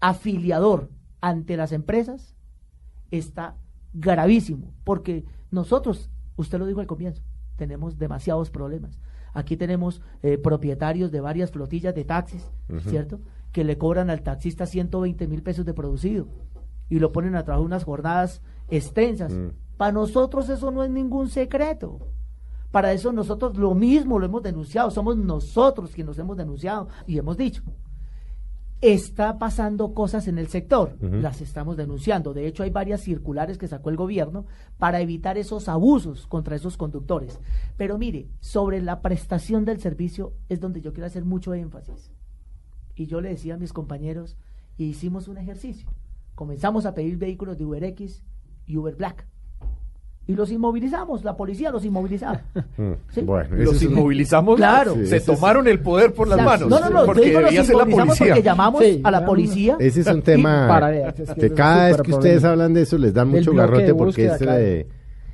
afiliador 0.00 0.90
ante 1.20 1.56
las 1.56 1.72
empresas 1.72 2.34
está 3.10 3.56
gravísimo, 3.92 4.72
porque 4.84 5.24
nosotros, 5.50 6.10
usted 6.36 6.58
lo 6.58 6.66
dijo 6.66 6.80
al 6.80 6.86
comienzo, 6.86 7.22
tenemos 7.56 7.98
demasiados 7.98 8.50
problemas. 8.50 8.98
Aquí 9.32 9.56
tenemos 9.56 10.02
eh, 10.22 10.38
propietarios 10.38 11.10
de 11.10 11.20
varias 11.20 11.50
flotillas 11.50 11.94
de 11.94 12.04
taxis, 12.04 12.50
¿cierto? 12.88 13.20
Que 13.52 13.64
le 13.64 13.78
cobran 13.78 14.10
al 14.10 14.22
taxista 14.22 14.66
120 14.66 15.28
mil 15.28 15.42
pesos 15.42 15.64
de 15.64 15.74
producido 15.74 16.26
y 16.88 16.98
lo 16.98 17.12
ponen 17.12 17.36
a 17.36 17.44
trabajar 17.44 17.64
unas 17.64 17.84
jornadas 17.84 18.42
extensas. 18.68 19.32
Mm. 19.32 19.48
Para 19.76 19.92
nosotros 19.92 20.48
eso 20.48 20.70
no 20.70 20.82
es 20.82 20.90
ningún 20.90 21.28
secreto. 21.28 22.00
Para 22.70 22.92
eso 22.92 23.12
nosotros 23.12 23.56
lo 23.56 23.74
mismo 23.74 24.18
lo 24.18 24.26
hemos 24.26 24.42
denunciado, 24.42 24.90
somos 24.90 25.16
nosotros 25.16 25.90
quienes 25.90 26.08
nos 26.10 26.18
hemos 26.18 26.36
denunciado 26.36 26.88
y 27.06 27.18
hemos 27.18 27.36
dicho, 27.36 27.62
está 28.80 29.38
pasando 29.38 29.92
cosas 29.92 30.26
en 30.28 30.38
el 30.38 30.48
sector, 30.48 30.96
las 31.00 31.40
estamos 31.40 31.76
denunciando. 31.76 32.32
De 32.32 32.46
hecho, 32.46 32.62
hay 32.62 32.70
varias 32.70 33.02
circulares 33.02 33.58
que 33.58 33.68
sacó 33.68 33.90
el 33.90 33.96
gobierno 33.96 34.46
para 34.78 35.00
evitar 35.00 35.36
esos 35.36 35.68
abusos 35.68 36.26
contra 36.26 36.56
esos 36.56 36.76
conductores. 36.76 37.40
Pero 37.76 37.98
mire, 37.98 38.28
sobre 38.40 38.80
la 38.80 39.02
prestación 39.02 39.64
del 39.64 39.80
servicio 39.80 40.32
es 40.48 40.60
donde 40.60 40.80
yo 40.80 40.92
quiero 40.92 41.06
hacer 41.06 41.24
mucho 41.24 41.52
énfasis. 41.54 42.10
y 42.94 43.06
yo 43.06 43.20
le 43.22 43.30
decía 43.30 43.54
a 43.54 43.58
mis 43.58 43.72
compañeros, 43.72 44.36
y 44.76 44.84
hicimos 44.84 45.28
un 45.28 45.38
ejercicio. 45.38 45.90
Comenzamos 46.34 46.86
a 46.86 46.94
pedir 46.94 47.16
vehículos 47.16 47.58
de 47.58 47.64
UberX 47.64 48.22
y 48.66 48.76
Uber 48.76 48.94
Black. 48.94 49.26
Y 50.30 50.34
los 50.36 50.50
inmovilizamos, 50.52 51.24
la 51.24 51.36
policía 51.36 51.70
los 51.70 51.84
inmovilizaba. 51.84 52.40
Mm, 52.76 52.92
¿Sí? 53.12 53.20
Bueno, 53.22 53.56
Los 53.56 53.76
es 53.76 53.82
un- 53.82 53.92
inmovilizamos. 53.92 54.56
Claro. 54.56 54.94
Sí, 54.94 55.00
Se 55.06 55.16
ese 55.16 55.16
es- 55.16 55.24
tomaron 55.38 55.66
el 55.68 55.80
poder 55.80 56.14
por 56.14 56.28
las 56.28 56.38
Exacto. 56.38 56.68
manos. 56.68 56.80
No, 56.80 56.88
no, 56.88 57.00
no, 57.00 57.06
Porque 57.06 57.20
digo 57.26 57.40
los 57.40 57.52
la 57.52 57.84
porque 57.84 58.42
llamamos 58.42 58.82
Sí, 58.82 59.00
a 59.02 59.10
la 59.10 59.24
policía. 59.26 59.76
Ese 59.80 60.00
es 60.00 60.06
un 60.06 60.18
Y 60.18 60.22
tema 60.22 60.68
para 60.68 60.96
es 61.08 61.14
que 61.14 61.34
que 61.34 61.52
cada 61.54 61.88
vez 61.88 62.00
que 62.02 62.12
ustedes 62.12 62.44
hablan 62.44 62.72
de 62.74 62.82
eso 62.82 62.96
les 62.96 63.12
dan 63.12 63.28
mucho 63.28 63.52
garrote 63.52 63.94
porque 63.94 64.26
es 64.26 64.38
claro. 64.38 64.58
de 64.58 64.86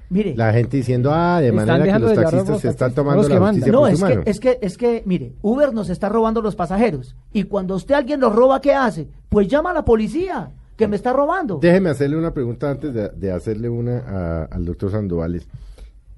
Mire, 0.08 0.34
la 0.36 0.52
gente 0.52 0.76
diciendo, 0.76 1.10
ah, 1.12 1.40
de 1.40 1.50
manera 1.52 1.82
que 1.84 1.98
los 1.98 2.14
taxistas 2.14 2.48
los 2.48 2.60
se 2.60 2.68
están 2.68 2.94
tomando 2.94 3.28
la 3.28 3.38
justicia 3.40 3.72
no, 3.72 3.80
por 3.80 3.90
es 3.90 3.98
su 3.98 4.06
que, 4.06 4.12
mano. 4.14 4.22
es 4.24 4.40
que, 4.40 4.58
es 4.62 4.78
que, 4.78 5.02
mire, 5.04 5.32
Uber 5.42 5.74
nos 5.74 5.88
está 5.90 6.08
robando 6.08 6.40
los 6.40 6.54
pasajeros. 6.54 7.16
Y 7.32 7.42
cuando 7.44 7.74
usted 7.74 7.94
alguien 7.96 8.20
los 8.20 8.32
roba, 8.34 8.60
¿qué 8.60 8.72
hace? 8.72 9.08
Pues 9.28 9.48
llama 9.48 9.70
a 9.70 9.74
la 9.74 9.84
policía, 9.84 10.50
que 10.76 10.86
me 10.88 10.96
está 10.96 11.12
robando. 11.12 11.58
Déjeme 11.60 11.90
hacerle 11.90 12.16
una 12.16 12.32
pregunta 12.34 12.70
antes 12.70 12.92
de, 12.92 13.08
de 13.10 13.30
hacerle 13.32 13.68
una 13.68 13.98
a- 13.98 14.44
al 14.44 14.64
doctor 14.64 14.90
Sandovales. 14.90 15.48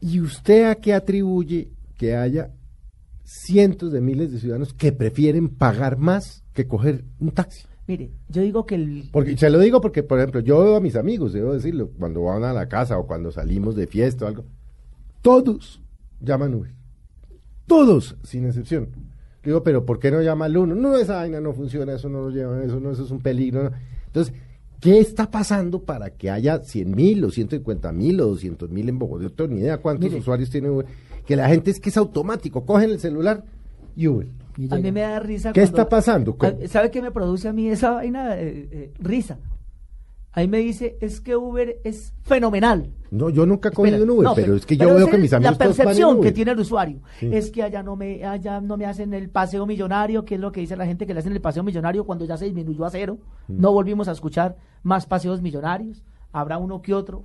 ¿Y 0.00 0.20
usted 0.20 0.64
a 0.70 0.74
qué 0.76 0.94
atribuye 0.94 1.70
que 1.96 2.16
haya 2.16 2.50
cientos 3.24 3.92
de 3.92 4.00
miles 4.00 4.32
de 4.32 4.38
ciudadanos 4.38 4.72
que 4.72 4.92
prefieren 4.92 5.48
pagar 5.48 5.98
más 5.98 6.44
que 6.52 6.66
coger 6.66 7.04
un 7.20 7.30
taxi? 7.30 7.66
Mire, 7.86 8.10
yo 8.28 8.42
digo 8.42 8.66
que 8.66 8.74
el... 8.74 9.08
Porque 9.12 9.36
se 9.36 9.48
lo 9.48 9.58
digo 9.58 9.80
porque, 9.80 10.02
por 10.02 10.18
ejemplo, 10.18 10.40
yo 10.40 10.62
veo 10.62 10.76
a 10.76 10.80
mis 10.80 10.94
amigos, 10.96 11.32
debo 11.32 11.54
decirlo, 11.54 11.90
cuando 11.98 12.22
van 12.22 12.44
a 12.44 12.52
la 12.52 12.68
casa 12.68 12.98
o 12.98 13.06
cuando 13.06 13.32
salimos 13.32 13.74
de 13.76 13.86
fiesta 13.86 14.26
o 14.26 14.28
algo, 14.28 14.44
todos 15.22 15.80
llaman 16.20 16.54
Uber. 16.54 16.72
Todos, 17.66 18.16
sin 18.24 18.46
excepción. 18.46 18.88
Digo, 19.42 19.62
pero 19.62 19.84
¿por 19.86 19.98
qué 19.98 20.10
no 20.10 20.20
llama 20.20 20.46
el 20.46 20.56
uno? 20.56 20.74
No, 20.74 20.96
esa 20.96 21.16
vaina 21.16 21.40
no 21.40 21.52
funciona, 21.52 21.94
eso 21.94 22.08
no 22.08 22.22
lo 22.22 22.30
llevan, 22.30 22.62
eso 22.62 22.78
no, 22.80 22.90
eso 22.90 23.04
es 23.04 23.10
un 23.10 23.20
peligro. 23.20 23.64
no. 23.64 23.70
Entonces, 24.06 24.34
¿qué 24.80 24.98
está 25.00 25.30
pasando 25.30 25.82
para 25.82 26.10
que 26.10 26.30
haya 26.30 26.58
100 26.62 26.90
mil 26.94 27.24
o 27.24 27.30
150 27.30 27.92
mil 27.92 28.20
o 28.20 28.26
200 28.28 28.70
mil 28.70 28.88
en 28.88 28.98
Bogotá? 28.98 29.22
Yo 29.24 29.28
no 29.30 29.34
tengo 29.34 29.54
ni 29.54 29.60
idea 29.60 29.78
cuántos 29.78 30.08
Mire. 30.08 30.20
usuarios 30.20 30.50
tiene 30.50 30.70
Uber. 30.70 30.86
Que 31.26 31.36
la 31.36 31.48
gente 31.48 31.70
es 31.70 31.80
que 31.80 31.90
es 31.90 31.96
automático, 31.96 32.64
cogen 32.64 32.90
el 32.90 33.00
celular 33.00 33.44
y 33.96 34.06
Uber. 34.08 34.26
Y 34.56 34.72
A 34.74 34.76
mí 34.78 34.90
me 34.90 35.00
da 35.02 35.20
risa. 35.20 35.52
¿Qué 35.52 35.60
cuando- 35.60 35.78
está 35.78 35.88
pasando? 35.88 36.36
¿Sabe 36.68 36.90
qué 36.90 37.00
me 37.02 37.10
produce 37.10 37.48
a 37.48 37.52
mí 37.52 37.68
esa 37.68 37.90
vaina? 37.92 38.36
Eh, 38.40 38.68
eh, 38.72 38.92
risa. 38.98 39.38
Ahí 40.38 40.46
me 40.46 40.58
dice, 40.58 40.96
es 41.00 41.20
que 41.20 41.34
Uber 41.34 41.80
es 41.82 42.14
fenomenal. 42.22 42.92
No, 43.10 43.28
yo 43.28 43.44
nunca 43.44 43.70
he 43.70 43.72
cogido 43.72 43.96
Espera, 43.96 44.12
un 44.12 44.18
Uber, 44.18 44.28
no, 44.28 44.34
pero, 44.36 44.54
es 44.54 44.64
que 44.64 44.76
yo 44.76 44.94
veo 44.94 45.08
que 45.08 45.18
mis 45.18 45.32
amigos 45.32 45.52
La 45.52 45.58
todos 45.58 45.76
en 45.76 45.84
percepción 45.84 46.20
que 46.20 46.30
tiene 46.30 46.52
el 46.52 46.60
usuario 46.60 47.00
Sí. 47.18 47.28
es 47.32 47.50
que 47.50 47.64
allá 47.64 47.82
no 47.82 47.96
me 47.96 48.24
allá 48.24 48.60
no 48.60 48.76
me 48.76 48.86
hacen 48.86 49.12
el 49.14 49.30
paseo 49.30 49.66
millonario, 49.66 50.24
que 50.24 50.36
es 50.36 50.40
lo 50.40 50.52
que 50.52 50.60
dice 50.60 50.76
la 50.76 50.86
gente 50.86 51.08
que 51.08 51.12
le 51.12 51.18
hacen 51.18 51.32
el 51.32 51.40
paseo 51.40 51.64
millonario 51.64 52.04
cuando 52.04 52.24
ya 52.24 52.36
se 52.36 52.44
disminuyó 52.44 52.84
a 52.84 52.90
cero. 52.90 53.18
Mm. 53.48 53.60
No 53.60 53.72
volvimos 53.72 54.06
a 54.06 54.12
escuchar 54.12 54.58
más 54.84 55.06
paseos 55.06 55.42
millonarios. 55.42 56.04
Habrá 56.30 56.58
uno 56.58 56.82
que 56.82 56.94
otro 56.94 57.24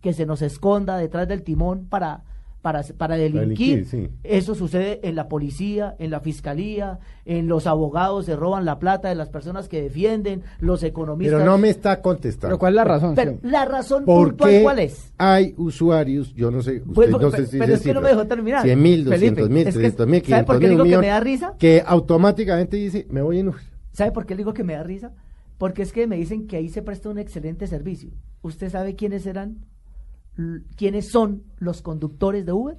que 0.00 0.12
se 0.12 0.24
nos 0.24 0.40
esconda 0.40 0.96
detrás 0.98 1.26
del 1.26 1.42
timón 1.42 1.88
para 1.88 2.22
para, 2.62 2.82
para 2.96 3.16
delinquir. 3.16 3.84
delinquir, 3.84 3.86
sí. 3.86 4.08
Eso 4.22 4.54
sucede 4.54 5.00
en 5.02 5.16
la 5.16 5.28
policía, 5.28 5.96
en 5.98 6.10
la 6.12 6.20
fiscalía, 6.20 7.00
en 7.24 7.48
los 7.48 7.66
abogados 7.66 8.26
se 8.26 8.36
roban 8.36 8.64
la 8.64 8.78
plata 8.78 9.08
de 9.08 9.16
las 9.16 9.28
personas 9.28 9.68
que 9.68 9.82
defienden, 9.82 10.42
los 10.60 10.82
economistas. 10.84 11.40
Pero 11.40 11.50
no 11.50 11.58
me 11.58 11.68
está 11.70 12.00
contestando. 12.00 12.48
Pero 12.54 12.58
¿cuál 12.60 12.72
es 12.72 12.76
la 12.76 12.84
razón? 12.84 13.14
Pero 13.16 13.32
Sí. 13.32 13.38
la 13.42 13.64
razón 13.64 14.04
¿Por 14.04 14.28
puntual 14.28 14.50
qué 14.50 14.62
cuál 14.62 14.78
es? 14.78 15.12
hay 15.18 15.54
usuarios, 15.58 16.32
yo 16.34 16.50
no 16.52 16.62
sé, 16.62 16.76
usted 16.78 16.92
Pues, 16.94 17.10
no 17.10 17.18
pero- 17.18 17.30
sé 17.32 17.46
si 17.46 17.58
pero 17.58 17.74
es 17.74 17.80
que 17.82 17.92
no 17.94 18.00
me 18.00 18.08
dejó 18.10 18.26
terminar. 18.26 18.62
100 18.62 18.80
mil, 18.80 19.04
Felipe, 19.04 19.10
200 19.16 19.50
mil, 19.50 19.58
es 19.66 19.74
que- 19.74 19.80
300 19.80 20.06
mil, 20.06 20.24
¿sabe 20.24 20.44
por 20.44 20.58
500 20.58 20.60
qué 20.60 20.66
mil, 20.66 20.70
digo 20.70 20.82
un 20.82 20.84
que 20.84 20.88
millón, 20.88 21.00
me 21.00 21.08
da 21.08 21.20
risa? 21.20 21.54
que 21.58 21.82
automáticamente 21.84 22.76
dice, 22.76 23.06
me 23.10 23.22
voy 23.22 23.40
en 23.40 23.48
Uber. 23.48 23.60
¿Sabe 23.92 24.12
por 24.12 24.24
qué 24.24 24.34
le 24.34 24.38
digo 24.38 24.54
que 24.54 24.62
me 24.62 24.74
da 24.74 24.84
risa? 24.84 25.12
Porque 25.58 25.82
es 25.82 25.92
que 25.92 26.06
me 26.06 26.16
dicen 26.16 26.46
que 26.46 26.56
ahí 26.56 26.68
se 26.68 26.82
presta 26.82 27.08
un 27.08 27.18
excelente 27.18 27.66
servicio. 27.66 28.10
¿Usted 28.40 28.70
sabe 28.70 28.94
quiénes 28.96 29.26
eran? 29.26 29.58
¿Quiénes 30.76 31.10
son 31.10 31.42
los 31.58 31.82
conductores 31.82 32.46
de 32.46 32.52
Uber? 32.52 32.76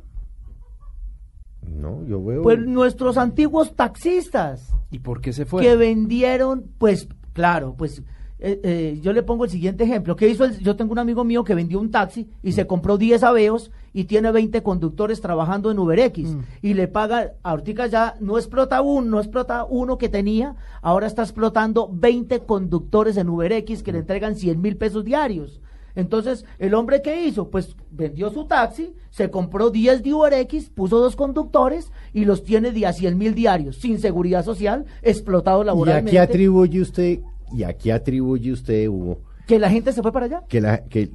No, 1.62 2.04
yo 2.06 2.24
veo... 2.24 2.42
Pues 2.42 2.60
nuestros 2.60 3.18
antiguos 3.18 3.76
taxistas 3.76 4.74
¿Y 4.92 5.00
por 5.00 5.22
qué 5.22 5.32
se 5.34 5.46
fue? 5.46 5.62
que 5.64 5.76
vendieron, 5.76 6.66
pues 6.78 7.08
claro, 7.32 7.76
pues 7.78 8.04
eh, 8.40 8.60
eh, 8.64 9.00
yo 9.02 9.14
le 9.14 9.24
pongo 9.24 9.46
el 9.46 9.50
siguiente 9.52 9.86
ejemplo. 9.86 10.18
¿Qué 10.18 10.28
hizo? 10.28 10.44
el- 10.44 10.60
yo 10.60 10.76
tengo 10.76 10.92
un 10.92 11.00
amigo 11.00 11.24
mío 11.24 11.46
que 11.46 11.56
vendió 11.56 11.80
un 11.80 11.92
taxi 11.92 12.30
y 12.42 12.52
se 12.52 12.68
compró 12.68 12.98
10 12.98 13.24
aveos 13.24 13.72
y 13.94 14.04
tiene 14.04 14.32
20 14.34 14.62
conductores 14.62 15.22
trabajando 15.22 15.72
en 15.72 15.80
UberX 15.80 16.36
y 16.62 16.74
le 16.74 16.90
paga, 16.90 17.34
ahorita 17.44 17.88
ya 17.88 18.16
no 18.20 18.38
explota 18.38 18.82
uno, 18.82 19.08
no 19.12 19.20
explota 19.20 19.64
uno 19.64 19.98
que 19.98 20.10
tenía, 20.10 20.58
ahora 20.82 21.08
está 21.08 21.22
explotando 21.22 21.90
20 21.94 22.42
conductores 22.42 23.16
en 23.16 23.30
UberX 23.30 23.82
que 23.84 23.94
le 23.94 24.00
entregan 24.00 24.36
100 24.36 24.60
mil 24.62 24.76
pesos 24.76 25.06
diarios. 25.06 25.62
Entonces, 25.96 26.46
¿el 26.60 26.74
hombre 26.74 27.02
qué 27.02 27.26
hizo? 27.26 27.50
Pues 27.50 27.76
vendió 27.92 28.30
su 28.32 28.46
taxi, 28.46 28.96
se 29.12 29.30
compró 29.30 29.70
10 29.70 30.02
de 30.04 30.14
UberX, 30.14 30.70
puso 30.70 31.00
dos 31.00 31.16
conductores 31.16 31.92
y 32.14 32.26
los 32.26 32.44
tiene 32.44 32.72
de 32.72 32.86
a 32.88 32.94
100 32.94 33.18
mil 33.18 33.36
diarios, 33.36 33.76
sin 33.78 34.00
seguridad 34.00 34.44
social, 34.44 34.86
explotado 35.04 35.60
¿Y 35.60 35.62
a 35.62 35.66
laboralmente. 35.66 36.12
qué 36.12 36.20
atribuye 36.20 36.82
usted, 36.82 37.20
y 37.52 37.64
a 37.64 37.74
qué 37.78 37.94
atribuye 37.94 38.52
usted, 38.52 38.88
Hugo, 38.88 39.22
¿Que 39.46 39.60
la 39.60 39.70
gente 39.70 39.92
se 39.92 40.02
fue 40.02 40.12
para 40.12 40.26
allá? 40.26 40.44
que, 40.48 40.62
la, 40.62 40.84
que 40.86 41.12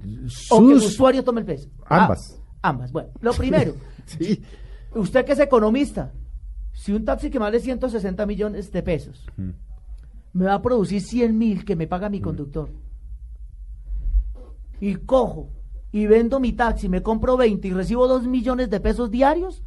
¿O 0.50 0.66
que 0.66 0.72
el 0.74 0.80
sus... 0.80 0.92
usuario 0.92 1.24
tome 1.24 1.40
el 1.40 1.46
peso? 1.46 1.68
Ah, 1.86 2.02
Ambas. 2.04 2.40
ambas. 2.62 2.92
Bueno, 2.92 3.08
lo 3.20 3.32
primero, 3.32 3.74
Sí. 4.06 4.40
usted 4.94 5.24
que 5.24 5.32
es 5.32 5.40
economista, 5.40 6.12
si 6.72 6.92
un 6.92 7.04
taxi 7.04 7.30
que 7.30 7.38
vale 7.40 7.58
160 7.58 8.24
millones 8.26 8.70
de 8.70 8.82
pesos 8.82 9.26
me 10.32 10.44
va 10.44 10.54
a 10.54 10.62
producir 10.62 11.00
100 11.00 11.36
mil 11.36 11.64
que 11.64 11.74
me 11.74 11.86
paga 11.88 12.08
mi 12.08 12.20
conductor, 12.20 12.68
y 14.80 14.94
cojo 14.96 15.48
y 15.90 16.06
vendo 16.06 16.38
mi 16.38 16.52
taxi, 16.52 16.88
me 16.88 17.02
compro 17.02 17.36
20 17.36 17.66
y 17.66 17.72
recibo 17.72 18.06
2 18.06 18.26
millones 18.26 18.68
de 18.70 18.80
pesos 18.80 19.10
diarios, 19.10 19.62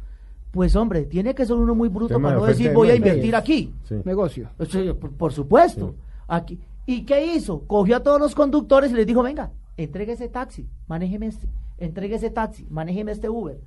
pues 0.52 0.76
hombre, 0.76 1.04
tiene 1.04 1.34
que 1.34 1.46
ser 1.46 1.56
uno 1.56 1.74
muy 1.74 1.88
bruto 1.88 2.14
Tema 2.14 2.28
para 2.28 2.40
no 2.40 2.46
decir 2.46 2.72
voy 2.72 2.90
a 2.90 2.94
invertir 2.94 3.34
aquí. 3.34 3.74
Sí. 3.84 3.96
Negocio. 4.04 4.50
Sí, 4.68 4.92
por, 4.98 5.10
por 5.12 5.32
supuesto. 5.32 5.94
Aquí. 6.28 6.60
¿Y 6.86 7.04
qué 7.04 7.34
hizo? 7.34 7.60
Cogió 7.66 7.96
a 7.96 8.02
todos 8.02 8.20
los 8.20 8.34
conductores 8.34 8.92
y 8.92 8.94
les 8.94 9.06
dijo, 9.06 9.22
venga, 9.22 9.50
entregue 9.76 10.12
ese 10.12 10.28
taxi, 10.28 10.68
manéjeme 10.86 11.26
este, 11.26 11.48
entregue 11.78 12.16
ese 12.16 12.30
taxi, 12.30 12.66
manéjeme 12.70 13.12
este 13.12 13.28
Uber. 13.28 13.60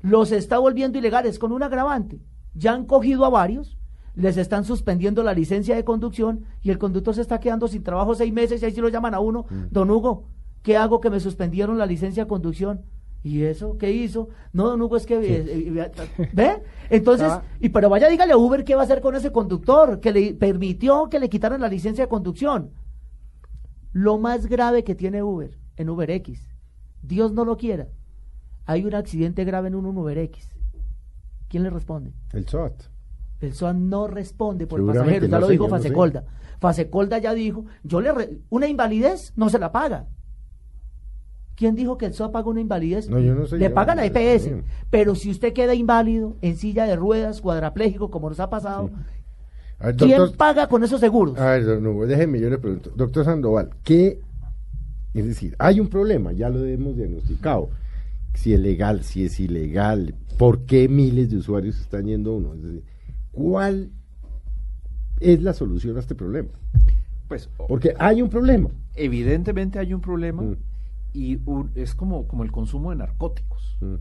Los 0.00 0.32
está 0.32 0.58
volviendo 0.58 0.98
ilegales 0.98 1.38
con 1.38 1.52
un 1.52 1.62
agravante. 1.62 2.20
Ya 2.54 2.72
han 2.72 2.86
cogido 2.86 3.24
a 3.24 3.30
varios, 3.30 3.76
les 4.14 4.36
están 4.36 4.64
suspendiendo 4.64 5.22
la 5.22 5.34
licencia 5.34 5.76
de 5.76 5.84
conducción 5.84 6.44
y 6.62 6.70
el 6.70 6.78
conductor 6.78 7.14
se 7.14 7.20
está 7.20 7.38
quedando 7.38 7.68
sin 7.68 7.82
trabajo 7.82 8.14
seis 8.14 8.32
meses 8.32 8.62
y 8.62 8.64
ahí 8.64 8.72
sí 8.72 8.80
lo 8.80 8.88
llaman 8.88 9.14
a 9.14 9.20
uno. 9.20 9.46
Don 9.70 9.90
Hugo, 9.90 10.24
¿qué 10.62 10.76
hago 10.76 11.00
que 11.00 11.10
me 11.10 11.20
suspendieron 11.20 11.78
la 11.78 11.86
licencia 11.86 12.24
de 12.24 12.28
conducción? 12.28 12.82
¿Y 13.22 13.42
eso 13.42 13.76
qué 13.76 13.90
hizo? 13.92 14.28
No, 14.52 14.68
don 14.68 14.80
Hugo, 14.80 14.96
es 14.96 15.04
que... 15.04 15.16
eh, 15.16 15.44
eh, 16.18 16.28
¿Ve? 16.32 16.62
Entonces, 16.88 17.28
y 17.60 17.68
pero 17.68 17.90
vaya, 17.90 18.08
dígale 18.08 18.32
a 18.32 18.36
Uber 18.38 18.64
qué 18.64 18.74
va 18.74 18.80
a 18.80 18.84
hacer 18.84 19.02
con 19.02 19.14
ese 19.14 19.30
conductor 19.30 20.00
que 20.00 20.10
le 20.12 20.32
permitió 20.34 21.08
que 21.10 21.20
le 21.20 21.28
quitaran 21.28 21.60
la 21.60 21.68
licencia 21.68 22.04
de 22.04 22.08
conducción. 22.08 22.70
Lo 23.92 24.18
más 24.18 24.46
grave 24.46 24.84
que 24.84 24.94
tiene 24.94 25.22
Uber 25.22 25.58
en 25.76 25.90
UberX, 25.90 26.40
Dios 27.02 27.32
no 27.32 27.44
lo 27.44 27.56
quiera, 27.56 27.88
hay 28.64 28.84
un 28.84 28.94
accidente 28.94 29.44
grave 29.44 29.68
en 29.68 29.74
un 29.74 29.84
UberX. 29.86 30.48
¿Quién 31.48 31.64
le 31.64 31.70
responde? 31.70 32.12
El 32.32 32.46
SOAT. 32.48 32.84
El 33.40 33.52
SOA 33.54 33.72
no 33.72 34.06
responde 34.06 34.66
por 34.66 34.78
pasajeros, 34.86 35.28
ya 35.28 35.36
no 35.36 35.40
lo 35.40 35.48
dijo 35.48 35.64
yo 35.64 35.70
no 35.70 35.76
sé. 35.78 35.82
Fasecolda. 35.88 36.24
Fasecolda 36.60 37.18
ya 37.18 37.34
dijo, 37.34 37.64
yo 37.82 38.00
le 38.00 38.12
re- 38.12 38.38
una 38.50 38.68
invalidez 38.68 39.32
no 39.36 39.48
se 39.48 39.58
la 39.58 39.72
paga. 39.72 40.06
¿Quién 41.60 41.74
dijo 41.76 41.98
que 41.98 42.06
el 42.06 42.14
SOA 42.14 42.32
paga 42.32 42.48
una 42.48 42.62
invalidez? 42.62 43.10
No, 43.10 43.18
yo 43.18 43.34
no 43.34 43.46
sé, 43.46 43.58
Le 43.58 43.68
yo- 43.68 43.74
pagan 43.74 43.98
a 43.98 44.06
yo- 44.06 44.12
EPS. 44.14 44.44
sí. 44.44 44.50
Pero 44.88 45.14
si 45.14 45.30
usted 45.30 45.52
queda 45.52 45.74
inválido, 45.74 46.34
en 46.40 46.56
silla 46.56 46.86
de 46.86 46.96
ruedas, 46.96 47.42
cuadrapléjico, 47.42 48.10
como 48.10 48.30
nos 48.30 48.40
ha 48.40 48.48
pasado, 48.48 48.88
A 49.78 49.88
ver, 49.88 49.96
¿quién 49.96 50.16
doctor, 50.16 50.36
paga 50.38 50.68
con 50.70 50.82
esos 50.84 51.00
seguros? 51.00 51.38
a 51.38 51.50
ver, 51.50 51.86
Hugo, 51.86 52.06
déjeme, 52.06 52.40
yo 52.40 52.48
le 52.48 52.56
pregunto. 52.56 52.90
Doctor 52.96 53.26
Sandoval, 53.26 53.68
¿qué? 53.84 54.20
Es 55.12 55.26
decir, 55.26 55.54
hay 55.58 55.80
un 55.80 55.88
problema, 55.88 56.32
ya 56.32 56.48
lo 56.48 56.64
hemos 56.64 56.96
diagnosticado. 56.96 57.68
Si 58.32 58.54
es 58.54 58.60
legal, 58.60 59.02
si 59.04 59.26
es 59.26 59.38
ilegal, 59.38 60.14
¿por 60.38 60.60
qué 60.64 60.88
miles 60.88 61.28
de 61.28 61.36
usuarios 61.36 61.78
están 61.78 62.06
yendo 62.06 62.30
a 62.30 62.36
uno? 62.36 62.54
Es 62.54 62.62
decir, 62.62 62.84
¿cuál 63.32 63.90
es 65.20 65.42
la 65.42 65.52
solución 65.52 65.98
a 65.98 66.00
este 66.00 66.14
problema? 66.14 66.48
Pues 67.28 67.50
Porque 67.68 67.92
hay 67.98 68.22
un 68.22 68.30
problema. 68.30 68.70
evidentemente 68.94 69.78
hay 69.78 69.92
un 69.92 70.00
problema 70.00 70.40
Mm. 70.42 70.56
Y 71.12 71.38
un- 71.46 71.70
es 71.74 71.94
como, 71.94 72.26
como 72.26 72.42
el 72.44 72.52
consumo 72.52 72.90
de 72.90 72.96
narcóticos. 72.96 73.76
Mm. 73.80 73.94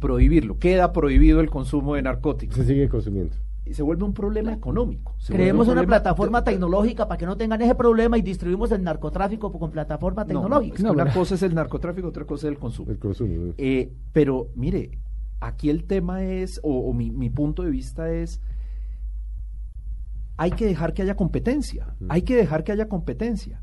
Prohibirlo. 0.00 0.58
Queda 0.58 0.92
prohibido 0.92 1.40
el 1.40 1.50
consumo 1.50 1.94
de 1.94 2.02
narcóticos. 2.02 2.56
Se 2.56 2.64
sigue 2.64 2.88
consumiendo. 2.88 3.34
Y 3.64 3.74
se 3.74 3.82
vuelve 3.82 4.04
un 4.04 4.14
problema 4.14 4.52
económico. 4.52 5.16
Creemos 5.26 5.66
un 5.66 5.72
una 5.72 5.82
plataforma 5.86 6.40
de- 6.42 6.52
tecnológica 6.52 7.08
para 7.08 7.18
que 7.18 7.26
no 7.26 7.36
tengan 7.36 7.60
ese 7.62 7.74
problema 7.74 8.16
y 8.16 8.22
distribuimos 8.22 8.70
el 8.70 8.84
narcotráfico 8.84 9.50
con 9.52 9.70
plataforma 9.72 10.22
No, 10.22 10.28
tecnológica. 10.28 10.74
es 10.74 10.80
que 10.80 10.86
No, 10.86 10.92
una 10.92 11.12
cosa 11.12 11.34
es 11.34 11.42
el 11.42 11.54
narcotráfico, 11.54 12.06
otra 12.08 12.24
cosa 12.24 12.46
es 12.46 12.52
el 12.52 12.58
consumo. 12.60 12.92
El 12.92 12.98
consumo. 12.98 13.54
Eh, 13.58 13.92
pero 14.12 14.48
mire, 14.54 14.98
aquí 15.40 15.68
el 15.68 15.84
tema 15.84 16.22
es, 16.22 16.60
o, 16.62 16.78
o 16.78 16.92
mi, 16.92 17.10
mi 17.10 17.28
punto 17.28 17.64
de 17.64 17.70
vista 17.70 18.08
es, 18.12 18.40
hay 20.36 20.50
que 20.52 20.66
dejar 20.66 20.92
que 20.94 21.02
haya 21.02 21.16
competencia, 21.16 21.94
hay 22.08 22.22
que 22.22 22.36
dejar 22.36 22.62
que 22.62 22.72
haya 22.72 22.88
competencia. 22.88 23.62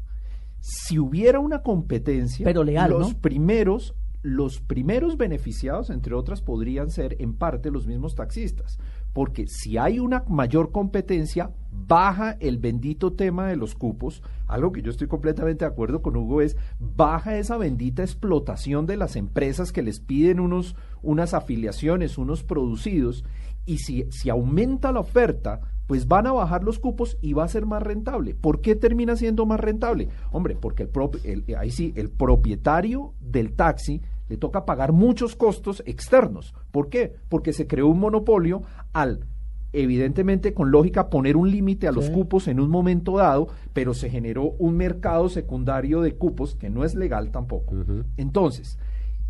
Si 0.66 0.98
hubiera 0.98 1.42
una 1.42 1.62
competencia, 1.62 2.46
Pero 2.46 2.64
leal, 2.64 2.92
los 2.92 3.10
¿no? 3.10 3.20
primeros, 3.20 3.96
los 4.22 4.62
primeros 4.62 5.18
beneficiados, 5.18 5.90
entre 5.90 6.16
otras, 6.16 6.42
podrían 6.42 6.90
ser 6.90 7.18
en 7.20 7.34
parte 7.34 7.70
los 7.70 7.86
mismos 7.86 8.16
taxistas. 8.16 8.80
Porque 9.12 9.46
si 9.48 9.78
hay 9.78 10.00
una 10.00 10.24
mayor 10.30 10.72
competencia, 10.72 11.52
baja 11.70 12.38
el 12.40 12.60
bendito 12.60 13.12
tema 13.12 13.46
de 13.46 13.58
los 13.58 13.76
cupos. 13.76 14.24
Algo 14.48 14.72
que 14.72 14.82
yo 14.82 14.90
estoy 14.90 15.10
completamente 15.10 15.66
de 15.66 15.72
acuerdo 15.72 16.02
con 16.02 16.16
Hugo 16.16 16.42
es, 16.42 16.56
baja 16.80 17.38
esa 17.38 17.58
bendita 17.58 18.02
explotación 18.02 18.86
de 18.86 18.96
las 18.96 19.18
empresas 19.18 19.74
que 19.74 19.82
les 19.82 20.00
piden 20.00 20.40
unos, 20.40 20.78
unas 21.02 21.34
afiliaciones, 21.34 22.18
unos 22.18 22.42
producidos. 22.46 23.26
Y 23.66 23.80
si, 23.80 24.10
si 24.12 24.30
aumenta 24.30 24.94
la 24.94 25.02
oferta, 25.02 25.60
pues 25.94 26.08
van 26.08 26.26
a 26.26 26.32
bajar 26.32 26.64
los 26.64 26.80
cupos 26.80 27.20
y 27.22 27.34
va 27.34 27.44
a 27.44 27.48
ser 27.48 27.68
más 27.68 27.84
rentable. 27.84 28.34
¿Por 28.34 28.62
qué 28.62 28.76
termina 28.76 29.16
siendo 29.16 29.46
más 29.46 29.60
rentable? 29.60 30.10
Hombre, 30.32 30.58
porque 30.60 30.82
el, 30.82 30.92
prop- 30.92 31.20
el- 31.24 31.46
ahí 31.56 31.70
sí, 31.70 31.94
el 31.96 32.10
propietario 32.10 33.14
del 33.22 33.54
taxi 33.54 34.02
le 34.28 34.38
toca 34.38 34.66
pagar 34.66 34.92
muchos 34.92 35.36
costos 35.36 35.84
externos. 35.86 36.56
¿Por 36.72 36.90
qué? 36.90 37.14
Porque 37.30 37.54
se 37.54 37.68
creó 37.68 37.90
un 37.90 38.00
monopolio 38.00 38.64
al, 38.92 39.28
evidentemente, 39.72 40.56
con 40.56 40.72
lógica, 40.72 41.12
poner 41.12 41.38
un 41.38 41.52
límite 41.52 41.88
a 41.88 41.92
los 41.92 42.06
Sí. 42.06 42.12
cupos 42.12 42.48
en 42.48 42.60
un 42.60 42.72
momento 42.72 43.18
dado, 43.18 43.50
pero 43.74 43.94
se 43.94 44.10
generó 44.10 44.46
un 44.58 44.76
mercado 44.76 45.30
secundario 45.30 46.02
de 46.02 46.16
cupos 46.16 46.56
que 46.56 46.72
no 46.72 46.84
es 46.86 46.96
legal 46.96 47.30
tampoco. 47.30 47.76
Entonces, 48.18 48.80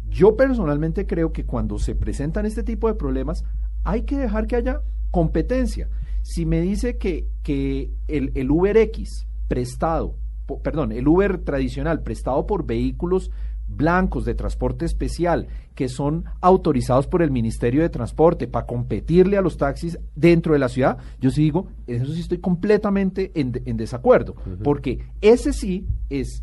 yo 0.09 0.37
personalmente 0.37 1.05
creo 1.07 1.33
que 1.33 1.43
cuando 1.45 1.77
se 1.77 1.93
presentan 1.93 2.45
este 2.45 2.63
tipo 2.63 2.87
de 2.87 2.93
problemas, 2.95 3.43
hay 3.83 4.03
que 4.03 4.17
dejar 4.17 4.47
que 4.47 4.55
haya 4.55 4.79
competencia. 5.11 5.89
Si 6.23 6.45
me 6.45 6.61
dice 6.61 6.97
que, 6.97 7.27
que 7.43 7.91
el, 8.07 8.31
el 8.33 8.49
Uber 8.49 8.77
X 8.77 9.27
prestado, 9.47 10.15
perdón, 10.63 10.91
el 10.93 11.07
Uber 11.07 11.37
tradicional 11.39 12.01
prestado 12.01 12.47
por 12.47 12.65
vehículos 12.65 13.29
blancos 13.67 14.25
de 14.25 14.35
transporte 14.35 14.85
especial 14.85 15.47
que 15.75 15.89
son 15.89 16.25
autorizados 16.41 17.07
por 17.07 17.21
el 17.21 17.31
Ministerio 17.31 17.81
de 17.81 17.89
Transporte 17.89 18.47
para 18.47 18.65
competirle 18.65 19.37
a 19.37 19.41
los 19.41 19.57
taxis 19.57 19.99
dentro 20.15 20.53
de 20.53 20.59
la 20.59 20.69
ciudad, 20.69 20.97
yo 21.19 21.31
sí 21.31 21.43
digo, 21.43 21.67
en 21.87 22.01
eso 22.01 22.13
sí 22.13 22.21
estoy 22.21 22.39
completamente 22.39 23.31
en, 23.35 23.61
en 23.65 23.77
desacuerdo, 23.77 24.35
porque 24.63 25.05
ese 25.21 25.53
sí 25.53 25.87
es 26.09 26.41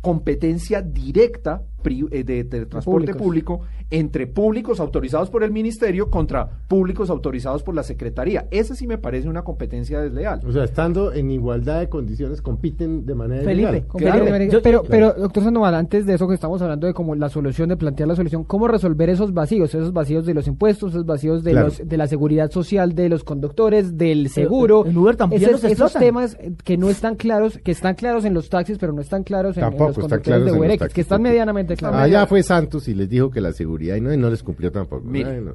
competencia 0.00 0.80
directa 0.80 1.62
pri- 1.82 2.06
eh, 2.10 2.24
de, 2.24 2.44
de 2.44 2.66
transporte 2.66 3.12
Públicos. 3.14 3.22
público 3.22 3.60
entre 3.90 4.26
públicos 4.26 4.80
autorizados 4.80 5.30
por 5.30 5.42
el 5.42 5.50
ministerio 5.50 6.10
contra 6.10 6.46
públicos 6.68 7.08
autorizados 7.08 7.62
por 7.62 7.74
la 7.74 7.82
secretaría. 7.82 8.46
Esa 8.50 8.74
sí 8.74 8.86
me 8.86 8.98
parece 8.98 9.28
una 9.28 9.42
competencia 9.42 10.00
desleal. 10.00 10.40
O 10.46 10.52
sea, 10.52 10.64
estando 10.64 11.12
en 11.14 11.30
igualdad 11.30 11.80
de 11.80 11.88
condiciones, 11.88 12.42
compiten 12.42 13.06
de 13.06 13.14
manera 13.14 13.42
Felipe, 13.44 13.68
ilegal. 13.70 13.86
Con 13.86 14.00
Claro. 14.00 14.26
Felipe, 14.26 14.52
Yo- 14.52 14.62
pero, 14.62 14.82
pero, 14.82 15.12
doctor 15.14 15.42
Sandoval, 15.44 15.74
antes 15.74 16.04
de 16.04 16.14
eso 16.14 16.28
que 16.28 16.34
estamos 16.34 16.60
hablando 16.60 16.86
de 16.86 16.92
como 16.92 17.14
la 17.14 17.28
solución, 17.30 17.70
de 17.70 17.76
plantear 17.78 18.08
la 18.08 18.16
solución, 18.16 18.44
¿cómo 18.44 18.68
resolver 18.68 19.08
esos 19.08 19.32
vacíos? 19.32 19.74
Esos 19.74 19.92
vacíos 19.92 20.26
de 20.26 20.34
los 20.34 20.46
impuestos, 20.46 20.90
esos 20.90 21.06
vacíos 21.06 21.42
de, 21.42 21.52
Claro. 21.52 21.68
los, 21.68 21.88
de 21.88 21.96
la 21.96 22.06
seguridad 22.08 22.50
social 22.50 22.94
de 22.94 23.08
los 23.08 23.24
conductores, 23.24 23.96
del 23.96 24.28
seguro. 24.28 24.84
en 24.84 24.96
Uber 24.96 25.16
también 25.16 25.42
Esos- 25.42 25.62
los 25.62 25.72
esos 25.72 25.92
temas 25.94 26.36
eh, 26.40 26.52
que 26.62 26.76
no 26.76 26.90
están 26.90 27.14
claros, 27.14 27.58
que 27.58 27.70
están 27.70 27.94
claros 27.94 28.24
en 28.26 28.34
los 28.34 28.50
taxis, 28.50 28.76
pero 28.78 28.92
no 28.92 29.00
están 29.00 29.22
claros 29.22 29.56
en, 29.56 29.62
los 29.64 29.74
conductores 29.74 30.20
claros 30.22 30.44
de 30.60 30.76
taxis, 30.76 30.94
que 30.94 31.00
están 31.00 31.22
medianamente 31.22 31.67
Allá 31.92 32.26
fue 32.26 32.42
Santos 32.42 32.88
y 32.88 32.94
les 32.94 33.08
dijo 33.08 33.30
que 33.30 33.40
la 33.40 33.52
seguridad 33.52 33.96
y 33.96 34.00
no, 34.00 34.12
y 34.12 34.16
no 34.16 34.30
les 34.30 34.42
cumplió 34.42 34.72
tampoco. 34.72 35.04
Mire. 35.06 35.30
Ay, 35.30 35.40
no. 35.40 35.54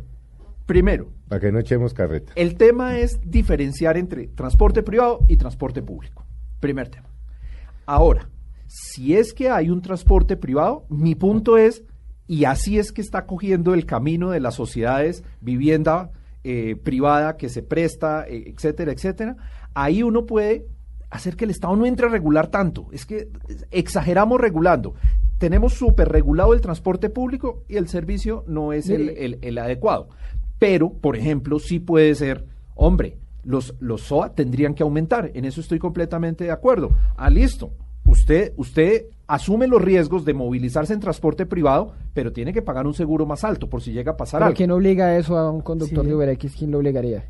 Primero, 0.66 1.10
Para 1.28 1.42
que 1.42 1.52
no 1.52 1.60
echemos 1.60 1.94
carreta. 1.94 2.32
el 2.36 2.56
tema 2.56 2.98
es 2.98 3.20
diferenciar 3.26 3.98
entre 3.98 4.28
transporte 4.28 4.82
privado 4.82 5.20
y 5.28 5.36
transporte 5.36 5.82
público. 5.82 6.26
Primer 6.62 6.88
tema. 6.88 7.10
Ahora, 7.86 8.30
si 8.68 9.16
es 9.16 9.34
que 9.34 9.50
hay 9.50 9.70
un 9.70 9.82
transporte 9.82 10.38
privado, 10.38 10.86
mi 10.90 11.16
punto 11.16 11.58
es, 11.58 11.84
y 12.28 12.46
así 12.46 12.80
es 12.80 12.94
que 12.94 13.02
está 13.02 13.26
cogiendo 13.26 13.74
el 13.74 13.86
camino 13.86 14.32
de 14.32 14.40
las 14.40 14.56
sociedades, 14.56 15.24
vivienda 15.42 16.12
eh, 16.46 16.78
privada 16.82 17.36
que 17.36 17.50
se 17.50 17.62
presta, 17.62 18.26
eh, 18.28 18.46
etcétera, 18.48 18.94
etcétera, 18.94 19.36
ahí 19.74 20.02
uno 20.02 20.26
puede 20.26 20.66
hacer 21.10 21.36
que 21.36 21.46
el 21.46 21.52
Estado 21.52 21.76
no 21.76 21.86
entre 21.86 22.08
a 22.08 22.10
regular 22.10 22.48
tanto. 22.48 22.88
Es 22.92 23.06
que 23.06 23.28
exageramos 23.70 24.40
regulando. 24.40 24.96
Tenemos 25.44 25.74
súper 25.74 26.08
regulado 26.08 26.54
el 26.54 26.62
transporte 26.62 27.10
público 27.10 27.64
y 27.68 27.76
el 27.76 27.90
servicio 27.90 28.46
no 28.48 28.72
es 28.72 28.88
el, 28.90 29.10
el- 29.10 29.40
el 29.42 29.58
adecuado. 29.58 30.08
Pero, 30.58 30.90
por 30.94 31.18
ejemplo, 31.18 31.60
sí 31.60 31.80
puede 31.82 32.16
ser, 32.16 32.46
hombre, 32.76 33.18
los, 33.44 33.76
los 33.82 34.04
SOA 34.04 34.36
tendrían 34.36 34.74
que 34.74 34.84
aumentar. 34.84 35.32
En 35.34 35.44
eso 35.44 35.60
estoy 35.60 35.80
completamente 35.80 36.46
de 36.46 36.52
acuerdo. 36.52 36.92
Ah, 37.18 37.30
listo. 37.30 37.72
Usted, 38.06 38.54
usted 38.56 39.08
asume 39.28 39.68
los 39.68 39.82
riesgos 39.82 40.24
de 40.24 40.34
movilizarse 40.34 40.94
en 40.94 41.02
transporte 41.02 41.46
privado, 41.46 41.92
pero 42.14 42.32
tiene 42.32 42.54
que 42.54 42.62
pagar 42.62 42.88
un 42.88 42.94
seguro 42.94 43.26
más 43.26 43.44
alto 43.44 43.70
por 43.70 43.82
si 43.82 43.92
llega 43.92 44.14
a 44.14 44.16
pasar 44.16 44.40
Pero 44.40 44.46
algo. 44.48 44.56
¿quién 44.56 44.72
obliga 44.72 45.18
eso 45.18 45.38
a 45.38 45.52
un 45.52 45.60
conductor 45.60 46.04
Sí. 46.06 46.10
de 46.10 46.16
UberX? 46.16 46.56
¿Quién 46.58 46.72
lo 46.72 46.78
obligaría? 46.78 47.26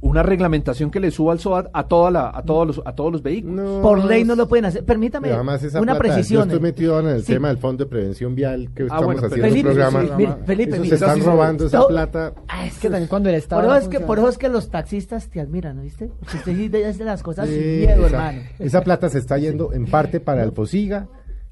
Una 0.00 0.22
reglamentación 0.22 0.92
que 0.92 1.00
le 1.00 1.10
suba 1.10 1.32
al 1.32 1.40
SOA 1.40 1.70
a, 1.72 1.88
toda 1.88 2.12
la, 2.12 2.30
a, 2.32 2.42
todos, 2.44 2.66
los, 2.68 2.82
a 2.86 2.92
todos 2.94 3.10
los 3.10 3.20
vehículos. 3.20 3.56
No, 3.56 3.82
Por 3.82 4.04
ley 4.04 4.22
no 4.22 4.36
lo 4.36 4.46
pueden 4.46 4.64
hacer. 4.66 4.84
Permítame 4.84 5.24
Pero 5.26 5.34
además 5.36 5.60
esa 5.64 5.80
una 5.80 5.98
plata, 5.98 6.14
precisión. 6.14 6.42
Yo 6.48 6.54
estoy 6.54 6.60
metido 6.60 6.94
ahora 6.94 7.10
en 7.10 7.16
el 7.16 7.24
Sí. 7.24 7.32
tema 7.32 7.48
del 7.48 7.58
Fondo 7.58 7.82
de 7.84 7.90
Prevención 7.90 8.34
Vial 8.36 8.70
que 8.76 8.84
estamos 8.84 9.04
bueno, 9.06 9.20
pero- 9.22 9.32
haciendo 9.34 9.48
Felipe, 9.50 9.68
un 9.68 9.74
programa. 9.74 10.00
sí, 10.00 10.44
Felipe, 10.46 10.76
Esos 10.76 10.88
se 10.88 10.94
están 10.94 11.20
robando 11.24 11.66
esa 11.66 11.78
todo- 11.78 11.88
plata. 11.88 12.32
Ah, 12.46 12.66
Es 12.66 12.78
que 12.78 12.88
también 12.90 13.08
cuando 13.08 13.28
el 13.28 13.34
Estado 13.34 13.62
Por 13.62 13.70
eso, 13.76 13.82
es 13.82 13.88
que, 13.88 14.00
por 14.00 14.18
eso 14.20 14.28
es 14.28 14.38
que 14.38 14.48
los 14.48 14.70
taxistas 14.70 15.28
te 15.30 15.40
admiran, 15.40 15.76
¿no 15.76 15.82
viste? 15.82 16.10
Porque 16.20 16.52
usted 16.66 16.84
hace 16.86 17.04
las 17.04 17.22
cosas 17.24 17.48
sin 17.48 17.58
miedo, 17.58 18.06
esa, 18.06 18.16
hermano. 18.16 18.38
esa 18.60 18.80
plata 18.82 19.08
se 19.08 19.18
está 19.18 19.36
yendo 19.38 19.72
en 19.72 19.86
parte 19.86 20.20
para 20.20 20.44
el 20.44 20.52
Posiga 20.52 21.08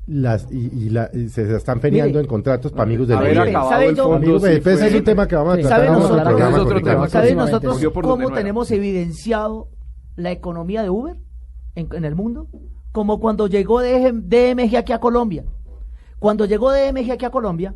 las, 0.07 0.47
y, 0.53 0.71
y 0.73 0.91
la- 0.91 1.11
y 1.13 1.29
se 1.29 1.57
están 1.57 1.81
peleando 1.81 2.11
Mire. 2.13 2.21
en 2.21 2.27
contratos 2.27 2.71
para 2.73 2.85
amigos 2.85 3.09
del 3.09 3.19
gobierno. 3.19 3.43
acabado 3.43 3.71
¿sabe 3.71 3.87
el 3.89 3.97
yo- 3.97 4.03
fondo. 4.05 4.17
Amigos, 4.19 4.43
sí 4.43 4.61
fue- 4.61 4.73
es 4.87 4.95
un 4.95 5.05
tema 5.05 5.27
que 5.27 5.35
vamos 5.37 5.53
a 5.55 5.57
Sí. 5.57 5.63
tratar 5.63 5.79
¿Sabe 5.79 5.87
en 5.89 5.95
otro 5.95 6.17
nosotros- 6.17 7.11
¿Saben 7.11 7.37
nosotros 7.37 7.85
cómo 8.03 8.31
tenemos 8.31 8.71
evidenciado 8.71 9.69
la 10.17 10.31
economía 10.31 10.83
de 10.83 10.91
Uber 10.91 11.17
en, 11.75 11.89
en 11.93 12.05
el 12.05 12.15
mundo? 12.15 12.49
Como 12.93 13.19
cuando 13.21 13.47
llegó 13.49 13.81
DMG 13.83 14.77
aquí 14.77 14.93
a 14.93 15.01
Colombia. 15.01 15.45
Cuando 16.19 16.47
llegó 16.47 16.71
DMG 16.73 17.11
aquí 17.13 17.25
a 17.25 17.31
Colombia, 17.31 17.75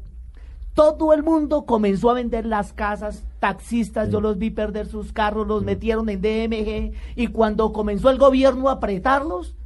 todo 0.74 1.12
el 1.12 1.22
mundo 1.22 1.66
comenzó 1.66 2.10
a 2.10 2.14
vender 2.14 2.46
las 2.46 2.72
casas, 2.72 3.24
taxistas, 3.40 4.08
yo 4.08 4.20
los 4.20 4.38
vi 4.38 4.50
perder 4.50 4.86
sus 4.86 5.12
carros, 5.12 5.46
los 5.46 5.62
metieron 5.64 6.08
en 6.08 6.22
DMG 6.22 6.92
y 7.16 7.26
cuando 7.26 7.72
comenzó 7.72 8.08
el 8.08 8.18
gobierno 8.18 8.68
a 8.68 8.74
apretarlos, 8.74 9.56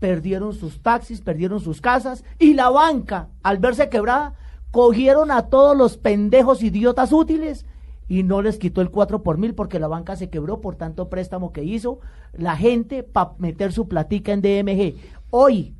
perdieron 0.00 0.54
sus 0.54 0.82
taxis, 0.82 1.20
perdieron 1.20 1.60
sus 1.60 1.80
casas 1.80 2.24
y 2.38 2.54
la 2.54 2.70
banca, 2.70 3.28
al 3.42 3.58
verse 3.58 3.88
quebrada, 3.88 4.34
cogieron 4.72 5.30
a 5.30 5.42
todos 5.42 5.76
los 5.76 5.96
pendejos 5.96 6.62
idiotas 6.62 7.12
útiles 7.12 7.66
y 8.08 8.24
no 8.24 8.42
les 8.42 8.58
quitó 8.58 8.80
el 8.80 8.90
4 8.90 9.22
por 9.22 9.38
mil 9.38 9.54
porque 9.54 9.78
la 9.78 9.86
banca 9.86 10.16
se 10.16 10.30
quebró 10.30 10.60
por 10.60 10.74
tanto 10.74 11.08
préstamo 11.08 11.52
que 11.52 11.62
hizo 11.62 12.00
la 12.32 12.56
gente 12.56 13.04
para 13.04 13.34
meter 13.38 13.72
su 13.72 13.86
platica 13.86 14.32
en 14.32 14.42
DMG. 14.42 14.96
Hoy, 15.30 15.76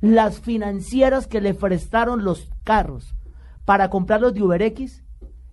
las 0.00 0.40
financieras 0.40 1.26
que 1.26 1.40
le 1.40 1.54
prestaron 1.54 2.24
los 2.24 2.50
carros 2.64 3.14
para 3.64 3.88
comprarlos 3.88 4.34
de 4.34 4.42
UberX 4.42 5.04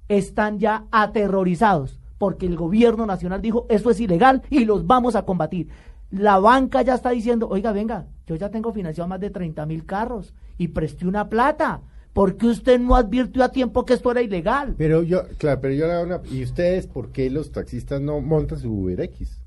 están 0.09 0.59
ya 0.59 0.86
aterrorizados 0.91 1.99
porque 2.17 2.45
el 2.45 2.55
gobierno 2.55 3.05
nacional 3.05 3.41
dijo 3.41 3.65
eso 3.69 3.89
es 3.89 3.99
ilegal 3.99 4.41
y 4.49 4.65
los 4.65 4.88
vamos 4.88 5.15
a 5.15 5.25
combatir. 5.25 5.69
La 6.12 6.39
banca 6.39 6.82
ya 6.82 6.95
está 6.95 7.10
diciendo, 7.10 7.47
oiga, 7.49 7.72
venga, 7.72 8.08
yo 8.28 8.36
ya 8.36 8.49
tengo 8.49 8.72
financiado 8.72 9.08
más 9.08 9.20
de 9.20 9.30
30 9.30 9.66
mil 9.66 9.86
carros 9.86 10.34
y 10.58 10.70
presté 10.70 11.08
una 11.08 11.30
plata. 11.30 11.82
¿Por 12.14 12.38
qué 12.38 12.47
usted 12.47 12.80
no 12.80 12.95
advirtió 12.95 13.43
a 13.43 13.49
tiempo 13.49 13.84
que 13.84 13.93
esto 13.93 14.10
era 14.12 14.22
ilegal? 14.22 14.76
Pero 14.78 15.03
yo, 15.03 15.24
claro, 15.38 15.60
pero 15.60 15.74
yo 15.74 15.86
le 15.86 15.93
hago 15.93 16.03
una... 16.06 16.22
¿Y 16.32 16.43
ustedes 16.43 16.88
por 16.88 17.12
qué 17.12 17.30
los 17.30 17.51
taxistas 17.51 17.99
no 17.99 18.22
montan 18.22 18.58
su 18.60 18.72
UberX? 18.72 19.41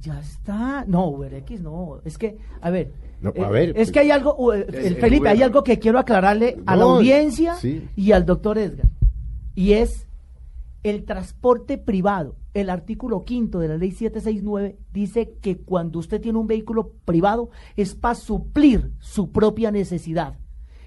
Ya 0.00 0.18
está. 0.18 0.84
No, 0.88 1.06
UberX 1.08 1.60
no. 1.60 2.00
Es 2.04 2.18
que, 2.18 2.36
a 2.60 2.70
ver. 2.70 2.92
No, 3.20 3.30
a 3.30 3.48
eh, 3.48 3.50
ver, 3.50 3.68
Es 3.70 3.74
pues- 3.74 3.92
que 3.92 4.00
hay 4.00 4.10
algo, 4.10 4.34
uh, 4.36 4.52
eh, 4.52 4.66
El- 4.68 4.74
el 4.74 4.86
el 4.86 4.96
Felipe, 4.96 5.28
hay 5.28 5.42
algo 5.42 5.62
que 5.62 5.78
quiero 5.78 6.00
aclararle 6.00 6.58
a 6.66 6.74
la 6.74 6.84
audiencia 6.84 7.54
sí. 7.54 7.88
y 7.94 8.10
al 8.10 8.26
doctor 8.26 8.58
Edgar. 8.58 8.88
Y 9.54 9.74
es 9.74 10.08
el 10.82 11.04
transporte 11.04 11.78
privado. 11.78 12.34
El 12.60 12.70
artículo 12.70 13.24
quinto 13.24 13.60
de 13.60 13.68
la 13.68 13.76
ley 13.76 13.92
769 13.92 14.78
dice 14.92 15.34
que 15.40 15.58
cuando 15.58 15.98
usted 16.00 16.20
tiene 16.20 16.38
un 16.38 16.46
vehículo 16.48 16.92
privado 17.04 17.50
es 17.76 17.94
para 17.94 18.14
suplir 18.16 18.90
su 18.98 19.30
propia 19.30 19.70
necesidad. 19.70 20.34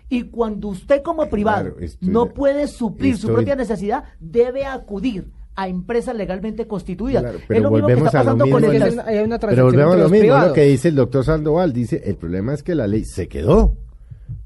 Y 0.10 0.24
cuando 0.24 0.68
usted 0.68 1.02
como 1.02 1.30
privado 1.30 1.72
Claro, 1.72 1.80
estoy 1.80 2.10
no 2.10 2.26
de- 2.26 2.32
puede 2.32 2.68
suplir 2.68 3.18
su 3.18 3.28
propia 3.30 3.56
necesidad, 3.56 4.04
debe 4.20 4.66
acudir 4.66 5.32
a 5.56 5.70
empresas 5.70 6.14
legalmente 6.16 6.68
constituidas. 6.68 7.24
Claro, 7.24 7.38
es 7.38 7.46
pero 7.48 7.62
lo 7.62 7.72
mismo 7.72 7.88
que 7.88 7.94
volvemos 7.94 8.08
está 8.08 8.20
a 8.20 8.24
lo 8.24 8.26
pasando 8.26 8.46
mismo 8.46 8.60
con 8.60 8.76
el 8.76 9.00
Hay 9.00 9.18
una 9.24 9.40
Pero 9.40 9.64
volvemos 9.66 9.94
a 9.94 9.98
lo 9.98 10.10
mismo, 10.10 10.38
lo 10.38 10.54
que 10.54 10.64
dice 10.64 10.90
el 10.90 10.96
doctor 10.96 11.24
Sandoval. 11.24 11.72
Dice, 11.72 12.02
el 12.06 12.16
problema 12.16 12.54
es 12.54 12.64
que 12.64 12.76
la 12.76 12.88
ley 12.88 13.06
se 13.06 13.28
quedó. 13.30 13.76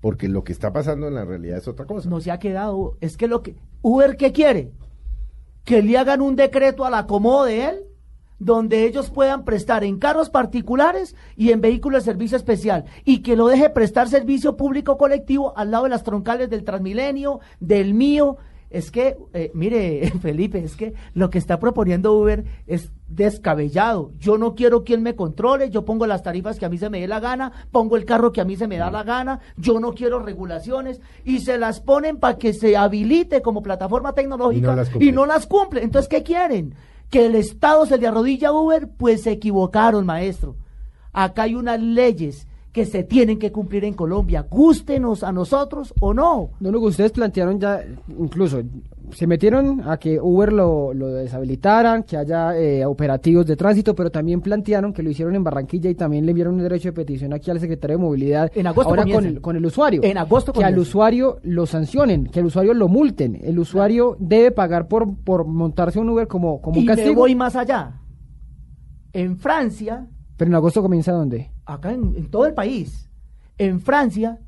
Porque 0.02 0.28
lo 0.28 0.44
que 0.44 0.52
está 0.54 0.72
pasando 0.72 1.08
en 1.08 1.16
la 1.16 1.26
realidad 1.26 1.58
es 1.58 1.68
otra 1.68 1.86
cosa. 1.86 2.08
no 2.10 2.20
se 2.20 2.30
ha 2.30 2.38
quedado. 2.38 2.98
Es 3.02 3.18
que 3.18 3.28
lo 3.28 3.42
que. 3.42 3.56
Uber, 3.82 4.18
¿qué 4.18 4.32
quiere? 4.32 4.72
Que 5.66 5.82
le 5.82 5.98
hagan 5.98 6.22
un 6.22 6.36
decreto 6.36 6.86
al 6.86 6.94
acomodo 6.94 7.46
de 7.46 7.66
él, 7.66 7.76
donde 8.40 8.86
ellos 8.86 9.10
puedan 9.10 9.46
prestar 9.46 9.84
en 9.84 9.98
carros 9.98 10.30
particulares 10.30 11.16
y 11.36 11.52
en 11.52 11.62
vehículos 11.62 12.06
de 12.06 12.12
servicio 12.12 12.38
especial 12.38 12.86
y 13.04 13.20
que 13.20 13.36
lo 13.36 13.48
deje 13.48 13.70
prestar 13.70 14.10
servicio 14.10 14.58
público 14.58 14.98
colectivo 14.98 15.58
al 15.58 15.72
lado 15.72 15.86
de 15.86 15.90
las 15.90 16.04
troncales 16.04 16.50
del 16.50 16.64
Transmilenio, 16.64 17.40
del 17.60 17.94
mío. 17.94 18.38
Es 18.70 18.92
que, 18.92 19.18
eh, 19.34 19.52
mire, 19.54 20.12
Felipe, 20.22 20.60
es 20.60 20.76
que 20.76 20.94
lo 21.14 21.30
que 21.30 21.38
está 21.38 21.60
proponiendo 21.60 22.14
Uber 22.14 22.44
es 22.68 22.92
descabellado. 23.08 24.12
Yo 24.20 24.38
no 24.38 24.56
quiero 24.56 24.84
quien 24.84 25.04
me 25.04 25.16
controle, 25.16 25.70
yo 25.70 25.86
pongo 25.86 26.08
las 26.08 26.24
tarifas 26.24 26.58
que 26.60 26.66
a 26.66 26.70
mí 26.70 26.78
se 26.78 26.90
me 26.90 27.02
dé 27.02 27.08
la 27.08 27.20
gana, 27.20 27.52
pongo 27.72 27.98
el 27.98 28.06
carro 28.06 28.32
que 28.32 28.42
a 28.42 28.46
mí 28.46 28.56
se 28.56 28.68
me 28.68 28.78
da 28.78 28.90
la 28.92 29.04
gana, 29.04 29.40
yo 29.58 29.80
no 29.80 29.94
quiero 29.94 30.20
regulaciones 30.20 31.02
y 31.24 31.40
se 31.40 31.58
las 31.58 31.80
ponen 31.82 32.18
para 32.18 32.38
que 32.38 32.54
se 32.54 32.76
habilite 32.78 33.42
como 33.42 33.62
plataforma 33.64 34.14
tecnológica 34.14 34.68
Y 34.68 34.72
no 34.72 34.76
las 34.76 34.90
cumple. 34.90 35.08
y 35.08 35.12
no 35.12 35.26
las 35.26 35.48
cumple. 35.48 35.84
Entonces, 35.84 36.10
¿qué 36.10 36.24
quieren? 36.24 36.74
Que 37.10 37.28
el 37.28 37.36
Estado 37.36 37.86
se 37.86 37.98
le 37.98 38.08
arrodilla 38.08 38.50
a 38.50 38.54
Uber, 38.54 38.90
pues 38.98 39.24
se 39.24 39.32
equivocaron, 39.32 40.06
maestro. 40.06 40.56
Acá 41.14 41.44
hay 41.44 41.56
unas 41.56 41.80
leyes 41.82 42.48
que 42.74 42.86
se 42.86 43.04
tienen 43.04 43.40
que 43.40 43.54
cumplir 43.54 43.86
en 43.86 43.94
Colombia, 43.94 44.46
gústenos 44.50 45.24
a 45.24 45.32
nosotros 45.32 45.94
o 46.02 46.14
no. 46.14 46.50
No, 46.60 46.72
lo 46.72 46.82
que 46.82 46.88
ustedes 46.88 47.14
plantearon 47.14 47.58
ya, 47.58 47.82
incluso, 48.20 48.62
se 49.12 49.28
metieron 49.28 49.82
a 49.88 49.98
que 49.98 50.20
Uber 50.20 50.52
lo, 50.54 50.94
lo 50.94 51.08
deshabilitaran, 51.10 52.04
que 52.04 52.18
haya 52.18 52.58
eh, 52.58 52.86
operativos 52.86 53.46
de 53.46 53.56
tránsito, 53.56 53.96
pero 53.96 54.10
también 54.12 54.42
plantearon 54.42 54.94
que 54.94 55.04
lo 55.04 55.10
hicieron 55.10 55.36
en 55.36 55.44
Barranquilla 55.44 55.90
y 55.90 55.96
también 55.96 56.26
le 56.26 56.32
enviaron 56.32 56.56
un 56.56 56.62
derecho 56.62 56.90
de 56.90 56.94
petición 56.94 57.34
aquí 57.34 57.52
al 57.52 57.60
secretario 57.60 57.98
de 57.98 58.04
Movilidad. 58.04 58.52
En 58.56 58.68
agosto 58.68 58.90
Ahora 58.90 59.04
con 59.04 59.26
el, 59.26 59.42
con 59.42 59.56
el 59.56 59.66
usuario. 59.66 60.02
En 60.04 60.18
agosto 60.18 60.54
Que 60.54 60.64
al 60.64 60.78
usuario 60.78 61.40
lo 61.44 61.66
sancionen, 61.66 62.26
que 62.28 62.40
al 62.40 62.46
usuario 62.46 62.74
lo 62.74 62.88
multen. 62.88 63.40
El 63.44 63.60
usuario 63.60 64.16
debe 64.20 64.52
pagar 64.52 64.88
por, 64.88 65.16
por 65.24 65.46
montarse 65.46 66.00
un 66.00 66.10
Uber 66.10 66.28
como, 66.28 66.62
como 66.62 66.78
un 66.78 66.84
y 66.84 66.88
me 66.88 66.96
castigo. 66.96 67.16
voy 67.22 67.36
más 67.36 67.56
allá. 67.56 68.02
En 69.14 69.38
Francia, 69.38 70.08
Pero 70.38 70.50
en 70.50 70.56
agosto 70.56 70.82
comienza 70.82 71.12
dónde? 71.12 71.52
acá 71.66 71.92
en, 71.94 72.14
en 72.16 72.30
todo 72.30 72.46
el 72.46 72.54
país, 72.54 73.10
en 73.58 73.80
Francia, 73.80 74.40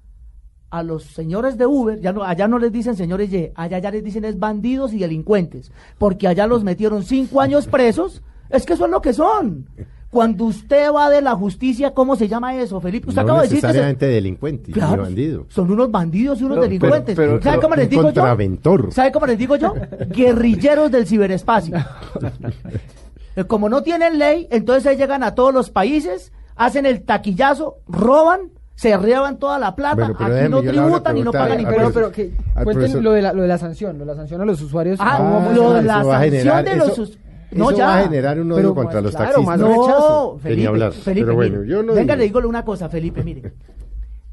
a 0.69 0.83
los 0.83 1.03
señores 1.03 1.57
de 1.57 1.65
Uber, 1.65 1.99
ya 2.01 2.11
no, 2.13 2.23
allá 2.23 2.47
no 2.47 2.59
les 2.59 2.71
dicen 2.71 2.95
señores 2.95 3.31
Y, 3.31 3.51
allá 3.55 3.79
ya 3.79 3.89
les 3.91 4.03
dicen 4.03 4.25
es 4.25 4.37
bandidos 4.37 4.93
y 4.93 4.99
delincuentes, 4.99 5.71
porque 5.97 6.27
allá 6.27 6.45
los 6.47 6.63
metieron 6.63 7.03
cinco 7.03 7.39
años 7.41 7.67
presos, 7.67 8.21
es 8.49 8.65
que 8.65 8.73
eso 8.73 8.85
es 8.85 8.91
lo 8.91 9.01
que 9.01 9.13
son. 9.13 9.67
Cuando 10.09 10.45
usted 10.45 10.91
va 10.93 11.09
de 11.09 11.21
la 11.21 11.35
justicia, 11.35 11.93
¿cómo 11.93 12.15
se 12.15 12.29
llama 12.29 12.55
eso, 12.55 12.79
Felipe? 12.79 13.09
Usted 13.09 13.21
no 13.21 13.25
acaba 13.27 13.41
de 13.41 13.49
decir 13.49 13.61
que 13.61 13.73
se- 13.73 14.05
delincuente, 14.07 14.67
ni 14.67 14.73
Claro, 14.73 15.03
bandido. 15.03 15.45
son 15.49 15.69
unos 15.69 15.91
bandidos 15.91 16.39
y 16.39 16.45
unos 16.45 16.57
No, 16.57 16.63
delincuentes. 16.63 17.13
pero- 17.15 17.41
¿Sabe 17.41 17.57
pero 17.57 17.61
cómo 17.61 17.75
les 17.75 17.89
digo 17.89 18.01
yo? 18.03 18.07
contraventor. 18.07 18.93
¿Sabe 18.93 19.11
cómo 19.11 19.25
les 19.25 19.37
digo 19.37 19.55
yo? 19.57 19.73
Guerrilleros 20.09 20.91
del 20.91 21.05
ciberespacio. 21.05 21.75
Como 23.47 23.69
no 23.69 23.83
tienen 23.83 24.17
ley, 24.17 24.47
entonces 24.49 24.85
ellos 24.87 24.97
llegan 25.01 25.23
a 25.23 25.35
todos 25.35 25.53
los 25.53 25.69
países, 25.69 26.31
hacen 26.55 26.85
el 26.85 27.03
taquillazo, 27.03 27.77
roban, 27.87 28.49
se 28.77 28.95
roban 28.95 29.39
toda 29.39 29.57
la 29.57 29.75
plata, 29.75 29.95
Bueno, 29.95 30.13
pero 30.17 30.25
aquí 30.25 30.35
déjeme, 30.35 30.49
no 30.49 30.61
tributan 30.61 31.17
y 31.17 31.21
no 31.23 31.31
pagan 31.31 31.59
impuestos. 31.59 31.93
pero 31.93 32.11
que 32.11 32.31
cuenten 32.63 33.03
lo 33.03 33.11
de, 33.11 33.21
la, 33.23 33.33
lo 33.33 33.41
de 33.41 33.47
la 33.47 33.57
sanción, 33.57 33.93
lo 33.97 34.05
de 34.05 34.11
la 34.11 34.15
sanción 34.15 34.39
a 34.39 34.45
los 34.45 34.61
usuarios. 34.61 34.99
Ah, 35.01 35.15
¿cómo 35.17 35.33
vamos 35.33 35.49
a 35.49 35.55
lo 35.55 35.73
de 35.73 35.81
la 35.81 36.03
sanción 36.03 36.63
de 36.65 36.75
los 36.75 36.87
eso- 36.89 36.95
sus- 37.07 37.19
no, 37.51 37.69
eso 37.71 37.77
ya. 37.79 37.87
va 37.87 37.97
a 37.99 38.03
generar 38.03 38.39
un 38.39 38.51
odio 38.51 38.61
Pero 38.61 38.75
contra 38.75 39.01
los 39.01 39.15
claro, 39.15 39.31
taxistas. 39.43 39.59
No, 39.59 40.37
Felipe, 40.39 40.67
hablar. 40.67 40.91
Felipe, 40.91 41.25
Pero 41.25 41.35
bueno, 41.35 41.63
yo 41.63 41.81
no 41.81 41.93
venga, 41.93 42.13
digo. 42.15 42.17
le 42.39 42.39
digo 42.39 42.49
una 42.49 42.63
cosa, 42.65 42.87
Felipe, 42.89 43.23
mire. 43.23 43.53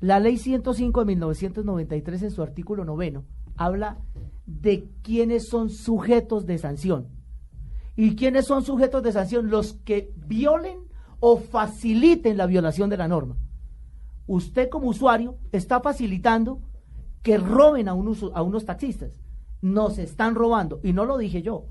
La 0.00 0.20
ley 0.20 0.36
105 0.36 1.00
de 1.00 1.06
1993 1.06 2.22
en 2.24 2.30
su 2.30 2.42
artículo 2.42 2.84
noveno 2.84 3.24
habla 3.56 3.96
de 4.46 4.88
quiénes 5.02 5.48
son 5.48 5.70
sujetos 5.70 6.44
de 6.44 6.58
sanción. 6.58 7.06
¿Y 7.96 8.14
quiénes 8.16 8.44
son 8.46 8.62
sujetos 8.64 9.02
de 9.02 9.12
sanción? 9.12 9.48
Los 9.48 9.74
que 9.84 10.10
violen 10.26 10.78
o 11.20 11.38
faciliten 11.38 12.36
la 12.36 12.44
violación 12.46 12.90
de 12.90 12.96
la 12.98 13.08
norma. 13.08 13.36
Usted 14.26 14.68
como 14.68 14.88
usuario 14.88 15.36
está 15.52 15.80
facilitando 15.80 16.60
que 17.22 17.38
roben 17.38 17.88
a, 17.88 17.94
un 17.94 18.16
a 18.34 18.42
unos 18.42 18.64
taxistas. 18.64 19.20
Nos 19.60 19.98
están 19.98 20.34
robando. 20.34 20.80
Y 20.82 20.92
no 20.92 21.04
lo 21.04 21.18
dije 21.18 21.42
yo. 21.42 21.66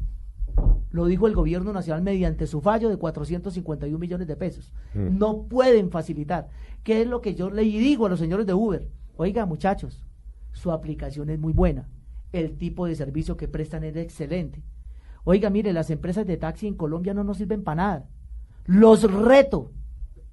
Lo 0.91 1.05
dijo 1.05 1.27
el 1.27 1.33
gobierno 1.33 1.73
nacional 1.73 2.03
mediante 2.03 2.45
su 2.45 2.61
fallo 2.61 2.89
de 2.89 2.97
451 2.97 3.97
millones 3.97 4.27
de 4.27 4.35
pesos. 4.35 4.71
Mm. 4.93 5.17
No 5.17 5.43
pueden 5.47 5.89
facilitar. 5.89 6.49
¿Qué 6.83 7.01
es 7.01 7.07
lo 7.07 7.21
que 7.21 7.33
yo 7.33 7.49
le 7.49 7.63
digo 7.63 8.05
a 8.05 8.09
los 8.09 8.19
señores 8.19 8.45
de 8.45 8.53
Uber? 8.53 8.87
Oiga, 9.15 9.45
muchachos, 9.45 10.05
su 10.51 10.71
aplicación 10.71 11.29
es 11.29 11.39
muy 11.39 11.53
buena. 11.53 11.89
El 12.31 12.57
tipo 12.57 12.85
de 12.85 12.95
servicio 12.95 13.37
que 13.37 13.47
prestan 13.47 13.83
es 13.83 13.95
excelente. 13.95 14.63
Oiga, 15.23 15.49
mire, 15.49 15.71
las 15.73 15.89
empresas 15.89 16.27
de 16.27 16.37
taxi 16.37 16.67
en 16.67 16.75
Colombia 16.75 17.13
no 17.13 17.23
nos 17.23 17.37
sirven 17.37 17.63
para 17.63 17.83
nada. 17.83 18.09
Los 18.65 19.03
reto, 19.11 19.71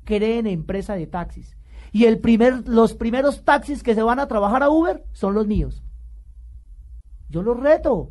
creen 0.04 0.46
empresa 0.46 0.94
de 0.94 1.06
taxis. 1.06 1.56
Y 1.92 2.04
el 2.04 2.20
primer, 2.20 2.68
los 2.68 2.94
primeros 2.94 3.44
taxis 3.44 3.82
que 3.82 3.94
se 3.94 4.02
van 4.02 4.20
a 4.20 4.28
trabajar 4.28 4.62
a 4.62 4.70
Uber 4.70 5.04
son 5.12 5.34
los 5.34 5.46
míos. 5.46 5.82
Yo 7.28 7.42
los 7.42 7.58
reto, 7.58 8.10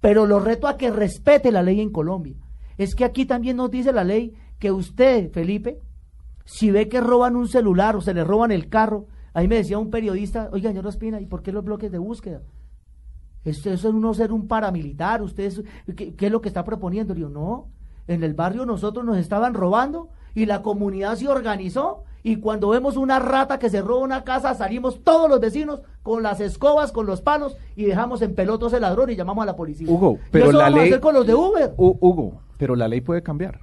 pero 0.00 0.26
los 0.26 0.44
reto 0.44 0.68
a 0.68 0.76
que 0.76 0.90
respete 0.90 1.50
la 1.52 1.62
ley 1.62 1.80
en 1.80 1.90
Colombia. 1.90 2.36
Es 2.76 2.94
que 2.94 3.04
aquí 3.04 3.24
también 3.26 3.56
nos 3.56 3.70
dice 3.70 3.92
la 3.92 4.04
ley 4.04 4.34
que 4.58 4.70
usted, 4.70 5.30
Felipe, 5.32 5.80
si 6.44 6.70
ve 6.70 6.88
que 6.88 7.00
roban 7.00 7.36
un 7.36 7.48
celular 7.48 7.96
o 7.96 8.00
se 8.00 8.14
le 8.14 8.24
roban 8.24 8.52
el 8.52 8.68
carro, 8.68 9.06
ahí 9.34 9.48
me 9.48 9.56
decía 9.56 9.78
un 9.78 9.90
periodista, 9.90 10.48
oiga, 10.52 10.70
señor 10.70 10.86
Ospina, 10.86 11.20
¿y 11.20 11.26
por 11.26 11.42
qué 11.42 11.52
los 11.52 11.64
bloques 11.64 11.90
de 11.90 11.98
búsqueda? 11.98 12.42
Eso, 13.44 13.70
eso 13.70 13.88
es 13.88 13.94
uno 13.94 14.14
ser 14.14 14.32
un 14.32 14.48
paramilitar, 14.48 15.22
usted 15.22 15.64
¿qué, 15.94 16.14
es 16.18 16.32
lo 16.32 16.40
que 16.40 16.48
está 16.48 16.64
proponiendo? 16.64 17.14
Le 17.14 17.28
no, 17.28 17.68
en 18.06 18.22
el 18.22 18.34
barrio 18.34 18.64
nosotros 18.64 19.04
nos 19.04 19.18
estaban 19.18 19.54
robando 19.54 20.08
y 20.34 20.46
la 20.46 20.62
comunidad 20.62 21.16
se 21.16 21.28
organizó 21.28 22.04
y 22.22 22.36
cuando 22.36 22.68
vemos 22.70 22.96
una 22.96 23.18
rata 23.18 23.58
que 23.58 23.70
se 23.70 23.80
roba 23.80 24.02
una 24.04 24.24
casa 24.24 24.54
salimos 24.54 25.02
todos 25.04 25.28
los 25.30 25.40
vecinos 25.40 25.80
con 26.02 26.22
las 26.22 26.40
escobas, 26.40 26.92
con 26.92 27.06
los 27.06 27.20
palos 27.22 27.56
y 27.76 27.84
dejamos 27.84 28.22
en 28.22 28.34
pelotos 28.34 28.72
el 28.72 28.80
ladrón 28.82 29.10
y 29.10 29.16
llamamos 29.16 29.42
a 29.42 29.46
la 29.46 29.56
policía. 29.56 29.88
Hugo, 29.90 30.18
Y 30.26 30.30
pero 30.32 30.44
eso 30.46 30.52
la 30.58 30.64
vamos 30.64 30.78
a 30.78 30.82
ley- 30.82 30.90
hacer 30.90 31.00
con 31.00 31.14
los 31.14 31.26
de 31.26 31.34
Uber. 31.34 31.74
Hu- 31.76 31.98
Hugo, 32.00 32.40
pero 32.56 32.74
la 32.76 32.88
ley 32.88 33.00
puede 33.00 33.22
cambiar. 33.22 33.60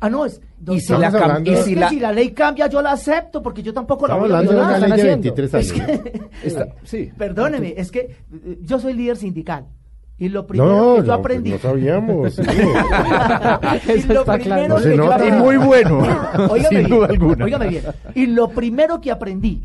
Ah, 0.00 0.10
no, 0.10 0.24
es. 0.26 0.40
Y 0.68 0.80
si 0.80 0.92
la 0.96 1.06
hablando- 1.08 1.48
y 1.48 1.54
es 1.54 1.64
si 1.64 1.74
que 1.74 1.80
la- 1.80 1.88
si 1.88 2.00
la 2.00 2.10
ley 2.10 2.32
cambia, 2.32 2.66
yo 2.66 2.82
la 2.82 2.90
acepto, 2.92 3.40
porque 3.40 3.62
yo 3.62 3.72
tampoco 3.72 4.08
la 4.08 4.14
voy 4.14 4.22
a 4.22 4.38
hablando 4.38 4.50
de 4.50 4.56
violar. 4.58 4.78
una 4.78 4.88
ley 4.88 4.90
de 4.90 5.02
están 5.12 5.20
23 5.20 5.54
Es 5.54 5.72
años. 5.72 5.86
que- 6.02 6.22
Está- 6.48 6.68
sí. 6.82 7.12
Perdóneme, 7.16 7.74
es 7.76 7.92
que 7.92 8.00
eh, 8.00 8.58
yo 8.62 8.80
soy 8.80 8.94
líder 8.94 9.16
sindical. 9.16 9.66
Y 10.22 10.28
lo 10.28 10.46
primero 10.46 10.70
No, 10.70 10.94
que 10.94 11.00
yo 11.00 11.06
no, 11.08 11.12
aprendí. 11.14 11.50
no 11.50 11.58
sabíamos. 11.58 12.34
sí. 12.34 12.42
y 13.86 13.90
Eso 13.90 14.12
lo 14.12 14.20
está 14.20 14.38
claro. 14.38 14.76
primero 14.76 14.78
No 14.78 14.80
yo 15.08 15.12
aprendí- 15.12 15.28
Y 15.28 15.32
muy 15.40 15.56
bueno, 15.56 15.98
Óigame 16.50 16.68
sin 16.68 16.78
bien, 16.78 16.88
duda 16.90 17.06
alguna. 17.08 17.44
óigame 17.44 17.68
bien. 17.68 17.84
Y 18.14 18.26
lo 18.26 18.48
primero 18.50 19.00
que 19.00 19.10
aprendí, 19.10 19.64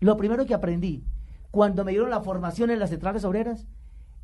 lo 0.00 0.16
primero 0.16 0.46
que 0.46 0.54
aprendí 0.54 1.02
cuando 1.50 1.84
me 1.84 1.90
dieron 1.90 2.10
la 2.10 2.20
formación 2.20 2.70
en 2.70 2.78
las 2.78 2.90
centrales 2.90 3.24
obreras 3.24 3.66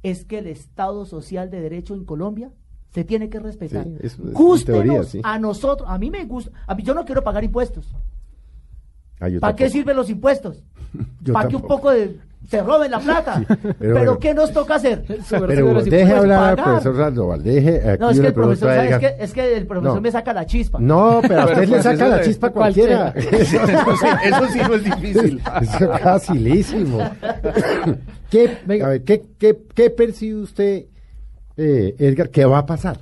es 0.04 0.24
que 0.24 0.38
el 0.38 0.46
Estado 0.46 1.04
Social 1.04 1.50
de 1.50 1.60
Derecho 1.62 1.94
en 1.94 2.04
Colombia 2.04 2.50
se 2.90 3.02
tiene 3.02 3.28
que 3.28 3.40
respetar. 3.40 3.84
Sí, 3.84 3.96
es 4.00 4.18
Gústenos 4.20 4.82
teoría, 4.84 5.02
sí. 5.02 5.20
a 5.24 5.38
nosotros, 5.40 5.88
a 5.90 5.98
mí 5.98 6.10
me 6.10 6.24
gusta, 6.26 6.52
a 6.66 6.74
mí 6.76 6.82
yo 6.84 6.94
no 6.94 7.04
quiero 7.04 7.22
pagar 7.24 7.42
impuestos. 7.42 7.92
Ah, 9.20 9.26
¿Para 9.40 9.56
qué 9.56 9.68
sirven 9.68 9.96
los 9.96 10.08
impuestos? 10.10 10.62
Para 11.32 11.48
que 11.48 11.56
un 11.56 11.62
poco 11.62 11.90
de 11.90 12.20
se 12.48 12.62
roben 12.62 12.90
la 12.90 12.98
plata. 12.98 13.42
pero 13.46 13.74
pero 13.78 13.94
bueno. 13.94 14.18
¿qué 14.18 14.34
nos 14.34 14.52
toca 14.52 14.74
hacer? 14.76 15.04
Pero 15.30 15.82
deje 15.84 16.12
hablar 16.12 16.42
al 16.50 16.56
pagar. 16.56 16.64
profesor 16.80 16.96
Sandoval. 16.96 17.42
Deje, 17.42 17.90
aquí 17.90 18.00
No, 18.00 18.10
es 18.10 18.20
que 18.20 18.26
el 18.26 18.32
profesor. 18.32 18.70
Es 19.18 19.32
que 19.34 19.56
el 19.56 19.66
profesor 19.66 19.94
No. 19.96 20.00
me 20.00 20.10
saca 20.10 20.32
la 20.32 20.46
chispa. 20.46 20.78
No, 20.80 21.20
pero 21.22 21.42
a 21.42 21.46
Pero 21.46 21.56
usted 21.60 21.62
le 21.68 21.68
pues 21.68 21.82
saca 21.84 22.08
la 22.08 22.20
es- 22.20 22.26
chispa 22.26 22.50
cualquiera. 22.50 23.12
cualquiera. 23.12 23.38
Eso 23.38 23.96
sí, 23.96 24.06
eso 24.24 24.46
sí 24.52 24.58
no 24.66 24.74
es 24.74 24.84
difícil. 24.84 25.42
Es 25.60 26.00
facilísimo. 26.02 26.98
¿Qué, 28.30 28.58
Venga. 28.66 28.86
a 28.86 28.88
ver, 28.90 29.04
¿qué, 29.04 29.22
qué, 29.38 29.58
qué 29.74 29.90
percibe 29.90 30.40
usted, 30.42 30.86
eh, 31.56 31.94
Edgar, 31.98 32.30
que 32.30 32.44
va 32.44 32.58
a 32.58 32.66
pasar? 32.66 32.98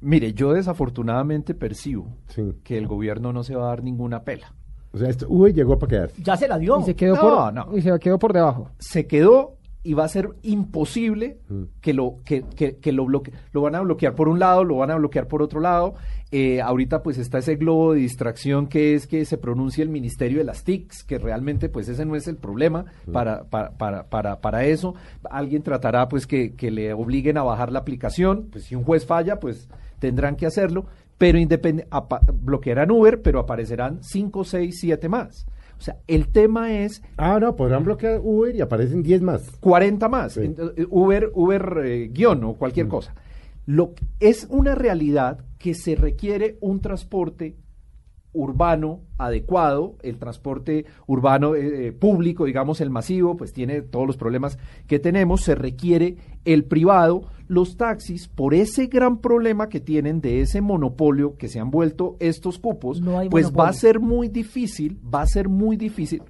Mire, 0.00 0.34
yo 0.34 0.52
desafortunadamente 0.52 1.54
percibo 1.54 2.08
Sí. 2.28 2.42
que 2.62 2.76
el 2.76 2.86
gobierno 2.86 3.32
no 3.32 3.42
se 3.44 3.54
va 3.54 3.64
a 3.64 3.68
dar 3.68 3.82
ninguna 3.82 4.22
pela. 4.22 4.52
O 4.94 4.98
sea, 4.98 5.08
esto, 5.08 5.26
Uy 5.28 5.52
llegó 5.52 5.78
para 5.78 5.90
quedarse. 5.90 6.22
Ya 6.22 6.36
se 6.36 6.46
la 6.48 6.56
dio. 6.58 6.78
Y 6.80 6.84
se 6.84 6.94
quedó 6.94 7.16
No, 7.16 7.20
por, 7.20 7.52
no. 7.54 7.76
y 7.76 7.82
se 7.82 7.98
quedó 7.98 8.18
por 8.18 8.32
debajo. 8.32 8.70
Se 8.78 9.06
quedó 9.06 9.56
y 9.86 9.92
va 9.92 10.04
a 10.04 10.08
ser 10.08 10.30
imposible 10.42 11.38
Mm. 11.50 11.64
que 11.82 11.92
lo 11.92 12.16
que, 12.24 12.42
que, 12.56 12.76
que 12.76 12.90
lo 12.92 13.04
bloque 13.04 13.32
lo 13.52 13.60
van 13.60 13.74
a 13.74 13.80
bloquear 13.82 14.14
por 14.14 14.28
un 14.28 14.38
lado 14.38 14.64
lo 14.64 14.76
van 14.76 14.90
a 14.90 14.96
bloquear 14.96 15.28
por 15.28 15.42
otro 15.42 15.60
lado 15.60 15.92
Eh, 16.32 16.60
ahorita 16.62 17.02
pues 17.02 17.18
está 17.18 17.38
ese 17.38 17.54
globo 17.56 17.92
de 17.92 18.00
distracción 18.00 18.66
que 18.66 18.94
es 18.94 19.06
que 19.06 19.24
se 19.26 19.36
pronuncie 19.38 19.82
el 19.84 19.90
ministerio 19.90 20.38
de 20.38 20.44
las 20.44 20.64
TICs 20.64 21.04
que 21.04 21.18
realmente 21.18 21.68
pues 21.68 21.88
ese 21.88 22.04
no 22.06 22.16
es 22.16 22.26
el 22.26 22.36
problema 22.38 22.86
para, 23.12 23.44
para, 23.44 23.70
para, 23.76 24.08
para, 24.08 24.40
para 24.40 24.64
eso 24.64 24.94
alguien 25.30 25.62
tratará 25.62 26.08
pues 26.08 26.26
que, 26.26 26.54
que 26.54 26.70
le 26.72 26.92
obliguen 26.94 27.36
a 27.36 27.42
bajar 27.44 27.70
la 27.70 27.80
aplicación 27.80 28.48
pues 28.50 28.64
si 28.64 28.74
un 28.74 28.82
juez 28.84 29.04
falla 29.06 29.38
pues 29.38 29.68
tendrán 30.00 30.34
que 30.36 30.46
hacerlo 30.46 30.86
pero 31.18 31.38
bloquearán 32.32 32.90
Uber 32.90 33.22
pero 33.22 33.38
aparecerán 33.38 34.02
5, 34.02 34.44
6, 34.44 34.78
7 34.80 35.08
más 35.08 35.46
o 35.78 35.82
sea 35.82 35.98
el 36.06 36.28
tema 36.28 36.72
es 36.72 37.02
Ah, 37.16 37.38
no, 37.40 37.56
podrán 37.56 37.84
bloquear 37.84 38.20
Uber 38.22 38.54
y 38.54 38.60
aparecen 38.60 39.02
10 39.02 39.22
más. 39.22 39.50
40 39.60 40.08
más. 40.08 40.32
Sí. 40.34 40.54
Eh, 40.76 40.86
Uber, 40.88 41.30
Uber 41.34 41.82
eh, 41.84 42.08
guion 42.12 42.44
o 42.44 42.54
cualquier 42.54 42.88
cosa. 42.88 43.14
Lo, 43.66 43.94
es 44.20 44.46
una 44.50 44.74
realidad 44.74 45.40
que 45.58 45.74
se 45.74 45.96
requiere 45.96 46.58
un 46.60 46.80
transporte 46.80 47.56
urbano 48.34 49.00
adecuado, 49.16 49.94
el 50.02 50.18
transporte 50.18 50.84
urbano 51.06 51.54
eh, 51.54 51.86
eh, 51.86 51.92
público, 51.92 52.44
digamos 52.44 52.80
el 52.80 52.90
masivo, 52.90 53.36
pues 53.36 53.52
tiene 53.52 53.80
todos 53.80 54.06
los 54.06 54.16
problemas 54.16 54.58
que 54.86 54.98
tenemos, 54.98 55.42
se 55.42 55.54
requiere 55.54 56.16
el 56.44 56.64
privado, 56.64 57.22
los 57.48 57.76
taxis, 57.76 58.28
por 58.28 58.52
ese 58.52 58.88
gran 58.88 59.18
problema 59.18 59.68
que 59.68 59.80
tienen 59.80 60.20
de 60.20 60.40
ese 60.40 60.60
monopolio 60.60 61.36
que 61.36 61.48
se 61.48 61.60
han 61.60 61.70
vuelto 61.70 62.16
estos 62.20 62.58
cupos, 62.58 63.00
pues 63.30 63.52
va 63.52 63.68
a 63.68 63.72
ser 63.72 64.00
muy 64.00 64.28
difícil, 64.28 64.98
va 65.02 65.22
a 65.22 65.26
ser 65.26 65.48
muy 65.48 65.76
difícil, 65.76 66.22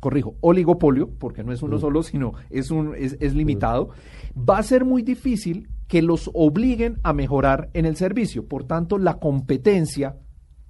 corrijo, 0.00 0.34
oligopolio, 0.40 1.10
porque 1.18 1.44
no 1.44 1.52
es 1.52 1.62
uno 1.62 1.76
mm. 1.76 1.80
solo, 1.80 2.02
sino 2.02 2.32
es, 2.50 2.70
un, 2.70 2.94
es, 2.96 3.16
es 3.20 3.34
limitado, 3.34 3.90
va 4.36 4.58
a 4.58 4.62
ser 4.62 4.84
muy 4.84 5.02
difícil 5.02 5.68
que 5.88 6.02
los 6.02 6.30
obliguen 6.34 6.98
a 7.02 7.12
mejorar 7.12 7.70
en 7.74 7.86
el 7.86 7.96
servicio. 7.96 8.46
Por 8.46 8.64
tanto, 8.64 8.98
la 8.98 9.18
competencia 9.18 10.16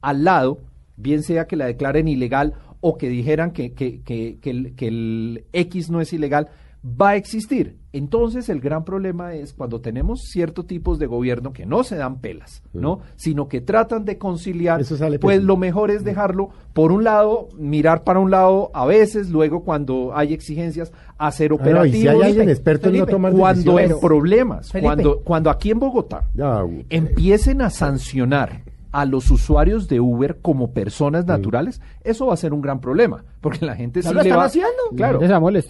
al 0.07 0.23
lado, 0.23 0.61
bien 0.97 1.25
sea 1.25 1.49
que 1.49 1.57
la 1.57 1.67
declaren 1.67 2.07
ilegal 2.07 2.55
o 2.81 2.97
que 2.97 3.09
dijeran 3.09 3.51
que, 3.51 3.73
que, 3.73 4.03
que, 4.03 4.39
el, 4.45 4.77
que 4.77 4.87
el 4.87 5.45
X 5.53 5.91
no 5.91 6.01
es 6.01 6.13
ilegal, 6.13 6.49
va 6.85 7.11
a 7.11 7.17
existir. 7.17 7.77
Entonces 7.93 8.49
el 8.49 8.61
gran 8.61 8.85
problema 8.85 9.35
es 9.35 9.53
cuando 9.53 9.81
tenemos 9.81 10.21
ciertos 10.31 10.69
tipos 10.69 11.01
de 11.01 11.07
gobierno 11.07 11.53
que 11.53 11.67
no 11.67 11.83
se 11.83 11.97
dan 11.97 12.21
pelas, 12.21 12.63
¿no? 12.73 13.01
Sino 13.17 13.49
que 13.49 13.61
tratan 13.61 14.05
de 14.05 14.17
conciliar, 14.17 14.83
pues 15.21 15.43
lo 15.43 15.57
mejor 15.57 15.91
es 15.91 16.05
dejarlo 16.05 16.51
por 16.73 16.93
un 16.93 17.03
lado, 17.03 17.49
mirar 17.59 18.05
para 18.05 18.21
un 18.21 18.31
lado 18.31 18.71
a 18.75 18.87
veces, 18.87 19.31
luego 19.31 19.65
cuando 19.65 20.13
hay 20.15 20.35
exigencias 20.35 20.93
hacer 21.19 21.53
operativos. 21.53 21.97
y 21.97 22.01
si 22.03 22.07
hay 22.07 22.23
alguien 22.23 22.49
experto 22.49 22.91
en 22.91 22.99
no 22.99 23.07
tomar 23.07 23.33
cuando 23.33 23.81
en 23.81 23.99
problemas, 23.99 24.71
cuando 24.81 25.21
cuando 25.25 25.51
aquí 25.51 25.73
en 25.73 25.81
Bogotá 25.81 26.31
empiecen 26.91 27.61
a 27.61 27.71
sancionar 27.71 28.63
a 28.97 29.05
los 29.05 29.31
usuarios 29.31 29.89
de 29.89 30.01
Uber 30.01 30.39
como 30.41 30.73
personas 30.73 31.27
naturales, 31.27 31.83
eso 32.03 32.29
va 32.29 32.33
a 32.33 32.39
ser 32.39 32.55
un 32.55 32.63
gran 32.63 32.81
problema, 32.81 33.27
porque 33.43 33.67
la 33.67 33.77
gente 33.77 34.03
sí 34.03 34.11
lo 34.11 34.23
están 34.23 34.41
haciendo? 34.41 34.71
Claro. 34.97 35.21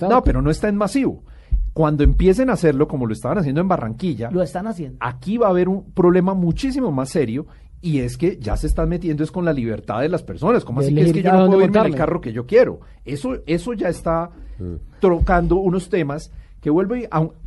No, 0.08 0.22
pero 0.22 0.40
no 0.40 0.48
está 0.48 0.68
en 0.68 0.76
masivo. 0.76 1.24
Cuando 1.72 2.04
empiecen 2.04 2.50
a 2.50 2.52
hacerlo 2.52 2.86
como 2.86 3.04
lo 3.04 3.12
estaban 3.12 3.38
haciendo 3.38 3.60
en 3.60 3.66
Barranquilla, 3.66 4.30
lo 4.30 4.42
están 4.42 4.68
haciendo. 4.68 4.98
Aquí 5.00 5.38
va 5.38 5.48
a 5.48 5.50
haber 5.50 5.68
un 5.68 5.90
problema 5.90 6.34
muchísimo 6.34 6.92
más 6.92 7.08
serio 7.08 7.48
y 7.80 7.98
es 7.98 8.16
que 8.16 8.38
ya 8.38 8.56
se 8.56 8.68
están 8.68 8.88
metiendo 8.88 9.24
es 9.24 9.32
con 9.32 9.44
la 9.44 9.52
libertad 9.52 10.02
de 10.02 10.08
las 10.08 10.22
personas. 10.22 10.64
¿Cómo 10.64 10.78
así 10.78 10.94
que 10.94 11.02
es 11.02 11.12
que 11.12 11.22
yo 11.24 11.32
no 11.32 11.46
puedo 11.48 11.62
irme 11.64 11.80
en 11.80 11.86
el 11.86 11.96
carro 11.96 12.20
que 12.20 12.32
yo 12.32 12.46
quiero? 12.46 12.78
Eso, 13.04 13.38
eso 13.46 13.72
ya 13.72 13.88
está 13.88 14.30
mm. 14.60 15.00
trocando 15.00 15.56
unos 15.56 15.88
temas 15.88 16.30
que 16.66 16.70
vuelvo 16.70 16.96
y, 16.96 17.06